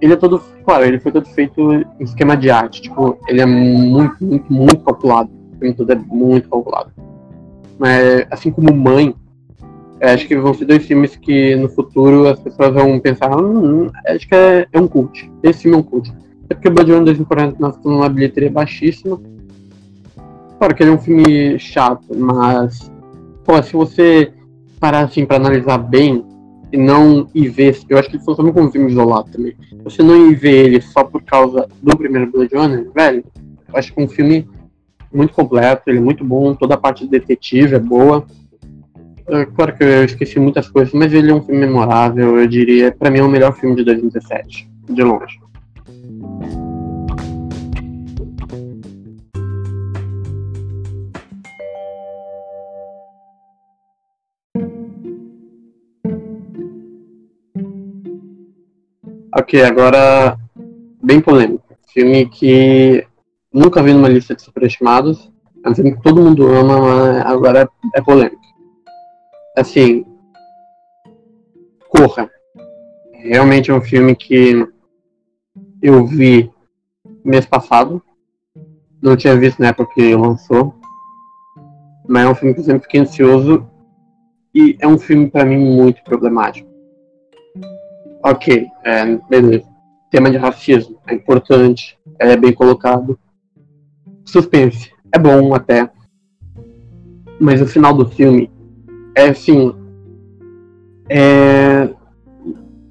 ele 0.00 0.12
é 0.12 0.16
todo, 0.16 0.42
claro, 0.64 0.84
ele 0.84 0.98
foi 0.98 1.12
todo 1.12 1.26
feito 1.28 1.72
em 1.72 1.84
esquema 2.00 2.36
de 2.36 2.50
arte, 2.50 2.82
tipo, 2.82 3.18
ele 3.28 3.40
é 3.40 3.46
muito, 3.46 4.16
muito, 4.24 4.52
muito 4.52 4.84
calculado. 4.84 5.30
O 5.54 5.58
filme 5.58 5.74
todo 5.74 5.92
é 5.92 5.96
muito 5.96 6.48
calculado. 6.48 6.90
Mas, 7.80 8.26
assim 8.30 8.50
como 8.50 8.76
Mãe, 8.76 9.14
acho 10.02 10.28
que 10.28 10.36
vão 10.36 10.52
ser 10.52 10.66
dois 10.66 10.84
filmes 10.84 11.16
que 11.16 11.56
no 11.56 11.66
futuro 11.66 12.28
as 12.28 12.38
pessoas 12.38 12.74
vão 12.74 13.00
pensar, 13.00 13.34
hum, 13.34 13.84
hum, 13.84 13.90
acho 14.06 14.28
que 14.28 14.34
é, 14.34 14.66
é 14.70 14.78
um 14.78 14.86
cult. 14.86 15.32
Esse 15.42 15.62
filme 15.62 15.78
é 15.78 15.80
um 15.80 15.82
cult. 15.82 16.12
É 16.50 16.54
porque 16.54 16.68
o 16.68 16.74
Runner 16.74 17.04
2040 17.04 17.56
nós 17.58 17.82
numa 17.82 18.10
bilheteria 18.10 18.50
baixíssima. 18.50 19.18
Claro 20.58 20.74
que 20.74 20.82
ele 20.82 20.90
é 20.90 20.94
um 20.94 20.98
filme 20.98 21.58
chato, 21.58 22.14
mas 22.14 22.92
pô, 23.46 23.62
se 23.62 23.72
você 23.72 24.30
parar 24.78 25.04
assim 25.04 25.24
para 25.24 25.36
analisar 25.36 25.78
bem 25.78 26.22
e 26.70 26.76
não 26.76 27.28
ir 27.34 27.48
ver, 27.48 27.78
eu 27.88 27.96
acho 27.96 28.10
que 28.10 28.16
ele 28.16 28.24
funciona 28.24 28.52
como 28.52 28.68
um 28.68 28.70
filme 28.70 28.90
isolado 28.90 29.30
também. 29.30 29.54
Você 29.84 30.02
não 30.02 30.30
ir 30.30 30.34
ver 30.34 30.66
ele 30.66 30.82
só 30.82 31.02
por 31.02 31.22
causa 31.22 31.66
do 31.82 31.96
primeiro 31.96 32.30
Blood 32.30 32.54
Runner, 32.54 32.90
velho, 32.94 33.24
eu 33.68 33.78
acho 33.78 33.94
que 33.94 34.00
é 34.02 34.04
um 34.04 34.08
filme 34.08 34.46
muito 35.12 35.32
completo, 35.34 35.82
ele 35.88 35.98
é 35.98 36.02
muito 36.02 36.24
bom, 36.24 36.54
toda 36.54 36.74
a 36.74 36.78
parte 36.78 37.04
de 37.04 37.10
detetive 37.10 37.74
é 37.74 37.78
boa. 37.78 38.24
É, 39.28 39.44
claro 39.44 39.76
que 39.76 39.84
eu 39.84 40.04
esqueci 40.04 40.40
muitas 40.40 40.68
coisas, 40.68 40.92
mas 40.92 41.12
ele 41.12 41.30
é 41.30 41.34
um 41.34 41.42
filme 41.42 41.60
memorável, 41.60 42.38
eu 42.38 42.46
diria, 42.46 42.92
para 42.92 43.10
mim 43.10 43.20
é 43.20 43.22
o 43.22 43.28
melhor 43.28 43.52
filme 43.52 43.76
de 43.76 43.84
2017, 43.84 44.68
de 44.88 45.02
longe. 45.02 45.38
Ok, 59.32 59.62
agora 59.62 60.36
bem 61.02 61.20
polêmico. 61.20 61.64
Filme 61.86 62.26
que 62.26 63.06
nunca 63.52 63.82
vi 63.82 63.92
numa 63.92 64.08
lista 64.08 64.34
de 64.34 64.42
superestimados. 64.42 65.30
É 65.64 65.68
um 65.68 65.74
filme 65.74 65.96
que 65.96 66.02
todo 66.02 66.22
mundo 66.22 66.46
ama, 66.46 66.78
mas 66.80 67.26
agora 67.26 67.68
é 67.94 68.00
polêmico. 68.00 68.40
Assim, 69.56 70.04
Corra. 71.90 72.30
Realmente 73.12 73.70
é 73.70 73.74
um 73.74 73.80
filme 73.80 74.14
que 74.14 74.66
eu 75.82 76.06
vi 76.06 76.50
mês 77.24 77.44
passado. 77.44 78.00
Não 79.02 79.16
tinha 79.16 79.36
visto 79.36 79.58
na 79.58 79.68
época 79.68 79.92
que 79.92 80.14
lançou. 80.14 80.74
Mas 82.08 82.24
é 82.24 82.28
um 82.28 82.34
filme 82.34 82.54
que 82.54 82.60
eu 82.60 82.64
sempre 82.64 82.84
fiquei 82.84 83.00
ansioso. 83.00 83.68
E 84.54 84.76
é 84.80 84.86
um 84.86 84.98
filme 84.98 85.28
para 85.28 85.44
mim 85.44 85.58
muito 85.58 86.02
problemático. 86.04 86.70
Ok, 88.24 88.66
é, 88.84 89.16
beleza. 89.28 89.68
Tema 90.10 90.30
de 90.30 90.36
racismo 90.36 90.98
é 91.06 91.14
importante, 91.14 91.98
é 92.18 92.36
bem 92.36 92.52
colocado. 92.52 93.18
Suspense 94.30 94.90
é 95.12 95.18
bom 95.18 95.54
até. 95.54 95.90
Mas 97.38 97.60
o 97.60 97.66
final 97.66 97.94
do 97.94 98.06
filme 98.06 98.50
é 99.14 99.28
assim. 99.28 99.74
É. 101.08 101.88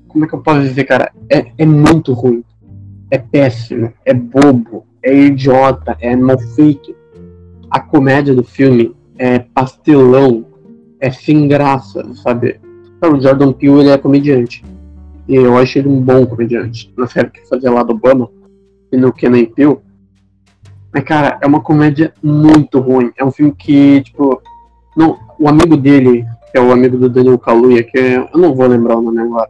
Como 0.08 0.26
é 0.26 0.28
que 0.28 0.34
eu 0.34 0.42
posso 0.42 0.62
dizer, 0.62 0.84
cara? 0.86 1.12
É, 1.30 1.52
é 1.58 1.66
muito 1.66 2.14
ruim. 2.14 2.44
É 3.12 3.18
péssimo, 3.18 3.92
é 4.06 4.14
bobo, 4.14 4.86
é 5.02 5.14
idiota, 5.14 5.98
é 6.00 6.16
mal 6.16 6.38
feito. 6.56 6.96
A 7.70 7.80
comédia 7.80 8.34
do 8.36 8.44
filme 8.44 8.96
é 9.18 9.40
pastelão, 9.40 10.46
é 11.00 11.12
sem 11.12 11.48
graça, 11.48 12.04
sabe? 12.16 12.60
O 13.02 13.20
Jordan 13.20 13.54
Peele 13.54 13.80
ele 13.80 13.90
é 13.90 13.98
comediante 13.98 14.64
e 15.30 15.36
eu 15.36 15.56
acho 15.58 15.78
ele 15.78 15.88
um 15.88 16.02
bom 16.02 16.26
comediante. 16.26 16.92
Na 16.98 17.08
série 17.08 17.30
que 17.30 17.48
fazia 17.48 17.72
lá 17.72 17.84
do 17.84 17.94
Obama 17.94 18.30
e 18.92 18.98
no 18.98 19.14
Kenan 19.14 19.46
Peele. 19.46 19.78
Mas, 20.94 21.04
cara, 21.04 21.38
é 21.42 21.48
uma 21.48 21.62
comédia 21.62 22.14
muito 22.22 22.80
ruim. 22.80 23.12
É 23.18 23.24
um 23.24 23.32
filme 23.32 23.54
que, 23.58 24.02
tipo. 24.02 24.42
Não, 24.96 25.18
o 25.40 25.48
amigo 25.48 25.78
dele, 25.78 26.26
que 26.52 26.58
é 26.58 26.62
o 26.62 26.72
amigo 26.72 26.98
do 26.98 27.10
Daniel 27.10 27.38
Kaluuya, 27.38 27.84
que 27.84 27.98
é, 27.98 28.18
eu 28.18 28.40
não 28.40 28.54
vou 28.54 28.68
lembrar 28.68 28.98
o 28.98 29.02
nome 29.02 29.22
agora. 29.22 29.50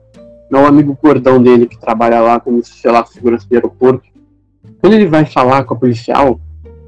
Não, 0.52 0.64
o 0.64 0.68
amigo 0.68 0.96
cordão 0.96 1.42
dele 1.42 1.66
que 1.66 1.80
trabalha 1.80 2.20
lá 2.20 2.40
como, 2.40 2.64
sei 2.64 2.92
lá, 2.92 3.06
segurança 3.06 3.48
do 3.48 3.56
aeroporto. 3.56 4.04
Quando 4.82 4.94
ele 4.94 5.08
vai 5.08 5.26
falar 5.26 5.64
com 5.64 5.74
a 5.74 5.78
policial, 5.78 6.40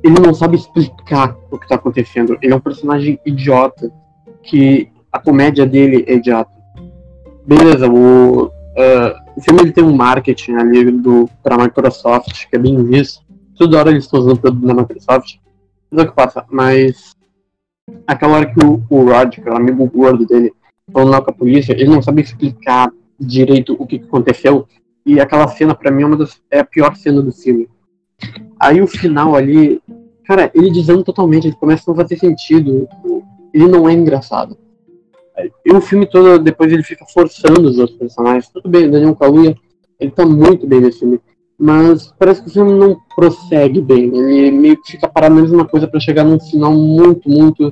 ele 0.03 0.19
não 0.19 0.33
sabe 0.33 0.57
explicar 0.57 1.35
o 1.49 1.57
que 1.57 1.67
tá 1.67 1.75
acontecendo. 1.75 2.37
Ele 2.41 2.53
é 2.53 2.55
um 2.55 2.61
personagem 2.61 3.19
idiota. 3.25 3.91
Que 4.43 4.89
a 5.11 5.19
comédia 5.19 5.65
dele 5.65 6.03
é 6.07 6.15
idiota. 6.15 6.51
Beleza, 7.45 7.87
o, 7.87 8.51
Uh, 8.71 9.11
o 9.35 9.41
filme 9.41 9.61
ele 9.61 9.71
tem 9.71 9.83
um 9.83 9.95
marketing 9.95 10.53
ali 10.53 10.91
do, 10.91 11.29
pra 11.43 11.57
Microsoft, 11.57 12.47
que 12.47 12.55
é 12.55 12.59
bem 12.59 12.81
visto. 12.83 13.21
Toda 13.57 13.77
hora 13.77 13.91
eles 13.91 14.05
estão 14.05 14.19
usando 14.19 14.39
produto 14.39 14.65
da 14.65 14.73
Microsoft. 14.73 15.35
Mas 15.89 15.99
é 15.99 16.03
o 16.03 16.09
que 16.09 16.15
passa. 16.15 16.45
Mas 16.49 17.15
aquela 18.07 18.37
hora 18.37 18.53
que 18.53 18.65
o, 18.65 18.83
o 18.89 19.03
Rod, 19.05 19.35
que 19.35 19.47
é 19.47 19.51
o 19.51 19.57
amigo 19.57 19.85
gordo 19.87 20.25
dele, 20.25 20.53
falando 20.91 21.11
lá 21.11 21.21
com 21.21 21.31
a 21.31 21.33
polícia, 21.33 21.73
ele 21.73 21.89
não 21.89 22.01
sabe 22.01 22.21
explicar 22.21 22.91
direito 23.19 23.75
o 23.77 23.85
que, 23.85 23.97
aconteceu. 23.97 24.67
E 25.05 25.19
aquela 25.19 25.47
cena, 25.47 25.75
pra 25.75 25.91
mim, 25.91 26.03
é, 26.03 26.05
uma 26.05 26.17
das, 26.17 26.41
é 26.49 26.59
a 26.59 26.65
pior 26.65 26.95
cena 26.95 27.21
do 27.21 27.31
filme. 27.31 27.69
Aí 28.59 28.81
o 28.81 28.87
final 28.87 29.35
ali, 29.35 29.81
cara, 30.25 30.51
ele 30.53 30.71
desanda 30.71 31.03
totalmente, 31.03 31.47
ele 31.47 31.55
começa 31.55 31.83
a 31.87 31.91
não 31.91 32.01
fazer 32.01 32.17
sentido. 32.17 32.87
Ele 33.53 33.67
não 33.67 33.89
é 33.89 33.93
engraçado. 33.93 34.57
E 35.65 35.73
o 35.73 35.81
filme 35.81 36.05
todo, 36.05 36.39
depois 36.39 36.71
ele 36.71 36.83
fica 36.83 37.05
forçando 37.05 37.67
os 37.67 37.79
outros 37.79 37.97
personagens. 37.97 38.49
Tudo 38.49 38.69
bem, 38.69 38.87
o 38.87 38.91
Daniel 38.91 39.15
Kaluuya, 39.15 39.55
ele 39.99 40.11
tá 40.11 40.25
muito 40.25 40.67
bem 40.67 40.81
nesse 40.81 40.99
filme. 40.99 41.19
Mas 41.61 42.11
parece 42.17 42.41
que 42.41 42.49
o 42.49 42.51
filme 42.51 42.73
não 42.73 42.99
prossegue 43.15 43.79
bem. 43.79 44.05
Ele 44.05 44.49
meio 44.49 44.81
que 44.81 44.93
fica 44.93 45.07
parado 45.07 45.35
na 45.35 45.41
mesma 45.41 45.63
coisa 45.63 45.87
para 45.87 45.99
chegar 45.99 46.23
num 46.23 46.39
final 46.39 46.73
muito, 46.73 47.29
muito, 47.29 47.71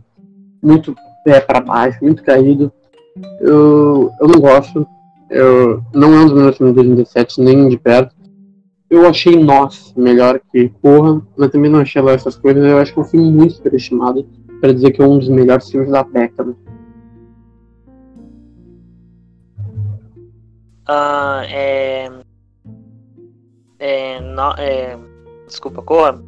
muito 0.61 0.95
pé 1.25 1.41
para 1.41 1.59
baixo, 1.59 1.97
muito 1.99 2.23
caído. 2.23 2.71
Eu, 3.41 4.11
eu 4.21 4.27
não 4.27 4.39
gosto. 4.39 4.85
Eu, 5.27 5.81
não 5.91 6.13
é 6.13 6.19
um 6.19 6.25
dos 6.25 6.33
melhores 6.33 6.57
filmes 6.57 6.75
de 6.75 6.83
2017, 6.83 7.41
nem 7.41 7.67
de 7.67 7.79
perto. 7.79 8.15
Eu 8.91 9.07
achei 9.07 9.35
Nós 9.43 9.91
melhor 9.97 10.39
que 10.51 10.69
Corra, 10.83 11.19
mas 11.35 11.49
também 11.49 11.71
não 11.71 11.79
achei 11.79 11.99
lá 11.99 12.11
essas 12.11 12.37
coisas. 12.37 12.63
Eu 12.63 12.77
acho 12.77 12.93
que 12.93 12.99
é 12.99 13.01
um 13.01 13.05
filme 13.05 13.31
muito 13.31 13.55
superestimado 13.55 14.23
para 14.61 14.71
dizer 14.71 14.91
que 14.91 15.01
é 15.01 15.07
um 15.07 15.17
dos 15.17 15.29
melhores 15.29 15.67
filmes 15.67 15.89
da 15.89 16.03
década. 16.03 16.55
Uh, 20.87 21.41
é, 21.47 22.11
é, 23.79 24.19
no, 24.19 24.51
é, 24.57 24.97
desculpa, 25.47 25.81
Corra. 25.81 26.21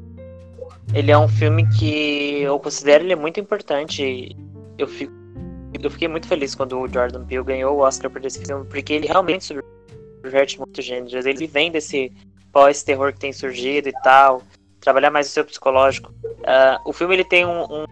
Ele 0.93 1.11
é 1.11 1.17
um 1.17 1.27
filme 1.27 1.67
que 1.77 2.41
eu 2.41 2.59
considero 2.59 3.03
ele 3.03 3.15
muito 3.15 3.39
importante. 3.39 4.35
Eu, 4.77 4.87
fico, 4.87 5.13
eu 5.81 5.89
fiquei 5.89 6.07
muito 6.07 6.27
feliz 6.27 6.55
quando 6.55 6.79
o 6.79 6.87
Jordan 6.87 7.25
Peele 7.25 7.43
ganhou 7.43 7.77
o 7.77 7.79
Oscar 7.81 8.09
por 8.09 8.25
esse 8.25 8.43
filme, 8.43 8.65
porque 8.65 8.93
ele 8.93 9.07
realmente 9.07 9.45
subverte 9.45 10.57
muitos 10.57 10.83
gêneros. 10.83 11.25
Ele 11.25 11.47
vem 11.47 11.71
desse 11.71 12.11
pós-terror 12.51 13.13
que 13.13 13.19
tem 13.19 13.31
surgido 13.31 13.89
e 13.89 13.93
tal, 14.03 14.41
trabalhar 14.79 15.11
mais 15.11 15.27
o 15.27 15.31
seu 15.31 15.45
psicológico. 15.45 16.11
Uh, 16.23 16.81
o 16.85 16.91
filme 16.91 17.15
ele 17.15 17.23
tem 17.23 17.45
um, 17.45 17.63
um 17.63 17.85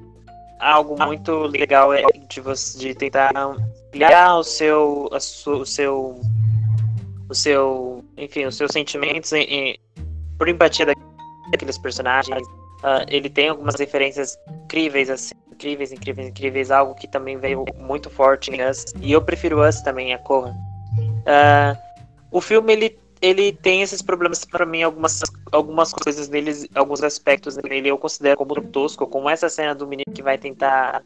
algo 0.59 1.01
muito 1.05 1.43
legal 1.43 1.93
é, 1.93 2.03
de 2.27 2.41
você 2.41 2.77
de 2.77 2.93
tentar 2.93 3.31
criar 3.91 4.37
o 4.37 4.43
seu, 4.43 5.09
a 5.13 5.19
su, 5.19 5.61
o 5.61 5.65
seu 5.65 6.19
o 7.29 7.35
seu, 7.35 8.03
enfim, 8.17 8.45
os 8.45 8.55
seus 8.55 8.71
sentimentos 8.71 9.31
em, 9.31 9.43
em, 9.43 9.79
por 10.37 10.49
empatia 10.49 10.87
daqueles 11.51 11.77
personagens. 11.77 12.41
Uh, 12.79 13.05
ele 13.07 13.29
tem 13.29 13.49
algumas 13.49 13.75
referências 13.75 14.37
incríveis, 14.63 15.09
assim, 15.09 15.33
incríveis, 15.51 15.91
incríveis, 15.91 16.27
incríveis, 16.29 16.71
algo 16.71 16.95
que 16.95 17.07
também 17.07 17.37
veio 17.37 17.65
muito 17.77 18.09
forte 18.09 18.51
em 18.51 18.67
Us. 18.67 18.85
E 19.01 19.11
eu 19.11 19.21
prefiro 19.21 19.65
Us 19.67 19.81
também, 19.81 20.13
a 20.13 20.17
Corra. 20.17 20.55
Uh, 21.19 21.77
o 22.31 22.41
filme, 22.41 22.71
ele, 22.71 22.99
ele 23.21 23.51
tem 23.51 23.81
esses 23.81 24.01
problemas 24.01 24.45
para 24.45 24.65
mim, 24.65 24.81
algumas, 24.81 25.21
algumas 25.51 25.91
coisas 25.91 26.29
neles, 26.29 26.67
alguns 26.73 27.03
aspectos 27.03 27.57
nele 27.57 27.89
eu 27.89 27.97
considero 27.97 28.37
como 28.37 28.61
tosco, 28.61 29.05
como 29.05 29.29
essa 29.29 29.49
cena 29.49 29.75
do 29.75 29.85
menino 29.85 30.13
que 30.13 30.23
vai 30.23 30.37
tentar 30.37 31.03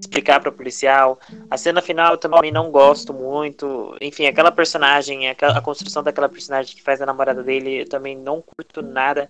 explicar 0.00 0.40
para 0.40 0.50
o 0.50 0.52
policial. 0.52 1.18
A 1.50 1.56
cena 1.56 1.80
final 1.80 2.12
eu 2.12 2.18
também 2.18 2.52
não 2.52 2.70
gosto 2.70 3.12
muito. 3.12 3.96
Enfim, 4.00 4.26
aquela 4.26 4.50
personagem, 4.50 5.28
a 5.28 5.60
construção 5.60 6.02
daquela 6.02 6.28
personagem 6.28 6.76
que 6.76 6.82
faz 6.82 7.00
a 7.00 7.06
namorada 7.06 7.42
dele, 7.42 7.82
eu 7.82 7.88
também 7.88 8.16
não 8.16 8.42
curto 8.42 8.82
nada. 8.82 9.26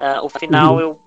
Uh, 0.00 0.24
o 0.24 0.28
final 0.28 0.74
uhum. 0.74 0.80
eu, 0.80 1.00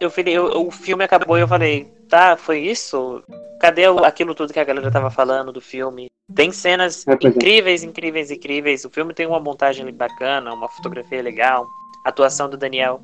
eu, 0.00 0.12
eu, 0.26 0.66
o 0.66 0.70
filme 0.70 1.04
acabou 1.04 1.38
e 1.38 1.40
eu 1.40 1.48
falei, 1.48 1.84
tá, 2.08 2.36
foi 2.36 2.60
isso? 2.60 3.22
Cadê 3.60 3.88
o, 3.88 4.04
aquilo 4.04 4.34
tudo 4.34 4.52
que 4.52 4.60
a 4.60 4.64
galera 4.64 4.90
tava 4.90 5.10
falando 5.10 5.52
do 5.52 5.60
filme? 5.60 6.10
Tem 6.34 6.52
cenas 6.52 7.06
é, 7.06 7.12
é. 7.12 7.28
incríveis, 7.28 7.82
incríveis, 7.82 8.30
incríveis. 8.30 8.84
O 8.84 8.90
filme 8.90 9.14
tem 9.14 9.26
uma 9.26 9.40
montagem 9.40 9.90
bacana, 9.92 10.52
uma 10.52 10.68
fotografia 10.68 11.22
legal, 11.22 11.66
atuação 12.04 12.48
do 12.48 12.56
Daniel. 12.56 13.02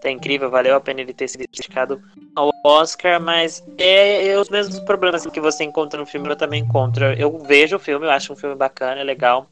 Tá 0.00 0.10
incrível, 0.10 0.50
valeu 0.50 0.76
a 0.76 0.80
pena 0.80 1.00
ele 1.00 1.12
ter 1.12 1.28
sido 1.28 1.42
indicado 1.42 2.00
ao 2.34 2.50
Oscar, 2.64 3.20
mas 3.20 3.64
é, 3.76 4.28
é, 4.28 4.38
os 4.38 4.48
mesmos 4.48 4.78
problemas 4.80 5.26
que 5.26 5.40
você 5.40 5.64
encontra 5.64 5.98
no 5.98 6.06
filme, 6.06 6.28
eu 6.28 6.36
também 6.36 6.62
encontro. 6.62 7.04
Eu 7.12 7.38
vejo 7.38 7.76
o 7.76 7.80
filme, 7.80 8.06
eu 8.06 8.10
acho 8.10 8.32
um 8.32 8.36
filme 8.36 8.54
bacana, 8.54 9.02
legal, 9.02 9.48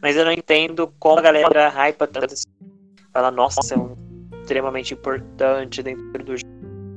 mas 0.00 0.16
eu 0.16 0.24
não 0.24 0.32
entendo 0.32 0.92
como 0.98 1.18
a 1.18 1.22
galera 1.22 1.68
hypa 1.68 2.06
tanto. 2.06 2.32
Assim. 2.32 2.48
Fala, 3.12 3.30
nossa, 3.30 3.74
é 3.74 3.78
um 3.78 3.94
extremamente 4.40 4.94
importante 4.94 5.82
dentro 5.82 6.24
do 6.24 6.34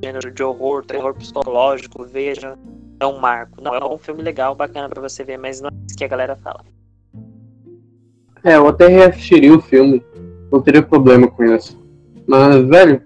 gênero 0.02 0.32
de 0.32 0.42
horror, 0.42 0.84
terror 0.84 1.14
psicológico, 1.14 2.04
veja, 2.04 2.58
é 2.98 3.06
um 3.06 3.18
marco. 3.18 3.60
Não, 3.60 3.74
é 3.74 3.84
um 3.84 3.98
filme 3.98 4.22
legal, 4.22 4.54
bacana 4.54 4.88
para 4.88 5.00
você 5.00 5.22
ver, 5.22 5.38
mas 5.38 5.60
não 5.60 5.68
é 5.68 5.72
isso 5.86 5.96
que 5.96 6.04
a 6.04 6.08
galera 6.08 6.36
fala. 6.36 6.64
É, 8.42 8.56
eu 8.56 8.68
até 8.68 8.86
reassistiria 8.86 9.54
o 9.54 9.60
filme, 9.60 10.02
não 10.50 10.62
teria 10.62 10.82
problema 10.82 11.28
com 11.28 11.44
isso. 11.44 11.85
Mas, 12.26 12.66
velho, 12.66 13.02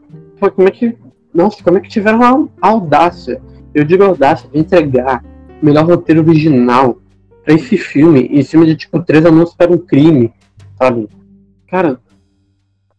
como 0.55 0.68
é 0.68 0.71
que. 0.71 0.97
Nossa, 1.33 1.62
como 1.62 1.79
é 1.79 1.81
que 1.81 1.89
tiveram 1.89 2.49
a 2.61 2.68
audácia? 2.68 3.41
Eu 3.75 3.85
digo 3.85 4.03
audácia 4.03 4.49
de 4.51 4.59
entregar 4.59 5.23
o 5.62 5.64
melhor 5.64 5.85
roteiro 5.85 6.23
original 6.27 6.99
pra 7.45 7.55
esse 7.55 7.77
filme 7.77 8.29
em 8.33 8.43
cima 8.43 8.66
de, 8.66 8.77
tipo, 8.77 9.01
três 9.03 9.25
anúncios 9.25 9.55
para 9.55 9.71
um 9.71 9.79
crime, 9.79 10.33
sabe? 10.77 11.09
Cara, 11.68 12.01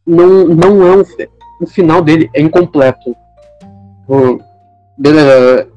não, 0.05 0.45
não 0.45 0.87
é 0.87 0.97
um. 0.97 1.03
O 1.61 1.67
final 1.67 2.01
dele 2.01 2.29
é 2.33 2.41
incompleto. 2.41 3.15
beleza, 4.97 5.67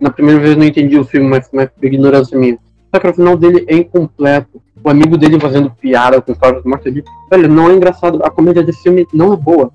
na 0.00 0.10
primeira 0.10 0.40
vez 0.40 0.52
eu 0.52 0.58
não 0.58 0.66
entendi 0.66 0.98
o 0.98 1.04
filme, 1.04 1.28
mas 1.28 1.50
uma 1.52 1.70
ignorância 1.82 2.38
minha. 2.38 2.58
Só 2.94 3.00
que 3.00 3.08
o 3.08 3.14
final 3.14 3.36
dele 3.36 3.64
é 3.68 3.76
incompleto. 3.76 4.62
O 4.82 4.90
amigo 4.90 5.16
dele 5.16 5.40
fazendo 5.40 5.70
piada 5.70 6.20
com 6.20 6.32
histórias 6.32 6.62
de 6.62 6.68
morte 6.68 6.88
ali. 6.88 7.04
Velho, 7.30 7.48
não 7.48 7.70
é 7.70 7.74
engraçado. 7.74 8.22
A 8.22 8.30
comédia 8.30 8.62
desse 8.62 8.82
filme 8.82 9.06
não 9.12 9.32
é 9.32 9.36
boa. 9.36 9.70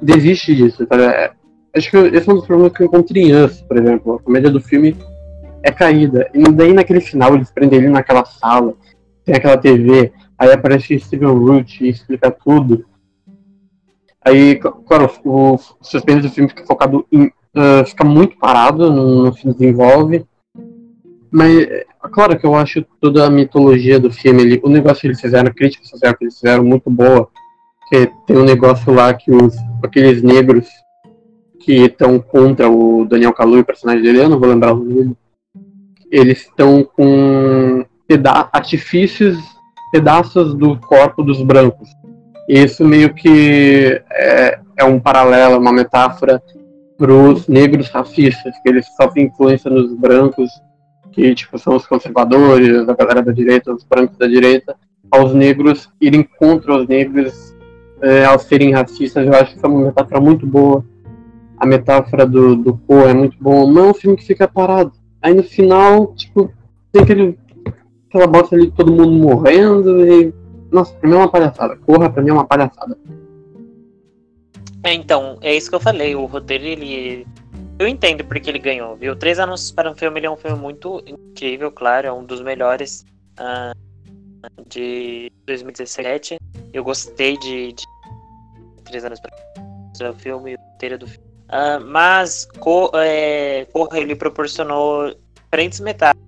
Desiste 0.00 0.54
disso, 0.54 0.86
tá? 0.86 0.96
É, 0.96 1.32
acho 1.76 1.90
que 1.90 1.96
esse 1.96 2.28
é 2.28 2.32
um 2.32 2.36
dos 2.36 2.46
problemas 2.46 2.72
que 2.72 2.82
eu 2.82 2.86
encontrei 2.86 3.24
em 3.24 3.44
Us, 3.44 3.62
por 3.62 3.76
exemplo. 3.76 4.14
A 4.14 4.20
comédia 4.20 4.50
do 4.50 4.60
filme 4.60 4.96
é 5.62 5.70
caída. 5.72 6.30
E 6.34 6.42
daí 6.52 6.72
naquele 6.72 7.00
final 7.00 7.34
eles 7.34 7.50
prendem 7.50 7.78
ele 7.78 7.88
naquela 7.88 8.24
sala, 8.24 8.74
tem 9.24 9.34
aquela 9.34 9.56
TV, 9.56 10.12
aí 10.38 10.52
aparece 10.52 10.98
Steven 11.00 11.28
Root 11.28 11.82
e 11.82 11.88
explica 11.88 12.30
tudo. 12.30 12.84
Aí, 14.24 14.56
claro, 14.86 15.10
o 15.24 15.58
suspense 15.82 16.22
do 16.22 16.30
filme 16.30 16.48
fica 16.48 16.64
focado 16.64 17.06
em. 17.10 17.26
Uh, 17.56 17.86
fica 17.86 18.02
muito 18.02 18.36
parado, 18.36 18.90
não, 18.90 19.24
não 19.24 19.32
se 19.32 19.46
desenvolve. 19.46 20.26
Mas, 21.34 21.66
claro 22.12 22.38
que 22.38 22.46
eu 22.46 22.54
acho 22.54 22.84
toda 23.00 23.26
a 23.26 23.30
mitologia 23.30 23.98
do 23.98 24.10
filme, 24.10 24.42
ele, 24.42 24.60
o 24.62 24.68
negócio 24.68 25.00
que 25.00 25.08
eles 25.08 25.20
fizeram, 25.20 25.50
a 25.50 25.54
crítica 25.54 25.84
social 25.84 26.14
que 26.14 26.24
eles 26.24 26.38
fizeram, 26.38 26.62
muito 26.62 26.88
boa. 26.88 27.28
Que 27.88 28.08
tem 28.26 28.36
um 28.36 28.44
negócio 28.44 28.92
lá 28.94 29.12
que 29.12 29.30
os, 29.30 29.54
aqueles 29.82 30.22
negros 30.22 30.68
que 31.60 31.86
estão 31.86 32.20
contra 32.20 32.68
o 32.70 33.04
Daniel 33.04 33.32
Kaluuya, 33.32 33.62
o 33.62 33.66
personagem 33.66 34.02
dele, 34.02 34.20
eu 34.20 34.28
não 34.28 34.38
vou 34.38 34.48
lembrar 34.48 34.72
o 34.72 34.84
nome 34.84 35.16
eles 36.14 36.42
estão 36.42 36.84
com 36.84 37.84
peda 38.06 38.48
artifícios, 38.52 39.36
pedaços 39.90 40.54
do 40.54 40.78
corpo 40.78 41.24
dos 41.24 41.42
brancos. 41.42 41.88
Isso 42.48 42.84
meio 42.84 43.12
que 43.12 44.00
é, 44.12 44.60
é 44.76 44.84
um 44.84 45.00
paralelo, 45.00 45.58
uma 45.58 45.72
metáfora 45.72 46.40
para 46.96 47.12
os 47.12 47.48
negros 47.48 47.88
racistas, 47.88 48.54
que 48.62 48.68
eles 48.68 48.86
sofrem 48.94 49.26
influência 49.26 49.68
nos 49.68 49.92
brancos, 49.96 50.48
que 51.14 51.34
tipo 51.34 51.58
são 51.58 51.76
os 51.76 51.86
conservadores, 51.86 52.88
a 52.88 52.94
galera 52.94 53.22
da 53.22 53.32
direita, 53.32 53.72
os 53.72 53.84
brancos 53.84 54.18
da 54.18 54.26
direita, 54.26 54.76
aos 55.10 55.32
negros 55.32 55.88
irem 56.00 56.26
contra 56.38 56.74
os 56.74 56.88
negros 56.88 57.54
é, 58.02 58.24
ao 58.24 58.38
serem 58.38 58.72
racistas. 58.72 59.26
Eu 59.26 59.34
acho 59.34 59.56
que 59.56 59.64
é 59.64 59.68
uma 59.68 59.86
metáfora 59.86 60.20
muito 60.20 60.46
boa. 60.46 60.84
A 61.56 61.66
metáfora 61.66 62.26
do, 62.26 62.56
do 62.56 62.76
Poe 62.76 63.08
é 63.08 63.14
muito 63.14 63.36
boa, 63.40 63.66
mas 63.66 63.84
é 63.84 63.88
um 63.88 63.94
filme 63.94 64.16
que 64.16 64.26
fica 64.26 64.48
parado. 64.48 64.92
Aí 65.22 65.32
no 65.32 65.42
final, 65.42 66.14
tipo, 66.14 66.52
tem 66.92 67.02
aquele, 67.02 67.38
aquela 68.08 68.26
bosta 68.26 68.56
ali, 68.56 68.70
todo 68.72 68.92
mundo 68.92 69.12
morrendo 69.12 70.06
e 70.06 70.34
nossa, 70.74 70.92
pra 70.94 71.08
mim 71.08 71.14
é 71.14 71.18
uma 71.18 71.30
palhaçada. 71.30 71.76
Corra, 71.76 72.10
pra 72.10 72.20
mim 72.20 72.30
é 72.30 72.32
uma 72.32 72.44
palhaçada. 72.44 72.98
É, 74.82 74.92
então, 74.92 75.38
é 75.40 75.54
isso 75.54 75.70
que 75.70 75.76
eu 75.76 75.80
falei. 75.80 76.16
O 76.16 76.26
roteiro, 76.26 76.64
ele. 76.64 77.24
Eu 77.78 77.88
entendo 77.88 78.24
porque 78.24 78.48
ele 78.48 78.58
ganhou, 78.58 78.96
viu? 78.96 79.16
Três 79.16 79.38
Anúncios 79.38 79.72
para 79.72 79.90
um 79.90 79.94
Filme 79.94 80.20
ele 80.20 80.26
é 80.26 80.30
um 80.30 80.36
filme 80.36 80.58
muito 80.58 81.02
incrível, 81.06 81.72
claro. 81.72 82.06
É 82.06 82.12
um 82.12 82.24
dos 82.24 82.40
melhores 82.40 83.04
uh, 83.38 83.74
de 84.68 85.30
2017. 85.46 86.36
Eu 86.72 86.84
gostei 86.84 87.36
de, 87.38 87.72
de 87.72 87.84
Três 88.84 89.04
Anos 89.04 89.20
para 89.20 90.10
o 90.10 90.14
Filme, 90.14 90.54
o 90.54 90.58
roteiro 90.58 90.98
do 90.98 91.06
filme. 91.06 91.24
Uh, 91.48 91.84
mas 91.84 92.46
co 92.58 92.90
é, 92.94 93.66
Corra, 93.66 93.98
ele 93.98 94.14
proporcionou 94.14 95.14
diferentes 95.34 95.80
metáforas 95.80 96.24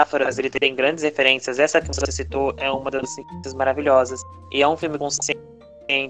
metáforas, 0.00 0.38
ele 0.38 0.50
tem 0.50 0.74
grandes 0.74 1.04
referências. 1.04 1.58
Essa 1.58 1.80
que 1.80 1.88
você 1.88 2.10
citou 2.10 2.54
é 2.56 2.70
uma 2.70 2.90
das 2.90 3.16
referências 3.16 3.54
maravilhosas. 3.54 4.22
E 4.52 4.62
é 4.62 4.68
um 4.68 4.76
filme 4.76 4.98
consciente, 4.98 5.40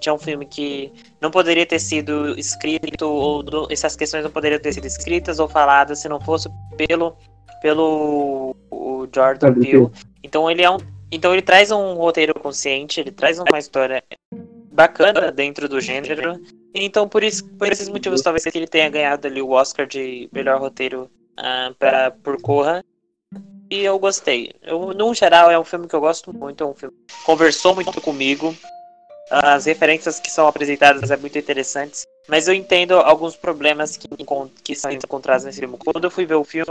é 0.09 0.13
um 0.13 0.19
filme 0.19 0.47
que 0.47 0.93
não 1.21 1.31
poderia 1.31 1.65
ter 1.65 1.79
sido 1.79 2.39
escrito, 2.39 3.07
ou 3.07 3.45
essas 3.71 3.97
questões 3.97 4.23
não 4.23 4.31
poderiam 4.31 4.61
ter 4.61 4.73
sido 4.73 4.87
escritas 4.87 5.39
ou 5.39 5.49
faladas 5.49 6.01
se 6.01 6.09
não 6.09 6.21
fosse 6.21 6.49
pelo, 6.77 7.17
pelo 7.63 8.55
o 8.71 9.09
Jordan 9.15 9.55
Peele. 9.55 9.89
Então 10.23 10.51
ele 10.51 10.63
é 10.63 10.71
um. 10.71 10.79
Então 11.13 11.33
ele 11.33 11.43
traz 11.43 11.71
um 11.71 11.95
roteiro 11.95 12.35
consciente, 12.35 13.01
ele 13.01 13.11
traz 13.11 13.39
uma 13.39 13.59
história 13.59 14.03
bacana 14.73 15.33
dentro 15.33 15.69
do 15.69 15.81
gênero. 15.81 16.41
Então 16.75 17.09
por 17.09 17.25
isso, 17.25 17.49
por 17.57 17.71
esses 17.71 17.89
motivos 17.89 18.23
talvez 18.23 18.45
que 18.45 18.57
ele 18.57 18.69
tenha 18.69 18.89
ganhado 18.89 19.27
ali 19.27 19.43
o 19.43 19.51
Oscar 19.51 19.87
de 19.87 20.29
melhor 20.33 20.61
roteiro 20.61 21.11
uh, 21.39 21.75
para 21.75 22.11
por 22.11 22.41
Corra 22.41 22.85
e 23.71 23.85
eu 23.85 23.99
gostei. 24.01 24.53
Eu, 24.63 24.93
no 24.93 25.15
geral, 25.15 25.49
é 25.49 25.59
um 25.59 25.65
filme 25.65 25.87
que 25.87 25.95
eu 25.95 26.01
gosto 26.01 26.37
muito. 26.37 26.65
É 26.65 26.67
um 26.67 26.75
filme 26.75 26.95
que 27.07 27.25
conversou 27.25 27.73
muito 27.73 28.01
comigo. 28.01 28.55
As 29.31 29.65
referências 29.65 30.19
que 30.19 30.31
são 30.31 30.49
apresentadas 30.49 31.11
é 31.11 31.17
muito 31.17 31.39
interessantes. 31.39 32.05
Mas 32.29 32.49
eu 32.49 32.55
entendo 32.55 32.95
alguns 32.95 33.37
problemas 33.37 33.97
que, 33.97 34.09
que 34.63 34.75
são 34.75 34.91
encontrados 34.91 35.45
nesse 35.45 35.61
filme. 35.61 35.77
Quando 35.79 36.05
eu 36.05 36.11
fui 36.11 36.27
ver 36.27 36.35
o 36.35 36.45
filme, 36.45 36.67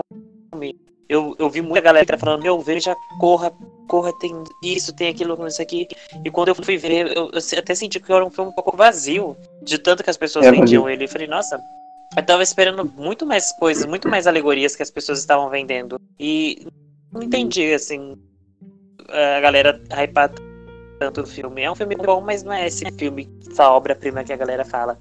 eu, 1.07 1.35
eu 1.39 1.49
vi 1.49 1.61
muita 1.61 1.81
galera 1.81 2.17
falando: 2.17 2.43
Meu, 2.43 2.59
veja, 2.59 2.95
corra, 3.19 3.51
corra, 3.87 4.11
tem 4.19 4.31
isso, 4.63 4.93
tem 4.93 5.07
aquilo, 5.07 5.47
isso 5.47 5.61
aqui. 5.61 5.87
E 6.23 6.29
quando 6.29 6.49
eu 6.49 6.55
fui 6.55 6.77
ver, 6.77 7.07
eu, 7.15 7.31
eu 7.31 7.57
até 7.57 7.73
senti 7.73 7.99
que 7.99 8.11
era 8.11 8.25
um 8.25 8.29
filme 8.29 8.51
um 8.51 8.53
pouco 8.53 8.75
vazio. 8.75 9.37
De 9.63 9.77
tanto 9.77 10.03
que 10.03 10.09
as 10.09 10.17
pessoas 10.17 10.45
é, 10.45 10.51
vendiam 10.51 10.89
ele. 10.89 11.05
Eu 11.05 11.09
falei: 11.09 11.27
Nossa, 11.27 11.59
eu 12.15 12.25
tava 12.25 12.43
esperando 12.43 12.85
muito 12.85 13.25
mais 13.25 13.51
coisas, 13.53 13.85
muito 13.85 14.07
mais 14.07 14.27
alegorias 14.27 14.75
que 14.75 14.83
as 14.83 14.91
pessoas 14.91 15.19
estavam 15.19 15.49
vendendo. 15.49 15.99
E 16.19 16.67
não 17.11 17.23
entendi, 17.23 17.73
assim, 17.73 18.17
a 19.09 19.39
galera 19.39 19.81
hypar 19.91 20.31
tanto 20.99 21.21
o 21.21 21.25
filme. 21.25 21.61
É 21.61 21.71
um 21.71 21.75
filme 21.75 21.95
bom, 21.95 22.21
mas 22.21 22.43
não 22.43 22.51
é 22.51 22.67
esse 22.67 22.85
filme, 22.91 23.29
essa 23.49 23.69
obra-prima 23.69 24.23
que 24.23 24.33
a 24.33 24.37
galera 24.37 24.65
fala. 24.65 24.99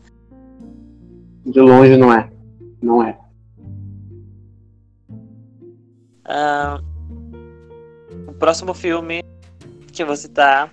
De 1.45 1.61
longe 1.61 1.97
não 1.97 2.13
é. 2.13 2.31
Não 2.81 3.03
é. 3.03 3.19
Uh, 6.25 6.85
o 8.29 8.33
próximo 8.35 8.73
filme 8.75 9.25
que 9.93 10.03
eu 10.03 10.07
vou 10.07 10.17
citar 10.17 10.73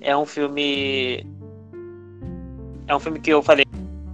é 0.00 0.16
um 0.16 0.26
filme. 0.26 1.26
É 2.88 2.94
um 2.94 3.00
filme 3.00 3.20
que 3.20 3.30
eu 3.30 3.42
falei 3.42 3.64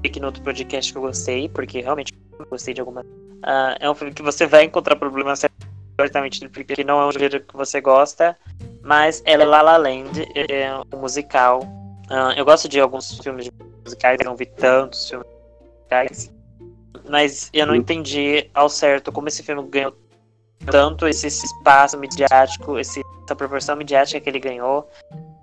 aqui 0.05 0.21
no 0.21 0.27
outro 0.27 0.43
podcast 0.43 0.93
que 0.93 0.99
eu 0.99 1.03
gostei, 1.03 1.49
porque 1.49 1.81
realmente 1.81 2.13
eu 2.39 2.47
gostei 2.47 2.75
de 2.75 2.81
alguma. 2.81 3.01
Uh, 3.01 3.75
é 3.81 3.91
um 3.91 3.95
filme 3.95 4.13
que 4.13 4.23
você 4.23 4.47
vai 4.47 4.65
encontrar 4.65 4.97
problemas 4.97 5.45
certamente 5.99 6.49
porque 6.49 6.85
não 6.85 7.01
é 7.01 7.07
um 7.07 7.13
gênero 7.13 7.41
que 7.41 7.57
você 7.57 7.81
gosta, 7.81 8.37
mas 8.89 9.23
ela 9.27 9.43
é 9.43 9.47
La 9.47 9.61
La 9.61 9.77
Land, 9.77 10.27
é 10.35 10.73
um 10.95 11.01
musical. 11.01 11.61
Uh, 12.11 12.33
eu 12.39 12.45
gosto 12.47 12.67
de 12.71 12.81
alguns 12.81 13.19
filmes 13.19 13.51
musicais, 13.85 14.19
eu 14.19 14.25
não 14.25 14.35
vi 14.35 14.47
tantos 14.47 15.11
filmes 15.11 15.29
musicais, 15.75 16.33
mas 17.07 17.51
eu 17.53 17.67
não 17.67 17.75
entendi 17.75 18.49
ao 18.55 18.71
certo 18.71 19.13
como 19.13 19.29
esse 19.29 19.43
filme 19.43 19.63
ganhou 19.69 19.95
tanto 20.65 21.07
esse, 21.07 21.27
espaço 21.27 21.99
midiático, 21.99 22.79
esse, 22.79 23.03
essa 23.25 23.37
proporção 23.37 23.77
midiática 23.77 24.19
que 24.21 24.31
ele 24.31 24.41
ganhou. 24.41 24.89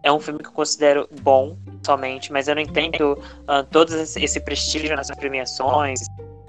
É 0.02 0.12
um 0.12 0.20
filme 0.20 0.39
que 0.39 0.48
eu 0.48 0.52
considero 0.52 1.08
bom 1.22 1.56
somente, 1.86 2.32
mas 2.32 2.48
eu 2.48 2.56
não 2.56 2.64
entendo 2.64 3.14
uh, 3.14 3.64
todo 3.70 3.96
esse, 3.96 4.24
esse 4.24 4.39
prestígio 4.39 4.96
nas 4.96 5.12
premiações, 5.12 6.00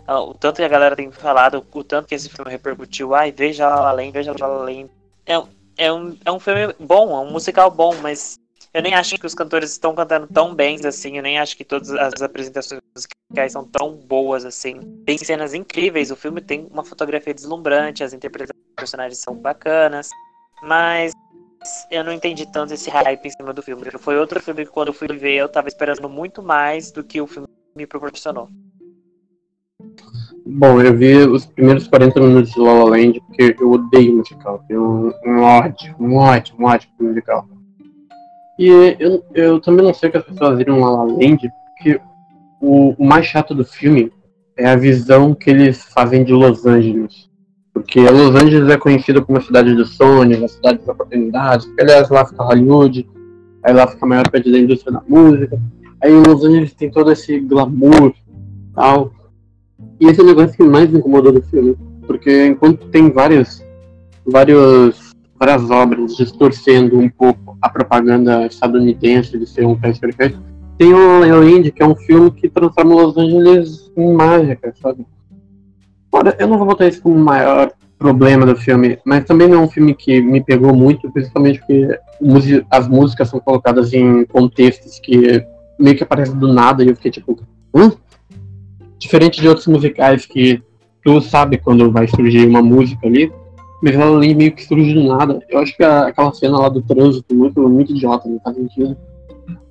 ah, 0.06 0.22
o 0.22 0.32
tanto 0.32 0.56
que 0.56 0.62
a 0.62 0.68
galera 0.68 0.96
tem 0.96 1.10
falado, 1.10 1.62
o 1.74 1.84
tanto 1.84 2.08
que 2.08 2.14
esse 2.14 2.30
filme 2.30 2.50
repercutiu, 2.50 3.14
ai, 3.14 3.30
veja 3.32 3.68
lá 3.68 3.90
além, 3.90 4.10
veja 4.10 4.32
lá 4.38 4.46
além. 4.46 4.88
É, 5.26 5.42
é, 5.76 5.92
um, 5.92 6.16
é 6.24 6.32
um 6.32 6.40
filme 6.40 6.74
bom, 6.78 7.10
é 7.10 7.20
um 7.20 7.30
musical 7.30 7.70
bom, 7.70 7.94
mas 7.96 8.38
eu 8.72 8.82
nem 8.82 8.94
acho 8.94 9.16
que 9.16 9.26
os 9.26 9.34
cantores 9.34 9.70
estão 9.70 9.94
cantando 9.94 10.26
tão 10.26 10.54
bem 10.54 10.78
assim, 10.86 11.16
eu 11.16 11.22
nem 11.22 11.38
acho 11.38 11.56
que 11.56 11.64
todas 11.64 11.90
as 11.90 12.20
apresentações 12.20 12.80
musicais 12.94 13.52
são 13.52 13.64
tão 13.64 13.94
boas 13.94 14.44
assim. 14.44 14.80
Tem 15.04 15.16
cenas 15.16 15.54
incríveis, 15.54 16.10
o 16.10 16.16
filme 16.16 16.40
tem 16.40 16.66
uma 16.70 16.84
fotografia 16.84 17.32
deslumbrante, 17.32 18.04
as 18.04 18.12
interpretações 18.12 18.62
dos 18.66 18.74
personagens 18.76 19.18
são 19.18 19.34
bacanas, 19.34 20.10
mas 20.62 21.12
eu 21.90 22.04
não 22.04 22.12
entendi 22.12 22.46
tanto 22.52 22.74
esse 22.74 22.90
hype 22.90 23.26
em 23.26 23.30
cima 23.30 23.52
do 23.52 23.62
filme. 23.62 23.82
Foi 23.98 24.18
outro 24.18 24.40
filme 24.40 24.64
que 24.64 24.70
quando 24.70 24.88
eu 24.88 24.94
fui 24.94 25.08
ver 25.08 25.36
eu 25.36 25.48
tava 25.48 25.68
esperando 25.68 26.08
muito 26.08 26.42
mais 26.42 26.90
do 26.90 27.02
que 27.02 27.20
o 27.20 27.26
filme 27.26 27.48
me 27.74 27.86
proporcionou. 27.86 28.48
Bom, 30.58 30.80
eu 30.80 30.96
vi 30.96 31.18
os 31.18 31.44
primeiros 31.44 31.86
40 31.86 32.18
minutos 32.18 32.50
de 32.50 32.58
La 32.58 32.72
La 32.72 32.84
Land 32.84 33.20
porque 33.26 33.54
eu 33.60 33.72
odeio 33.72 34.16
musical. 34.16 34.64
Tenho 34.66 35.12
um 35.26 35.42
ódio, 35.42 35.94
um 36.00 36.14
ódio, 36.14 36.54
um 36.58 36.64
ódio 36.64 36.88
pro 36.96 37.08
musical. 37.08 37.46
E 38.58 38.96
eu, 38.98 39.22
eu 39.34 39.60
também 39.60 39.84
não 39.84 39.92
sei 39.92 40.08
o 40.08 40.12
que 40.12 40.16
as 40.16 40.24
pessoas 40.24 40.56
viram 40.56 40.80
La 40.80 40.90
La 40.92 41.04
Land, 41.04 41.46
porque 41.66 42.00
o, 42.58 42.94
o 42.96 43.06
mais 43.06 43.26
chato 43.26 43.54
do 43.54 43.66
filme 43.66 44.10
é 44.56 44.66
a 44.66 44.76
visão 44.76 45.34
que 45.34 45.50
eles 45.50 45.82
fazem 45.92 46.24
de 46.24 46.32
Los 46.32 46.64
Angeles. 46.64 47.28
Porque 47.74 48.00
Los 48.08 48.34
Angeles 48.34 48.70
é 48.70 48.78
conhecida 48.78 49.20
como 49.20 49.36
a 49.36 49.42
cidade 49.42 49.74
dos 49.74 49.94
sonhos, 49.94 50.42
a 50.42 50.48
cidade 50.48 50.78
das 50.78 50.88
oportunidades, 50.88 51.66
porque 51.66 51.82
aliás 51.82 52.08
lá 52.08 52.24
fica 52.24 52.42
Hollywood, 52.42 53.06
aí 53.62 53.74
lá 53.74 53.86
fica 53.86 54.06
a 54.06 54.08
maior 54.08 54.30
parte 54.30 54.50
da 54.50 54.58
indústria 54.58 54.94
da 54.94 55.02
música. 55.06 55.60
Aí 56.02 56.10
em 56.10 56.22
Los 56.26 56.42
Angeles 56.42 56.72
tem 56.72 56.90
todo 56.90 57.12
esse 57.12 57.40
glamour 57.40 58.14
tal. 58.74 59.12
E 60.00 60.06
esse 60.06 60.20
é 60.20 60.22
o 60.22 60.26
negócio 60.26 60.56
que 60.56 60.62
mais 60.62 60.90
me 60.90 60.98
incomodou 60.98 61.32
do 61.32 61.42
filme. 61.42 61.76
Porque 62.06 62.46
enquanto 62.46 62.86
tem 62.88 63.10
várias, 63.10 63.64
vários, 64.24 65.12
várias 65.38 65.70
obras 65.70 66.16
distorcendo 66.16 66.98
um 66.98 67.08
pouco 67.08 67.56
a 67.60 67.68
propaganda 67.68 68.46
estadunidense 68.46 69.38
de 69.38 69.46
ser 69.46 69.66
um 69.66 69.78
país 69.78 69.98
perfeito, 69.98 70.40
tem 70.78 70.92
o 70.92 71.20
La 71.20 71.36
Land, 71.36 71.70
que 71.72 71.82
é 71.82 71.86
um 71.86 71.96
filme 71.96 72.30
que 72.30 72.48
transforma 72.48 72.94
Los 72.94 73.16
Angeles 73.16 73.90
em 73.96 74.12
mágica, 74.12 74.74
sabe? 74.80 75.06
Ora, 76.12 76.36
eu 76.38 76.46
não 76.46 76.58
vou 76.58 76.66
botar 76.66 76.86
isso 76.86 77.02
como 77.02 77.16
o 77.16 77.24
maior 77.24 77.72
problema 77.98 78.44
do 78.44 78.54
filme, 78.56 78.98
mas 79.04 79.24
também 79.24 79.48
não 79.48 79.60
é 79.60 79.62
um 79.62 79.68
filme 79.68 79.94
que 79.94 80.20
me 80.20 80.42
pegou 80.42 80.74
muito, 80.74 81.10
principalmente 81.10 81.60
porque 81.60 81.98
as 82.70 82.86
músicas 82.88 83.28
são 83.28 83.40
colocadas 83.40 83.92
em 83.92 84.24
contextos 84.26 84.98
que 84.98 85.44
meio 85.78 85.96
que 85.96 86.02
aparecem 86.02 86.36
do 86.36 86.52
nada 86.52 86.84
e 86.84 86.88
eu 86.88 86.96
fiquei 86.96 87.10
tipo, 87.10 87.38
hã? 87.74 87.92
Diferente 88.98 89.40
de 89.40 89.48
outros 89.48 89.66
musicais 89.66 90.26
que 90.26 90.62
tu 91.04 91.20
sabe 91.20 91.58
quando 91.58 91.92
vai 91.92 92.08
surgir 92.08 92.46
uma 92.46 92.62
música 92.62 93.06
ali, 93.06 93.32
mas 93.82 93.94
ela 93.94 94.16
ali 94.16 94.34
meio 94.34 94.54
que 94.54 94.64
surge 94.64 94.94
do 94.94 95.04
nada. 95.04 95.40
Eu 95.48 95.58
acho 95.58 95.76
que 95.76 95.84
a, 95.84 96.06
aquela 96.06 96.32
cena 96.32 96.58
lá 96.58 96.68
do 96.68 96.82
trânsito 96.82 97.34
muito, 97.34 97.60
muito 97.68 97.92
idiota, 97.92 98.28
não 98.28 98.40
faz 98.40 98.56
sentido. 98.56 98.96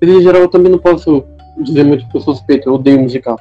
Mas 0.00 0.10
em 0.10 0.22
geral 0.22 0.42
eu 0.42 0.48
também 0.48 0.70
não 0.70 0.78
posso 0.78 1.24
dizer 1.58 1.84
muito 1.84 2.08
que 2.08 2.16
eu 2.16 2.20
suspeito, 2.20 2.68
eu 2.68 2.74
odeio 2.74 3.00
musical. 3.00 3.38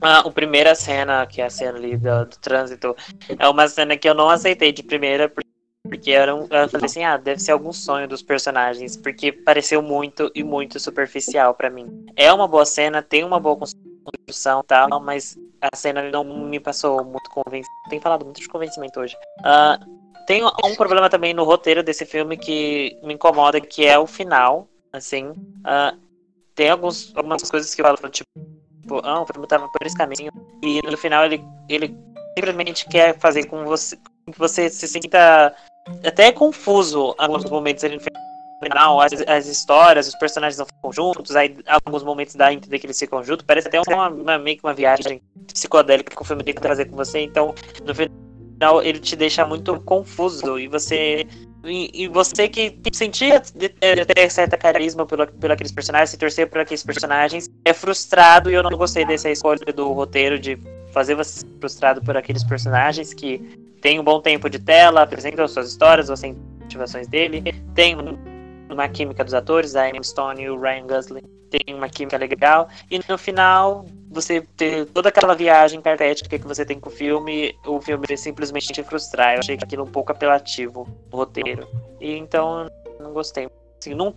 Ah, 0.00 0.20
a 0.20 0.30
primeira 0.30 0.74
cena, 0.74 1.26
que 1.26 1.42
é 1.42 1.44
a 1.44 1.50
cena 1.50 1.76
ali 1.76 1.96
do, 1.96 2.24
do, 2.24 2.38
trânsito, 2.40 2.96
é 3.38 3.48
uma 3.48 3.68
cena 3.68 3.96
que 3.96 4.08
eu 4.08 4.14
não 4.14 4.30
aceitei 4.30 4.72
de 4.72 4.82
primeira, 4.82 5.28
porque 5.28 5.50
era 6.06 6.34
um, 6.34 6.42
eu 6.42 6.68
falei 6.68 6.86
assim, 6.86 7.04
ah, 7.04 7.16
deve 7.16 7.40
ser 7.40 7.52
algum 7.52 7.72
sonho 7.72 8.06
dos 8.06 8.22
personagens, 8.22 8.96
porque 8.96 9.32
pareceu 9.32 9.82
muito 9.82 10.30
e 10.34 10.42
muito 10.42 10.78
superficial 10.78 11.54
para 11.54 11.70
mim. 11.70 12.06
É 12.16 12.32
uma 12.32 12.46
boa 12.46 12.64
cena, 12.64 13.02
tem 13.02 13.24
uma 13.24 13.40
boa 13.40 13.56
construção 13.56 14.60
e 14.60 14.66
tal, 14.66 15.00
mas 15.00 15.36
a 15.60 15.76
cena 15.76 16.02
não 16.10 16.24
me 16.24 16.60
passou 16.60 17.04
muito 17.04 17.28
convencimento. 17.30 17.88
Tem 17.88 18.00
falado 18.00 18.24
muito 18.24 18.40
de 18.40 18.48
convencimento 18.48 19.00
hoje. 19.00 19.16
Uh, 19.40 20.00
tem 20.26 20.42
um 20.44 20.74
problema 20.76 21.10
também 21.10 21.34
no 21.34 21.44
roteiro 21.44 21.82
desse 21.82 22.06
filme 22.06 22.36
que 22.36 22.98
me 23.02 23.14
incomoda, 23.14 23.60
que 23.60 23.84
é 23.84 23.98
o 23.98 24.06
final, 24.06 24.68
assim. 24.92 25.28
Uh, 25.30 25.98
tem 26.54 26.70
alguns, 26.70 27.12
algumas 27.16 27.50
coisas 27.50 27.74
que 27.74 27.80
eu 27.80 27.84
falo, 27.84 27.96
tipo, 28.10 28.30
ah, 29.02 29.22
o 29.22 29.26
filme 29.26 29.46
tava 29.46 29.68
por 29.68 29.86
esse 29.86 29.96
caminho. 29.96 30.30
E 30.62 30.80
no 30.88 30.96
final 30.96 31.24
ele, 31.24 31.44
ele 31.68 31.96
simplesmente 32.36 32.88
quer 32.88 33.18
fazer 33.18 33.46
com 33.46 33.64
você 33.64 33.96
que 34.30 34.38
você 34.38 34.68
se 34.70 34.86
sinta 34.86 35.54
até 36.04 36.32
confuso 36.32 37.14
em 37.18 37.22
alguns 37.22 37.44
momentos 37.44 37.82
no 37.82 38.00
final, 38.62 39.00
as, 39.00 39.12
as 39.26 39.46
histórias, 39.46 40.06
os 40.06 40.14
personagens 40.14 40.58
não 40.58 40.66
ficam 40.66 40.92
juntos, 40.92 41.34
aí 41.34 41.56
alguns 41.66 42.02
momentos 42.02 42.34
dá 42.34 42.48
a 42.48 42.52
entender 42.52 42.78
que 42.78 42.86
eles 42.86 42.98
ficam 42.98 43.22
juntos, 43.24 43.44
parece 43.46 43.68
até 43.68 43.80
uma, 43.88 44.08
uma, 44.08 44.38
meio 44.38 44.58
que 44.58 44.64
uma 44.64 44.74
viagem 44.74 45.22
psicodélica 45.46 46.14
que 46.14 46.22
o 46.22 46.24
filme 46.24 46.44
tem 46.44 46.54
que 46.54 46.60
trazer 46.60 46.84
com 46.84 46.96
você, 46.96 47.20
então 47.20 47.54
no 47.84 47.94
final 47.94 48.82
ele 48.82 48.98
te 48.98 49.16
deixa 49.16 49.46
muito 49.46 49.80
confuso. 49.80 50.58
E 50.58 50.68
você 50.68 51.26
e, 51.64 52.04
e 52.04 52.08
você 52.08 52.48
que 52.48 52.78
sentia 52.92 53.40
ter 53.40 54.30
certa 54.30 54.56
carisma 54.56 55.06
por, 55.06 55.26
por 55.26 55.50
aqueles 55.50 55.72
personagens, 55.72 56.10
se 56.10 56.18
torcer 56.18 56.48
por 56.48 56.60
aqueles 56.60 56.82
personagens, 56.82 57.48
é 57.64 57.72
frustrado. 57.72 58.50
E 58.50 58.54
eu 58.54 58.62
não 58.62 58.76
gostei 58.76 59.04
dessa 59.04 59.30
escolha 59.30 59.72
do 59.74 59.92
roteiro 59.92 60.38
de 60.38 60.58
fazer 60.92 61.14
você 61.14 61.46
frustrado 61.58 62.02
por 62.02 62.16
aqueles 62.16 62.42
personagens 62.44 63.14
que 63.14 63.59
tem 63.80 63.98
um 63.98 64.04
bom 64.04 64.20
tempo 64.20 64.48
de 64.48 64.58
tela, 64.58 65.02
apresentam 65.02 65.46
suas 65.48 65.70
histórias, 65.70 66.08
tem 66.20 66.36
motivações 66.60 67.08
dele, 67.08 67.42
tem 67.74 67.96
uma 68.70 68.88
química 68.88 69.24
dos 69.24 69.34
atores, 69.34 69.74
a 69.76 69.88
Emma 69.88 70.02
Stone 70.02 70.42
e 70.42 70.50
o 70.50 70.60
Ryan 70.60 70.86
Gosling 70.86 71.40
tem 71.50 71.74
uma 71.74 71.88
química 71.88 72.16
legal, 72.16 72.68
e 72.90 73.00
no 73.08 73.18
final 73.18 73.84
você 74.08 74.40
ter 74.56 74.86
toda 74.86 75.08
aquela 75.08 75.34
viagem 75.34 75.80
cartética 75.80 76.38
que 76.38 76.46
você 76.46 76.64
tem 76.64 76.78
com 76.78 76.88
o 76.88 76.92
filme, 76.92 77.54
o 77.66 77.80
filme 77.80 78.06
simplesmente 78.16 78.68
te 78.68 78.82
frustrar. 78.82 79.34
Eu 79.34 79.40
achei 79.40 79.58
aquilo 79.60 79.84
um 79.84 79.90
pouco 79.90 80.12
apelativo, 80.12 80.88
o 81.10 81.16
roteiro. 81.16 81.66
E 82.00 82.16
então 82.16 82.68
não 83.00 83.12
gostei. 83.12 83.48
Assim, 83.78 83.94
não 83.94 84.14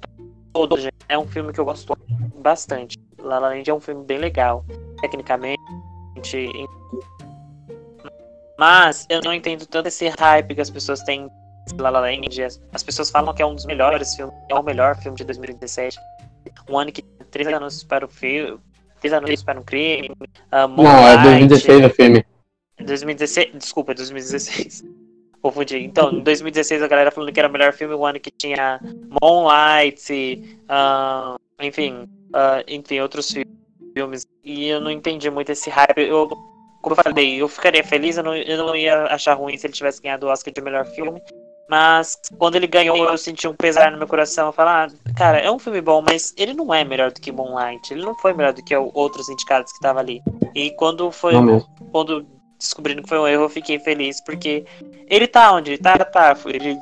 todo, 0.52 0.76
é 1.10 1.18
um 1.18 1.28
filme 1.28 1.52
que 1.52 1.60
eu 1.60 1.66
gosto 1.66 1.96
bastante. 2.42 2.98
La 3.20 3.40
La 3.40 3.50
Land 3.50 3.70
é 3.70 3.74
um 3.74 3.80
filme 3.80 4.04
bem 4.04 4.18
legal, 4.18 4.66
tecnicamente. 5.02 5.58
Mas 8.58 9.06
eu 9.10 9.22
não 9.22 9.34
entendo 9.34 9.66
tanto 9.66 9.88
esse 9.88 10.08
hype 10.08 10.56
que 10.56 10.62
as 10.62 10.70
pessoas 10.70 11.02
têm 11.04 11.30
La 11.78 11.90
La 11.90 12.02
Land. 12.02 12.42
As 12.74 12.84
pessoas 12.84 13.10
falam 13.10 13.34
que 13.34 13.42
é 13.42 13.46
um 13.46 13.56
dos 13.56 13.66
melhores 13.66 14.16
filmes, 14.16 14.36
é 14.50 14.56
o 14.56 14.64
melhor 14.64 14.96
filme 14.98 15.18
de 15.18 15.24
2017. 15.24 15.98
Um 16.70 16.78
ano 16.78 16.92
que 16.92 17.02
três 17.32 17.48
anos 17.48 17.84
para 17.84 18.06
o 18.06 18.10
filme, 18.10 18.60
três 19.00 19.14
anos 19.14 19.44
para 19.44 19.60
um 19.60 19.64
crime. 19.64 20.12
Uh, 20.52 20.68
Não, 20.68 21.08
é 21.08 21.22
2016 21.24 21.86
o 21.86 21.90
filme. 21.90 22.26
2016, 22.80 23.52
desculpa, 23.54 23.94
2016. 23.94 24.84
Confundi. 25.42 25.78
Então, 25.80 26.12
em 26.12 26.22
2016 26.22 26.82
a 26.82 26.88
galera 26.88 27.12
falando 27.12 27.32
que 27.32 27.40
era 27.40 27.50
o 27.50 27.52
melhor 27.52 27.74
filme, 27.74 27.94
o 27.94 28.06
ano 28.06 28.20
que 28.20 28.32
tinha 28.32 28.80
Moonlight, 29.22 30.58
uh, 30.70 31.38
enfim, 31.62 32.08
uh, 32.30 32.64
enfim, 32.68 33.00
outros 33.02 33.34
filmes. 33.94 34.26
E 34.44 34.68
eu 34.68 34.80
não 34.80 34.90
entendi 34.90 35.30
muito 35.30 35.52
esse 35.52 35.70
hype. 35.70 36.00
Eu, 36.00 36.30
como 36.84 36.98
eu 36.98 37.02
falei, 37.02 37.42
eu 37.42 37.48
ficaria 37.48 37.82
feliz, 37.82 38.18
eu 38.18 38.24
não, 38.24 38.36
eu 38.36 38.58
não 38.58 38.76
ia 38.76 39.06
achar 39.06 39.36
ruim 39.36 39.58
se 39.58 39.66
ele 39.66 39.74
tivesse 39.74 40.02
ganhado 40.02 40.28
o 40.28 40.30
Oscar 40.30 40.54
de 40.54 40.62
melhor 40.62 40.86
filme. 40.86 41.24
Mas 41.70 42.20
quando 42.38 42.58
ele 42.58 42.68
ganhou, 42.68 42.98
eu 43.10 43.18
senti 43.18 43.48
um 43.48 43.56
pesar 43.56 43.90
no 43.90 43.98
meu 43.98 44.06
coração. 44.06 44.52
Falar, 44.52 44.90
ah, 44.90 45.14
cara, 45.14 45.40
é 45.40 45.50
um 45.50 45.58
filme 45.58 45.80
bom, 45.80 46.04
mas 46.06 46.34
ele 46.38 46.54
não 46.54 46.74
é 46.74 46.84
melhor 46.84 47.10
do 47.10 47.22
que 47.22 47.32
Moonlight. 47.32 47.94
Ele 47.94 48.04
não 48.04 48.14
foi 48.16 48.34
melhor 48.34 48.52
do 48.52 48.62
que 48.62 48.76
outros 48.76 49.30
indicados 49.30 49.72
que 49.72 49.78
estavam 49.78 50.02
ali. 50.02 50.22
E 50.54 50.72
quando 50.72 51.10
foi. 51.10 51.34
Quando 51.90 52.28
descobrindo 52.60 53.02
que 53.02 53.10
foi 53.10 53.20
um 53.20 53.28
erro, 53.28 53.44
eu 53.44 53.50
fiquei 53.50 53.80
feliz, 53.80 54.22
porque 54.22 54.66
ele 55.10 55.26
tá 55.26 55.54
onde? 55.54 55.78
Tá, 55.78 55.98
tá. 55.98 56.36
Ele, 56.48 56.78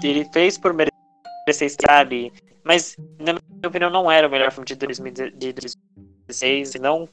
ele 0.00 0.24
fez 0.32 0.56
por 0.56 0.72
merecer 0.72 1.66
estar 1.66 1.98
ali. 1.98 2.32
Mas, 2.62 2.96
na 3.18 3.32
minha 3.32 3.68
opinião, 3.68 3.90
não 3.90 4.08
era 4.08 4.28
o 4.28 4.30
melhor 4.30 4.52
filme 4.52 4.66
de 4.66 4.76
2016. 4.76 6.74
Não 6.76 7.08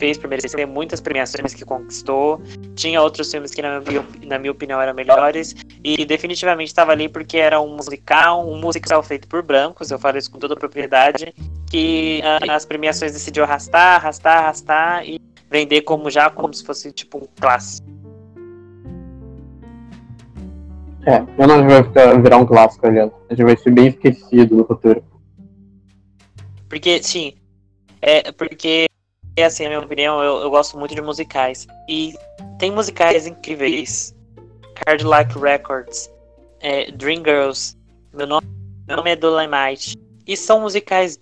fez 0.00 0.16
por 0.16 0.28
merecer 0.28 0.66
muitas 0.66 0.98
premiações 0.98 1.52
que 1.52 1.64
conquistou. 1.64 2.40
Tinha 2.74 3.00
outros 3.02 3.30
filmes 3.30 3.52
que, 3.52 3.60
na 3.60 3.80
minha, 3.80 4.04
na 4.26 4.38
minha 4.38 4.50
opinião, 4.50 4.80
eram 4.80 4.94
melhores. 4.94 5.54
E 5.84 6.04
definitivamente 6.06 6.68
estava 6.68 6.92
ali 6.92 7.08
porque 7.08 7.36
era 7.36 7.60
um 7.60 7.76
musical, 7.76 8.48
um 8.48 8.58
musical 8.58 9.02
feito 9.02 9.28
por 9.28 9.42
brancos, 9.42 9.90
eu 9.90 9.98
falo 9.98 10.16
isso 10.16 10.30
com 10.30 10.38
toda 10.38 10.54
a 10.54 10.56
propriedade, 10.56 11.34
que 11.70 12.22
uh, 12.24 12.50
as 12.50 12.64
premiações 12.64 13.12
decidiu 13.12 13.44
arrastar, 13.44 13.96
arrastar, 13.96 14.38
arrastar 14.38 15.06
e 15.06 15.20
vender 15.50 15.82
como 15.82 16.10
já 16.10 16.30
como 16.30 16.52
se 16.54 16.64
fosse 16.64 16.90
tipo 16.90 17.18
um 17.18 17.28
clássico. 17.38 17.86
É, 21.06 21.18
eu 21.38 21.46
não 21.46 21.66
vai 21.66 21.82
ficar, 21.82 22.20
virar 22.20 22.36
um 22.38 22.46
clássico, 22.46 22.86
aliás. 22.86 23.10
A 23.28 23.34
gente 23.34 23.44
vai 23.44 23.56
ser 23.56 23.70
bem 23.70 23.88
esquecido 23.88 24.56
no 24.56 24.66
futuro. 24.66 25.02
Porque, 26.68 27.02
sim, 27.02 27.34
é 28.02 28.30
porque 28.32 28.89
é 29.36 29.44
assim, 29.44 29.64
na 29.64 29.70
minha 29.70 29.80
opinião, 29.80 30.22
eu, 30.22 30.38
eu 30.42 30.50
gosto 30.50 30.78
muito 30.78 30.94
de 30.94 31.00
musicais. 31.00 31.66
E 31.88 32.14
tem 32.58 32.70
musicais 32.70 33.26
incríveis. 33.26 34.14
Cadillac 34.86 35.38
Records, 35.38 36.10
é, 36.60 36.90
Dreamgirls, 36.92 37.76
meu 38.14 38.26
nome, 38.26 38.46
meu 38.86 38.96
nome 38.96 39.10
é 39.10 39.16
Dolemite. 39.16 39.96
E 40.26 40.36
são 40.36 40.60
musicais 40.60 41.18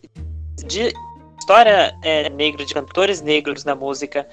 de 0.64 0.92
história 1.38 1.94
é, 2.02 2.28
negra, 2.30 2.64
de 2.64 2.74
cantores 2.74 3.20
negros 3.20 3.64
na 3.64 3.74
música. 3.74 4.28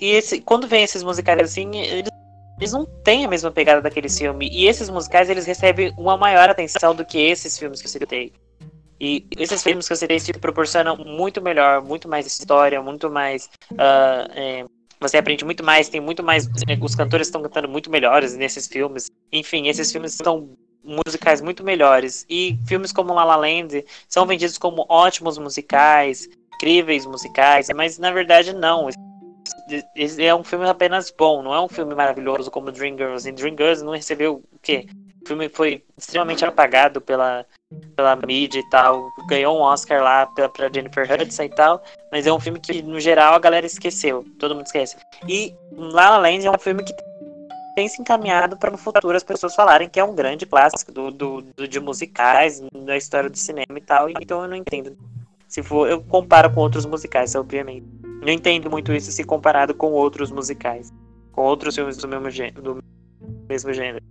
E 0.00 0.10
esse, 0.10 0.40
quando 0.40 0.66
vem 0.66 0.82
esses 0.82 1.02
musicais 1.02 1.40
assim, 1.40 1.76
eles, 1.76 2.10
eles 2.58 2.72
não 2.72 2.84
têm 2.84 3.24
a 3.24 3.28
mesma 3.28 3.50
pegada 3.50 3.80
daquele 3.80 4.08
filme. 4.08 4.48
E 4.50 4.66
esses 4.66 4.90
musicais, 4.90 5.30
eles 5.30 5.46
recebem 5.46 5.94
uma 5.96 6.16
maior 6.16 6.50
atenção 6.50 6.94
do 6.94 7.04
que 7.04 7.18
esses 7.18 7.58
filmes 7.58 7.80
que 7.80 7.86
eu 7.86 7.90
citei. 7.90 8.32
E 9.04 9.26
esses 9.36 9.64
filmes 9.64 9.88
que 9.88 9.92
eu 9.94 9.96
citei 9.96 10.20
te 10.20 10.32
proporcionam 10.32 10.96
muito 10.96 11.42
melhor, 11.42 11.82
muito 11.82 12.08
mais 12.08 12.24
história, 12.24 12.80
muito 12.80 13.10
mais. 13.10 13.50
Uh, 13.72 14.30
é, 14.32 14.64
você 15.00 15.16
aprende 15.16 15.44
muito 15.44 15.64
mais, 15.64 15.88
tem 15.88 16.00
muito 16.00 16.22
mais. 16.22 16.46
É, 16.68 16.78
os 16.80 16.94
cantores 16.94 17.26
estão 17.26 17.42
cantando 17.42 17.68
muito 17.68 17.90
melhores 17.90 18.36
nesses 18.36 18.68
filmes. 18.68 19.10
Enfim, 19.32 19.66
esses 19.66 19.90
filmes 19.90 20.14
são 20.14 20.50
musicais 20.84 21.40
muito 21.40 21.64
melhores. 21.64 22.24
E 22.30 22.56
filmes 22.64 22.92
como 22.92 23.12
La 23.12 23.24
La 23.24 23.34
Land 23.34 23.84
são 24.08 24.24
vendidos 24.24 24.56
como 24.56 24.86
ótimos 24.88 25.36
musicais, 25.36 26.28
incríveis 26.54 27.04
musicais, 27.04 27.66
mas 27.74 27.98
na 27.98 28.12
verdade 28.12 28.54
não. 28.54 28.88
É 30.16 30.32
um 30.32 30.44
filme 30.44 30.68
apenas 30.68 31.10
bom, 31.10 31.42
não 31.42 31.52
é 31.52 31.60
um 31.60 31.68
filme 31.68 31.92
maravilhoso 31.92 32.52
como 32.52 32.70
Dreamgirls. 32.70 33.28
E 33.28 33.32
Dreamgirls 33.32 33.82
não 33.82 33.94
recebeu 33.94 34.44
o 34.52 34.58
quê? 34.60 34.86
O 35.24 35.28
filme 35.28 35.48
foi 35.48 35.84
extremamente 35.96 36.44
apagado 36.44 37.00
pela, 37.00 37.46
pela 37.94 38.16
mídia 38.16 38.58
e 38.58 38.70
tal. 38.70 39.08
Ganhou 39.28 39.56
um 39.56 39.60
Oscar 39.60 40.02
lá 40.02 40.26
pra, 40.26 40.48
pra 40.48 40.70
Jennifer 40.72 41.08
Hudson 41.10 41.44
e 41.44 41.48
tal. 41.48 41.82
Mas 42.10 42.26
é 42.26 42.32
um 42.32 42.40
filme 42.40 42.58
que, 42.58 42.82
no 42.82 42.98
geral, 42.98 43.34
a 43.34 43.38
galera 43.38 43.64
esqueceu. 43.64 44.24
Todo 44.38 44.54
mundo 44.54 44.66
esquece. 44.66 44.96
E 45.28 45.54
La 45.76 46.10
La 46.10 46.18
Land 46.18 46.46
é 46.46 46.50
um 46.50 46.58
filme 46.58 46.82
que 46.82 46.92
tem 47.74 47.88
se 47.88 48.00
encaminhado 48.00 48.56
para 48.56 48.70
no 48.70 48.76
futuro 48.76 49.16
as 49.16 49.22
pessoas 49.22 49.54
falarem 49.54 49.88
que 49.88 49.98
é 49.98 50.04
um 50.04 50.14
grande 50.14 50.44
clássico 50.44 50.92
do, 50.92 51.10
do, 51.10 51.42
do, 51.56 51.68
de 51.68 51.80
musicais, 51.80 52.60
da 52.84 52.96
história 52.96 53.30
do 53.30 53.38
cinema 53.38 53.78
e 53.78 53.80
tal. 53.80 54.10
Então 54.10 54.42
eu 54.42 54.48
não 54.48 54.56
entendo. 54.56 54.96
Se 55.48 55.62
for, 55.62 55.88
eu 55.88 56.02
comparo 56.02 56.50
com 56.52 56.60
outros 56.60 56.84
musicais, 56.84 57.34
obviamente. 57.34 57.86
Não 58.22 58.32
entendo 58.32 58.70
muito 58.70 58.92
isso 58.92 59.12
se 59.12 59.22
comparado 59.24 59.74
com 59.74 59.92
outros 59.92 60.30
musicais, 60.30 60.92
com 61.32 61.42
outros 61.42 61.74
filmes 61.74 61.96
do 61.96 62.08
mesmo 62.08 62.30
gênero. 62.30 62.62
Do 62.62 62.84
mesmo 63.48 63.72
gênero. 63.72 64.04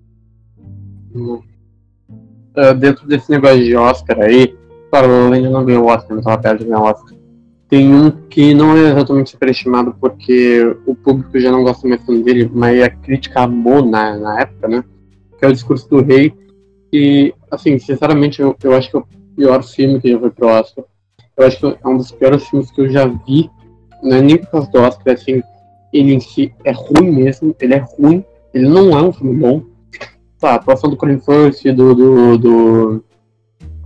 Uh, 1.15 2.73
dentro 2.79 3.07
desse 3.07 3.29
negócio 3.29 3.63
de 3.63 3.75
Oscar 3.75 4.19
aí, 4.19 4.55
claro, 4.89 5.07
o 5.07 5.33
ainda 5.33 5.49
não 5.49 5.65
ganhou 5.65 5.85
Oscar, 5.85 6.11
não 6.11 6.19
estava 6.19 6.41
perto 6.41 6.59
de 6.59 6.65
ganhar 6.65 6.81
Oscar. 6.81 7.17
Tem 7.69 7.93
um 7.93 8.11
que 8.29 8.53
não 8.53 8.75
é 8.75 8.91
exatamente 8.91 9.31
superestimado 9.31 9.95
porque 9.99 10.75
o 10.85 10.93
público 10.93 11.39
já 11.39 11.51
não 11.51 11.63
gosta 11.63 11.87
mais 11.87 12.03
dele, 12.05 12.51
mas 12.53 12.81
a 12.83 12.89
crítica 12.89 13.41
amou 13.43 13.85
na, 13.85 14.17
na 14.17 14.41
época, 14.41 14.67
né? 14.67 14.83
Que 15.39 15.45
é 15.45 15.47
o 15.47 15.53
Discurso 15.53 15.89
do 15.89 16.01
Rei. 16.01 16.33
E, 16.91 17.33
assim, 17.49 17.79
sinceramente, 17.79 18.41
eu, 18.41 18.53
eu 18.61 18.73
acho 18.73 18.91
que 18.91 18.97
é 18.97 18.99
o 18.99 19.07
pior 19.37 19.63
filme 19.63 20.01
que 20.01 20.11
já 20.11 20.19
foi 20.19 20.29
pro 20.31 20.47
Oscar. 20.47 20.83
Eu 21.37 21.47
acho 21.47 21.57
que 21.57 21.65
é 21.65 21.87
um 21.87 21.95
dos 21.95 22.11
piores 22.11 22.45
filmes 22.49 22.69
que 22.71 22.81
eu 22.81 22.89
já 22.89 23.05
vi 23.05 23.49
não 24.01 24.17
é 24.17 24.21
nem 24.21 24.37
por 24.37 24.47
causa 24.49 24.71
do 24.71 24.79
Oscar, 24.79 25.13
assim, 25.13 25.41
ele 25.93 26.13
em 26.13 26.19
si 26.19 26.53
é 26.63 26.71
ruim 26.71 27.11
mesmo, 27.11 27.55
ele 27.59 27.75
é 27.75 27.77
ruim, 27.77 28.23
ele 28.53 28.67
não 28.67 28.97
é 28.97 29.01
um 29.01 29.13
filme 29.13 29.37
bom. 29.37 29.63
Tá, 30.41 30.53
a 30.53 30.55
atuação 30.55 30.89
do 30.89 30.97
Colin 30.97 31.19
Firth, 31.19 31.63
do, 31.75 31.93
do, 31.93 32.37
do 32.37 33.03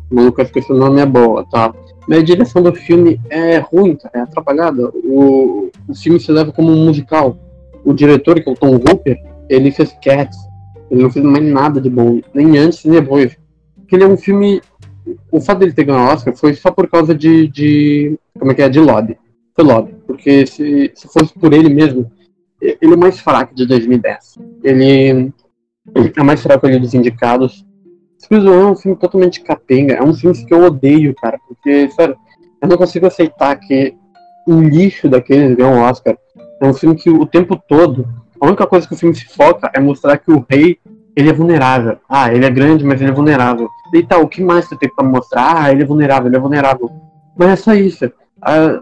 maluco, 0.09 0.41
acho 0.41 0.51
que 0.51 0.59
esse 0.59 0.71
nome 0.73 1.01
é 1.01 1.05
boa, 1.05 1.45
tá? 1.51 1.73
Mas 2.07 2.19
a 2.19 2.23
direção 2.23 2.63
do 2.63 2.73
filme 2.73 3.19
é 3.29 3.57
ruim, 3.57 3.95
tá? 3.95 4.09
é 4.13 4.19
atrapalhada. 4.19 4.89
O, 5.03 5.69
o 5.87 5.95
filme 5.95 6.19
se 6.19 6.31
leva 6.31 6.51
como 6.51 6.71
um 6.71 6.85
musical. 6.85 7.37
O 7.83 7.93
diretor, 7.93 8.41
que 8.41 8.49
é 8.49 8.51
o 8.51 8.55
Tom 8.55 8.75
Hooper, 8.75 9.17
ele 9.49 9.69
fez 9.71 9.95
Cats. 10.01 10.37
Ele 10.89 11.03
não 11.03 11.11
fez 11.11 11.25
mais 11.25 11.43
nada 11.43 11.81
de 11.81 11.89
bom, 11.89 12.21
nem 12.33 12.57
antes 12.57 12.85
nem 12.85 13.01
depois. 13.01 13.37
Porque 13.75 13.95
ele 13.95 14.03
é 14.03 14.07
um 14.07 14.17
filme. 14.17 14.61
O 15.31 15.41
fato 15.41 15.59
dele 15.59 15.73
ter 15.73 15.83
ganhado 15.83 16.13
Oscar 16.13 16.35
foi 16.35 16.53
só 16.53 16.71
por 16.71 16.87
causa 16.87 17.13
de. 17.13 17.47
de 17.49 18.17
como 18.39 18.51
é 18.51 18.55
que 18.55 18.61
é? 18.61 18.69
De 18.69 18.79
lobby 18.79 19.17
foi 19.55 19.63
lobby, 19.63 19.95
porque 20.05 20.45
se, 20.45 20.91
se 20.93 21.07
fosse 21.07 21.33
por 21.33 21.53
ele 21.53 21.69
mesmo, 21.69 22.11
ele 22.61 22.93
é 22.93 22.97
mais 22.97 23.19
fraco 23.19 23.55
de 23.55 23.65
2010. 23.65 24.37
Ele 24.63 25.31
é 25.93 26.23
mais 26.23 26.41
fraco 26.41 26.65
ali 26.65 26.79
dos 26.79 26.93
indicados. 26.93 27.65
Exclusive 28.19 28.53
é 28.53 28.65
um 28.65 28.75
filme 28.75 28.97
totalmente 28.97 29.41
capenga, 29.41 29.95
é 29.95 30.03
um 30.03 30.13
filme 30.13 30.45
que 30.45 30.53
eu 30.53 30.63
odeio, 30.63 31.13
cara, 31.15 31.37
porque, 31.47 31.89
sério, 31.91 32.15
eu 32.61 32.67
não 32.67 32.77
consigo 32.77 33.05
aceitar 33.05 33.55
que 33.57 33.93
um 34.47 34.61
lixo 34.61 35.09
daqueles 35.09 35.55
ganhou 35.55 35.73
um 35.73 35.81
Oscar. 35.81 36.17
É 36.61 36.65
um 36.65 36.73
filme 36.73 36.95
que 36.95 37.09
o 37.09 37.25
tempo 37.25 37.61
todo, 37.67 38.07
a 38.39 38.47
única 38.47 38.65
coisa 38.65 38.87
que 38.87 38.93
o 38.93 38.97
filme 38.97 39.15
se 39.15 39.25
foca 39.25 39.69
é 39.73 39.79
mostrar 39.79 40.17
que 40.17 40.31
o 40.31 40.45
rei, 40.49 40.79
ele 41.15 41.29
é 41.29 41.33
vulnerável. 41.33 41.97
Ah, 42.09 42.33
ele 42.33 42.45
é 42.45 42.49
grande, 42.49 42.83
mas 42.83 43.01
ele 43.01 43.11
é 43.11 43.13
vulnerável. 43.13 43.67
E 43.93 44.03
tal, 44.03 44.23
o 44.23 44.27
que 44.27 44.43
mais 44.43 44.65
você 44.65 44.75
tem 44.77 44.89
pra 44.93 45.05
mostrar? 45.05 45.63
Ah, 45.63 45.71
ele 45.71 45.83
é 45.83 45.85
vulnerável, 45.85 46.27
ele 46.27 46.35
é 46.35 46.39
vulnerável. 46.39 46.89
Mas 47.37 47.49
é 47.49 47.55
só 47.55 47.73
isso. 47.73 48.11
Ah, 48.41 48.81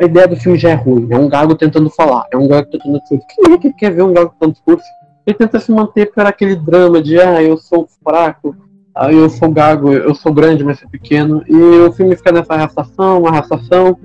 a 0.00 0.04
ideia 0.04 0.28
do 0.28 0.36
filme 0.36 0.58
já 0.58 0.70
é 0.70 0.74
ruim. 0.74 1.08
É 1.10 1.18
um 1.18 1.28
gago 1.28 1.54
tentando 1.54 1.88
falar. 1.90 2.26
É 2.32 2.36
um 2.36 2.46
gago 2.46 2.70
tentando 2.70 2.98
discurso. 3.00 3.26
Quem 3.28 3.54
é 3.54 3.58
que 3.58 3.72
quer 3.72 3.90
ver 3.92 4.02
um 4.02 4.12
gago 4.12 4.30
tentando 4.30 4.52
discurso? 4.52 4.84
Ele 5.26 5.36
tenta 5.36 5.58
se 5.58 5.70
manter 5.70 6.12
para 6.12 6.28
aquele 6.28 6.56
drama 6.56 7.02
de 7.02 7.20
ah, 7.20 7.42
eu 7.42 7.56
sou 7.56 7.86
fraco, 8.02 8.56
ah, 8.94 9.12
eu 9.12 9.28
sou 9.30 9.50
gago, 9.50 9.92
eu 9.92 10.14
sou 10.14 10.32
grande, 10.32 10.64
mas 10.64 10.78
sou 10.78 10.88
pequeno. 10.88 11.42
E 11.46 11.54
o 11.54 11.92
filme 11.92 12.16
fica 12.16 12.32
nessa 12.32 12.54
arrastação, 12.54 13.26
arrastação. 13.26 13.98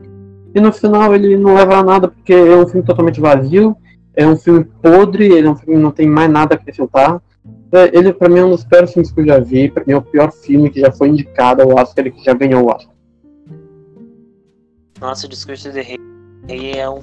E 0.53 0.59
no 0.59 0.71
final 0.71 1.13
ele 1.13 1.35
não 1.35 1.55
leva 1.55 1.77
a 1.77 1.83
nada 1.83 2.07
porque 2.07 2.33
é 2.33 2.55
um 2.55 2.67
filme 2.67 2.85
totalmente 2.85 3.19
vazio. 3.19 3.75
É 4.13 4.25
um 4.25 4.37
filme 4.37 4.63
podre, 4.81 5.25
ele 5.25 5.47
é 5.47 5.49
um 5.49 5.55
filme 5.55 5.75
que 5.75 5.83
não 5.83 5.91
tem 5.91 6.07
mais 6.07 6.31
nada 6.31 6.55
a 6.55 6.57
acrescentar. 6.57 7.21
É, 7.71 7.97
ele, 7.97 8.13
para 8.13 8.29
mim, 8.29 8.39
é 8.39 8.45
um 8.45 8.51
dos 8.51 8.63
piores 8.63 8.93
filmes 8.93 9.11
que 9.11 9.19
eu 9.19 9.25
já 9.25 9.39
vi. 9.39 9.69
Para 9.69 9.83
mim, 9.85 9.93
é 9.93 9.97
o 9.97 10.01
pior 10.01 10.31
filme 10.31 10.69
que 10.69 10.79
já 10.79 10.91
foi 10.91 11.09
indicado 11.09 11.61
ao 11.61 11.75
Oscar 11.75 12.07
e 12.07 12.11
que 12.11 12.23
já 12.23 12.33
ganhou 12.33 12.63
o 12.63 12.67
Oscar. 12.67 12.95
Nossa, 15.01 15.25
o 15.25 15.29
discurso 15.29 15.69
de 15.71 15.81
rei 15.81 15.99
é 16.73 16.89
um. 16.89 17.01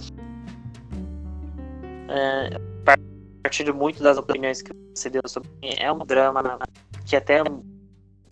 É, 2.09 2.59
partilho 3.43 3.75
muito 3.75 4.03
das 4.03 4.17
opiniões 4.19 4.63
que 4.63 4.73
você 4.95 5.11
deu 5.11 5.23
sobre. 5.27 5.49
É 5.79 5.91
um 5.93 5.99
drama 5.99 6.59
que 7.07 7.17
até 7.17 7.43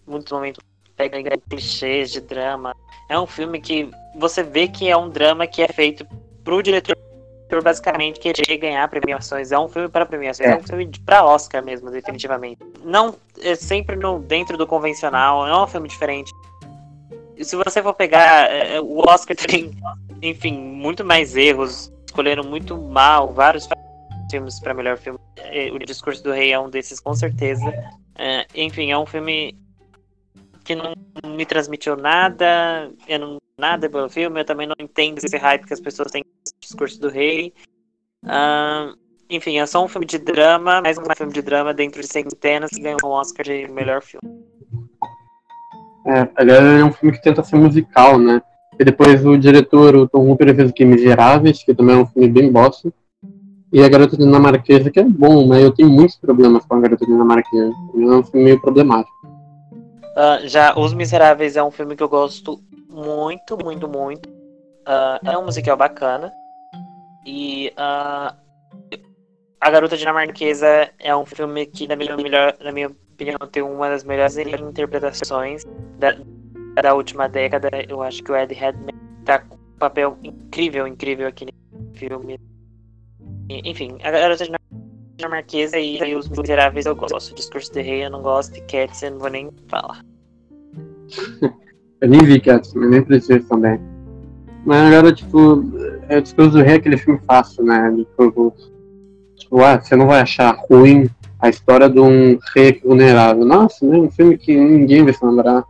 muitos 0.07 0.33
momentos 0.33 0.63
pega 0.97 1.37
clichês 1.49 2.11
de 2.11 2.21
drama. 2.21 2.75
É 3.09 3.19
um 3.19 3.27
filme 3.27 3.61
que 3.61 3.91
você 4.17 4.43
vê 4.43 4.69
que 4.69 4.89
é 4.89 4.97
um 4.97 5.09
drama 5.09 5.47
que 5.47 5.63
é 5.63 5.69
feito 5.69 6.07
pro 6.45 6.63
diretor 6.63 6.97
basicamente 7.65 8.21
querer 8.21 8.57
ganhar 8.59 8.89
premiações. 8.89 9.51
É 9.51 9.59
um 9.59 9.69
filme 9.69 9.89
para 9.89 10.07
premiações, 10.07 10.49
é, 10.49 10.53
é 10.53 10.57
um 10.57 10.63
filme 10.63 10.89
para 11.05 11.25
Oscar 11.25 11.65
mesmo, 11.65 11.91
definitivamente. 11.91 12.61
Não 12.85 13.17
é 13.43 13.57
sempre 13.57 13.97
no 13.97 14.21
dentro 14.21 14.57
do 14.57 14.67
convencional, 14.69 15.47
é 15.47 15.61
um 15.61 15.67
filme 15.67 15.89
diferente 15.89 16.33
se 17.45 17.57
você 17.57 17.83
for 17.83 17.95
pegar, 17.95 18.51
é, 18.51 18.77
é, 18.77 18.81
o 18.81 18.99
Oscar 18.99 19.37
tem, 19.37 19.71
enfim, 20.23 20.59
muito 20.59 21.05
mais 21.05 21.37
erros, 21.37 21.93
escolheram 22.07 22.45
muito 22.45 22.77
mal 22.77 23.33
vários 23.33 23.67
filmes 24.31 24.61
para 24.61 24.75
melhor 24.75 24.97
filme. 24.97 25.19
É, 25.37 25.71
o 25.71 25.79
Discurso 25.79 26.23
do 26.23 26.33
Rei 26.33 26.53
é 26.53 26.59
um 26.59 26.71
desses, 26.71 27.01
com 27.01 27.15
certeza. 27.15 27.67
É, 28.17 28.47
enfim, 28.55 28.91
é 28.91 28.99
um 28.99 29.07
filme 29.07 29.59
que 30.65 30.75
não 30.75 30.95
me 31.27 31.45
transmitiu 31.45 31.97
nada, 31.97 32.91
eu 33.09 33.19
não 33.19 33.39
nada 33.59 33.91
pelo 33.91 34.09
filme, 34.09 34.41
eu 34.41 34.45
também 34.45 34.67
não 34.67 34.75
entendo 34.79 35.19
esse 35.19 35.37
hype 35.37 35.67
que 35.67 35.75
as 35.75 35.81
pessoas 35.81 36.11
têm 36.11 36.25
no 36.25 36.53
Discurso 36.61 36.99
do 37.01 37.11
Rei. 37.11 37.53
Uh, 38.25 38.97
enfim, 39.29 39.59
é 39.59 39.67
só 39.67 39.85
um 39.85 39.89
filme 39.89 40.07
de 40.07 40.19
drama, 40.19 40.81
mais 40.81 40.99
um 40.99 41.05
filme 41.17 41.33
de 41.33 41.43
drama 41.43 41.75
dentro 41.75 42.01
de 42.01 42.07
centenas 42.09 42.71
que 42.71 42.81
ganhou 42.81 42.99
um 43.05 43.09
Oscar 43.09 43.45
de 43.45 43.69
melhor 43.69 44.03
filme. 44.03 44.27
É, 46.07 46.29
aliás, 46.35 46.65
é 46.65 46.85
um 46.85 46.93
filme 46.93 47.17
que 47.17 47.23
tenta 47.23 47.45
ser 47.45 47.57
musical, 47.57 48.19
né? 48.19 48.43
E 48.79 48.85
depois 48.85 49.25
o 49.25 49.37
diretor, 49.37 49.95
o 49.95 50.09
Tom 50.09 50.27
Hooper, 50.31 50.55
fez 50.57 50.71
o 50.71 50.73
que? 50.73 50.85
Miseráveis, 50.85 51.63
que 51.63 51.75
também 51.75 51.97
é 51.97 51.99
um 51.99 52.07
filme 52.07 52.29
bem 52.29 52.51
bosta. 52.51 52.91
E 53.73 53.83
a 53.85 53.89
Garota 53.89 54.17
Dinamarquesa, 54.17 54.91
que 54.91 54.99
é 54.99 55.05
bom, 55.05 55.47
mas 55.47 55.63
eu 55.63 55.71
tenho 55.71 55.89
muitos 55.89 56.17
problemas 56.17 56.65
com 56.67 56.75
a 56.75 56.81
Garota 56.81 57.07
Dinamarquesa. 57.07 57.73
É 57.95 57.99
um 57.99 58.23
filme 58.25 58.45
meio 58.45 58.61
problemático. 58.61 59.15
Uh, 60.17 60.47
já 60.49 60.77
Os 60.77 60.93
Miseráveis 60.93 61.57
é 61.57 61.63
um 61.63 61.71
filme 61.71 61.95
que 61.95 62.03
eu 62.03 62.09
gosto 62.09 62.61
muito, 62.89 63.57
muito, 63.63 63.89
muito. 63.89 64.29
Uh, 64.29 65.25
é 65.25 65.39
um 65.39 65.45
musical 65.45 65.77
bacana. 65.77 66.33
E 67.25 67.73
uh, 67.79 68.35
A 69.61 69.71
Garota 69.71 69.97
Dinamarquesa 69.97 70.91
é 70.99 71.15
um 71.15 71.25
filme 71.25 71.67
que, 71.67 71.87
na 71.87 71.95
minha, 71.95 72.17
melhor, 72.17 72.57
na 72.61 72.73
minha 72.73 72.89
opinião, 72.89 73.39
tem 73.53 73.63
uma 73.63 73.89
das 73.89 74.03
melhores 74.03 74.37
interpretações 74.37 75.65
da, 75.97 76.17
da 76.83 76.93
última 76.93 77.29
década. 77.29 77.69
Eu 77.89 78.03
acho 78.03 78.23
que 78.25 78.33
o 78.33 78.37
Ed 78.37 78.53
Redman 78.53 78.99
tá 79.25 79.39
com 79.39 79.55
um 79.55 79.79
papel 79.79 80.19
incrível, 80.25 80.89
incrível 80.89 81.29
aqui 81.29 81.47
no 81.47 81.53
filme. 81.95 82.37
Enfim, 83.65 83.97
a 84.03 84.11
garota 84.11 84.45
dinamarquesa 85.17 85.79
e, 85.79 85.99
e 85.99 86.15
os 86.15 86.29
miseráveis 86.29 86.87
eu 86.87 86.95
gosto. 86.95 87.33
O 87.33 87.35
discurso 87.35 87.73
de 87.73 87.83
rei 87.83 88.05
eu 88.05 88.11
não 88.11 88.23
gosto, 88.23 88.57
e 88.57 88.61
Cats 88.63 89.03
eu 89.03 89.13
não 89.13 89.19
vou 89.19 89.31
nem 89.31 89.51
falar. 89.69 90.05
eu 92.01 92.09
nem 92.09 92.23
vi 92.25 92.41
Cats, 92.41 92.73
mas 92.75 92.91
nem 92.91 93.03
preciso 93.03 93.47
também. 93.49 93.81
Mas 94.65 94.93
agora, 94.93 95.13
tipo, 95.13 95.65
é 96.09 96.19
o 96.19 96.23
discurso 96.23 96.51
do 96.51 96.63
rei 96.63 96.75
é 96.75 96.77
aquele 96.77 96.97
filme 96.97 97.21
fácil, 97.27 97.65
né? 97.65 97.93
Tipo, 97.97 98.55
tipo, 99.37 99.63
ah, 99.63 99.81
você 99.81 99.97
não 99.97 100.07
vai 100.07 100.21
achar 100.21 100.57
ruim 100.71 101.09
a 101.41 101.49
história 101.49 101.89
de 101.89 101.99
um 101.99 102.39
rei 102.55 102.81
vulnerável. 102.85 103.45
Nossa, 103.45 103.87
né? 103.87 103.97
Um 103.97 104.11
filme 104.11 104.37
que 104.37 104.55
ninguém 104.55 105.05
vai 105.05 105.13
se 105.13 105.25
lembrar. 105.25 105.65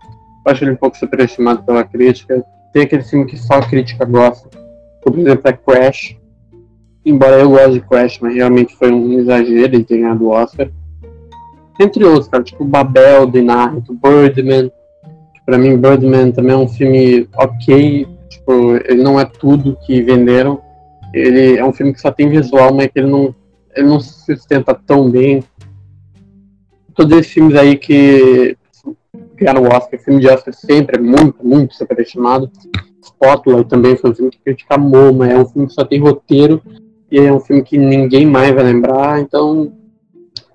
Eu 0.47 0.53
acho 0.53 0.65
ele 0.65 0.73
um 0.73 0.77
pouco 0.77 0.97
superestimado 0.97 1.63
pela 1.63 1.85
crítica. 1.85 2.45
Tem 2.73 2.83
aquele 2.83 3.03
filme 3.03 3.27
que 3.27 3.37
só 3.37 3.55
a 3.55 3.69
crítica 3.69 4.05
gosta. 4.05 4.49
Por 5.03 5.17
exemplo, 5.19 5.49
é 5.49 5.53
Crash. 5.53 6.20
Embora 7.05 7.37
eu 7.37 7.51
goste 7.51 7.73
de 7.73 7.81
Crash, 7.81 8.19
mas 8.21 8.35
realmente 8.35 8.77
foi 8.77 8.93
um 8.93 9.19
exagero 9.19 9.77
em 9.77 9.83
ter 9.83 9.99
ganhado 9.99 10.27
o 10.27 10.31
Oscar. 10.31 10.71
Entre 11.81 12.05
outros, 12.05 12.29
cara, 12.29 12.43
tipo 12.43 12.65
Babel, 12.65 13.27
do 13.27 13.39
Inarito, 13.39 13.95
Birdman. 13.95 14.71
Que 15.35 15.41
pra 15.47 15.57
mim, 15.57 15.77
Birdman 15.77 16.31
também 16.33 16.53
é 16.53 16.59
um 16.59 16.69
filme 16.69 17.29
ok. 17.37 18.07
Tipo, 18.29 18.77
ele 18.85 19.03
não 19.03 19.19
é 19.19 19.25
tudo 19.25 19.79
que 19.87 20.03
venderam. 20.03 20.61
Ele 21.15 21.57
é 21.57 21.65
um 21.65 21.73
filme 21.73 21.93
que 21.93 22.01
só 22.01 22.11
tem 22.11 22.29
visual, 22.29 22.73
mas 22.75 22.89
que 22.89 22.99
ele 22.99 23.11
não, 23.11 23.35
ele 23.75 23.89
não 23.89 23.99
se 23.99 24.13
sustenta 24.25 24.75
tão 24.75 25.11
bem 25.11 25.43
todos 27.01 27.17
esses 27.17 27.33
filmes 27.33 27.57
aí 27.57 27.77
que 27.77 28.57
ganharam 29.35 29.63
o 29.63 29.69
Oscar, 29.69 29.99
filme 29.99 30.21
de 30.21 30.29
Oscar 30.29 30.53
sempre 30.53 30.99
é 30.99 31.01
muito, 31.01 31.45
muito 31.45 31.75
superestimado. 31.75 32.51
Spotlight 33.03 33.69
também 33.69 33.97
foi 33.97 34.11
um 34.11 34.15
filme 34.15 34.31
que 34.31 34.39
critica 34.39 34.77
MoMA, 34.77 35.29
é 35.29 35.39
um 35.39 35.47
filme 35.47 35.67
que 35.67 35.73
só 35.73 35.85
tem 35.85 35.99
roteiro 35.99 36.63
e 37.11 37.19
é 37.19 37.33
um 37.33 37.41
filme 37.41 37.63
que 37.63 37.77
ninguém 37.77 38.27
mais 38.27 38.55
vai 38.55 38.65
lembrar, 38.65 39.21
então 39.21 39.73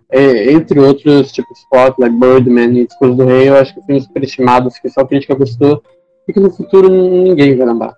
é, 0.09 0.51
entre 0.51 0.79
outros, 0.79 1.31
tipo 1.31 1.51
Spotlight, 1.53 2.15
Birdman 2.17 2.79
e 2.79 2.87
Discurso 2.87 3.15
do 3.15 3.25
Rei, 3.25 3.49
eu 3.49 3.57
acho 3.57 3.73
que 3.73 3.81
filmes 3.81 4.05
superestimados 4.05 4.77
que 4.79 4.89
só 4.89 5.01
a 5.01 5.07
crítica 5.07 5.35
gostou 5.35 5.83
e 6.27 6.33
que 6.33 6.39
no 6.39 6.51
futuro 6.51 6.89
ninguém 6.89 7.57
vai 7.57 7.67
lembrar. 7.67 7.95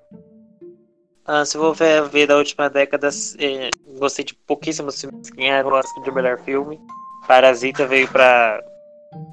Ah, 1.25 1.45
se 1.45 1.57
eu 1.57 1.73
ver, 1.73 2.03
ver 2.03 2.25
da 2.25 2.37
última 2.37 2.69
década, 2.69 3.09
eh, 3.39 3.69
gostei 3.99 4.23
de 4.23 4.33
pouquíssimos 4.33 4.99
filmes 4.99 5.29
que 5.29 5.37
ganharam 5.37 5.69
o 5.69 5.73
Oscar 5.73 6.03
de 6.03 6.11
melhor 6.11 6.39
filme. 6.39 6.79
Parasita 7.27 7.85
veio 7.85 8.07
pra, 8.07 8.63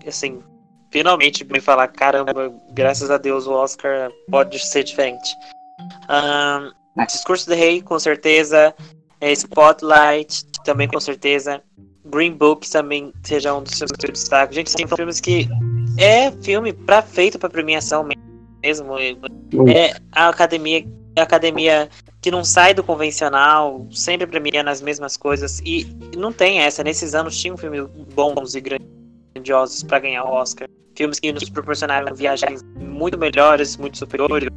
assim, 0.05 0.43
finalmente 0.91 1.45
me 1.45 1.61
falar, 1.61 1.87
caramba, 1.89 2.53
graças 2.73 3.11
a 3.13 3.19
Deus 3.19 3.47
o 3.47 3.53
Oscar 3.53 4.11
pode 4.29 4.59
ser 4.59 4.83
diferente. 4.83 5.35
Um, 6.11 6.73
Discurso 7.07 7.49
do 7.49 7.55
Rei, 7.55 7.83
com 7.83 7.99
certeza. 7.99 8.75
É, 9.25 9.33
Spotlight, 9.33 10.45
também 10.67 10.87
com 10.87 11.01
certeza. 11.01 11.63
Green 12.05 12.33
Book 12.33 12.71
também 12.71 13.11
seja 13.23 13.55
um 13.55 13.63
dos 13.63 13.73
filmes 13.73 13.93
eu 14.03 14.13
destaco. 14.13 14.53
Gente, 14.53 14.71
são 14.71 14.87
filmes 14.87 15.19
que 15.19 15.49
é 15.97 16.31
filme 16.43 16.75
pra, 16.75 17.01
feito 17.01 17.39
para 17.39 17.49
premiação 17.49 18.07
mesmo. 18.63 18.99
É 19.67 19.95
a 20.13 20.29
academia, 20.29 20.87
a 21.17 21.23
academia 21.23 21.89
que 22.21 22.31
não 22.31 22.45
sai 22.45 22.75
do 22.75 22.85
convencional, 22.85 23.87
sempre 23.91 24.27
premiando 24.27 24.69
as 24.69 24.83
mesmas 24.83 25.17
coisas. 25.17 25.59
E 25.65 25.87
não 26.15 26.31
tem 26.31 26.59
essa. 26.59 26.85
Nesses 26.85 27.15
anos 27.15 27.41
tinha 27.41 27.55
um 27.55 27.57
filme 27.57 27.81
bons 28.15 28.55
e 28.55 28.61
grandiosos 29.35 29.83
para 29.83 30.01
ganhar 30.01 30.25
o 30.25 30.33
Oscar. 30.33 30.69
Filmes 30.95 31.19
que 31.19 31.33
nos 31.33 31.49
proporcionaram 31.49 32.15
viagens 32.15 32.63
muito 32.77 33.17
melhores, 33.17 33.79
muito 33.79 33.97
superiores, 33.97 34.51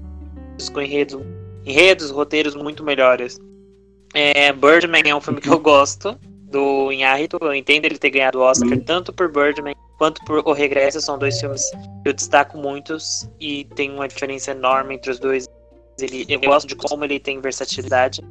com 0.73 0.81
enredos, 0.81 1.21
enredos 1.65 2.11
roteiros 2.11 2.53
muito 2.53 2.83
melhores. 2.83 3.39
É, 4.13 4.51
Birdman 4.53 5.03
é 5.05 5.15
um 5.15 5.21
filme 5.21 5.41
que 5.41 5.49
eu 5.49 5.59
gosto 5.59 6.17
do 6.49 6.91
Inharito. 6.91 7.37
Eu 7.41 7.53
entendo 7.53 7.85
ele 7.85 7.97
ter 7.97 8.09
ganhado 8.09 8.39
o 8.39 8.41
Oscar 8.41 8.69
uhum. 8.69 8.79
tanto 8.79 9.13
por 9.13 9.31
Birdman 9.31 9.75
quanto 9.97 10.23
por 10.25 10.39
O 10.47 10.53
Regresso. 10.53 11.01
São 11.01 11.17
dois 11.17 11.39
filmes 11.39 11.69
que 12.03 12.09
eu 12.09 12.13
destaco 12.13 12.57
muitos 12.57 13.29
e 13.39 13.65
tem 13.75 13.91
uma 13.91 14.07
diferença 14.07 14.51
enorme 14.51 14.95
entre 14.95 15.11
os 15.11 15.19
dois. 15.19 15.47
Ele, 15.99 16.25
eu 16.29 16.39
gosto 16.39 16.67
de 16.67 16.75
como 16.75 17.03
ele 17.03 17.19
tem 17.19 17.41
versatilidade, 17.41 18.23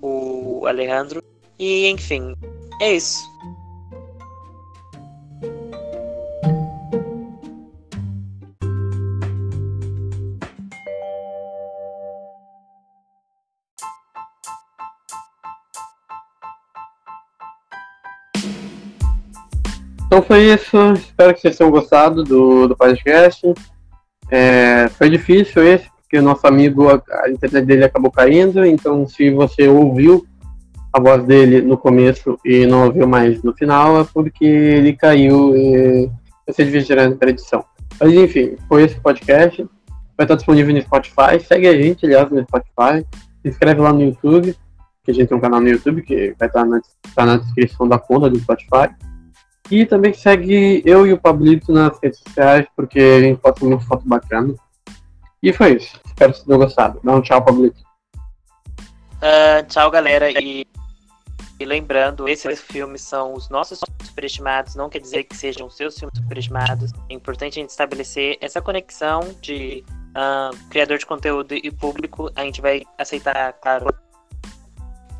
o 0.00 0.64
Alejandro. 0.66 1.22
E 1.58 1.88
enfim, 1.88 2.34
é 2.80 2.92
isso. 2.92 3.18
Então 20.18 20.26
foi 20.26 20.52
isso. 20.52 20.76
Espero 20.94 21.32
que 21.32 21.40
vocês 21.40 21.56
tenham 21.56 21.70
gostado 21.70 22.24
do, 22.24 22.66
do 22.66 22.76
podcast. 22.76 23.54
É, 24.28 24.88
foi 24.88 25.08
difícil 25.08 25.62
esse, 25.62 25.88
porque 26.00 26.18
o 26.18 26.22
nosso 26.22 26.44
amigo, 26.44 26.88
a, 26.88 27.00
a, 27.22 27.30
internet 27.30 27.64
dele 27.64 27.84
acabou 27.84 28.10
caindo. 28.10 28.66
Então, 28.66 29.06
se 29.06 29.30
você 29.30 29.68
ouviu 29.68 30.26
a 30.92 30.98
voz 30.98 31.22
dele 31.24 31.62
no 31.62 31.78
começo 31.78 32.36
e 32.44 32.66
não 32.66 32.86
ouviu 32.86 33.06
mais 33.06 33.40
no 33.44 33.54
final, 33.54 34.00
é 34.00 34.04
porque 34.12 34.44
ele 34.44 34.92
caiu 34.94 35.56
e 35.56 36.10
ser 36.50 36.64
difícil 36.64 36.88
tirar 36.88 37.08
a 37.08 37.30
edição. 37.30 37.64
Mas 38.00 38.12
enfim, 38.12 38.56
foi 38.66 38.86
esse 38.86 38.98
podcast. 38.98 39.64
Vai 40.16 40.24
estar 40.24 40.34
disponível 40.34 40.74
no 40.74 40.82
Spotify. 40.82 41.38
Segue 41.46 41.68
a 41.68 41.80
gente, 41.80 42.04
aliás, 42.06 42.28
no 42.28 42.42
Spotify. 42.42 43.06
Se 43.40 43.50
inscreve 43.50 43.80
lá 43.80 43.92
no 43.92 44.02
YouTube, 44.02 44.52
que 45.04 45.12
a 45.12 45.14
gente 45.14 45.28
tem 45.28 45.38
um 45.38 45.40
canal 45.40 45.60
no 45.60 45.68
YouTube 45.68 46.02
que 46.02 46.34
vai 46.36 46.48
estar 46.48 46.64
na, 46.64 46.80
tá 47.14 47.24
na 47.24 47.36
descrição 47.36 47.86
da 47.86 48.00
conta 48.00 48.28
do 48.28 48.36
Spotify. 48.40 48.92
E 49.70 49.84
também 49.84 50.14
segue 50.14 50.82
eu 50.84 51.06
e 51.06 51.12
o 51.12 51.18
Pablito 51.18 51.72
nas 51.72 51.98
redes 52.02 52.20
sociais, 52.20 52.66
porque 52.74 52.98
a 52.98 53.20
gente 53.20 53.38
posta 53.38 53.64
uma 53.64 53.80
foto 53.80 54.06
bacana. 54.06 54.54
E 55.42 55.52
foi 55.52 55.76
isso. 55.76 56.00
Espero 56.06 56.32
que 56.32 56.38
vocês 56.38 56.46
tenham 56.46 56.58
gostado. 56.58 57.00
Dá 57.04 57.14
um 57.14 57.20
tchau, 57.20 57.44
Pablito. 57.44 57.78
Uh, 59.18 59.66
tchau, 59.68 59.90
galera. 59.90 60.30
E, 60.30 60.66
e, 61.60 61.64
lembrando, 61.64 62.28
esses 62.28 62.60
filmes 62.60 63.02
são 63.02 63.34
os 63.34 63.48
nossos 63.50 63.80
superestimados. 64.02 64.74
Não 64.74 64.88
quer 64.88 65.00
dizer 65.00 65.24
que 65.24 65.36
sejam 65.36 65.68
seus 65.68 65.98
filmes 65.98 66.16
superestimados. 66.16 66.90
É 67.10 67.14
importante 67.14 67.58
a 67.58 67.62
gente 67.62 67.70
estabelecer 67.70 68.38
essa 68.40 68.62
conexão 68.62 69.20
de 69.40 69.84
uh, 70.10 70.56
criador 70.70 70.98
de 70.98 71.06
conteúdo 71.06 71.54
e 71.54 71.70
público. 71.70 72.30
A 72.34 72.42
gente 72.42 72.60
vai 72.60 72.82
aceitar, 72.96 73.52
claro, 73.54 73.86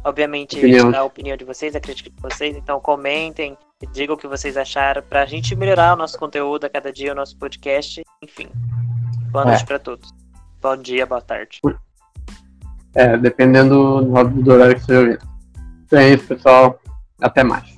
obviamente, 0.09 0.57
opinião. 0.57 0.95
a 0.95 1.05
opinião 1.05 1.37
de 1.37 1.45
vocês, 1.45 1.77
a 1.77 1.81
crítica 1.81 2.11
de 2.11 2.21
vocês. 2.21 2.57
Então, 2.57 2.81
comentem 2.81 3.57
Diga 3.93 4.13
o 4.13 4.17
que 4.17 4.27
vocês 4.27 4.57
acharam 4.57 5.03
pra 5.03 5.25
gente 5.25 5.55
melhorar 5.55 5.95
o 5.95 5.97
nosso 5.97 6.19
conteúdo 6.19 6.65
a 6.65 6.69
cada 6.69 6.93
dia, 6.93 7.13
o 7.13 7.15
nosso 7.15 7.37
podcast. 7.39 8.03
Enfim. 8.21 8.49
Boa 9.31 9.45
noite 9.45 9.63
é. 9.63 9.67
pra 9.67 9.79
todos. 9.79 10.13
Bom 10.61 10.77
dia, 10.77 11.07
boa 11.07 11.21
tarde. 11.21 11.61
É, 12.93 13.17
dependendo 13.17 14.03
do, 14.03 14.25
do 14.43 14.53
horário 14.53 14.75
que 14.75 14.81
você 14.81 14.97
ouvir. 14.97 15.21
Então 15.85 15.99
é 16.01 16.13
isso, 16.13 16.27
pessoal. 16.27 16.81
Até 17.21 17.45
mais. 17.45 17.78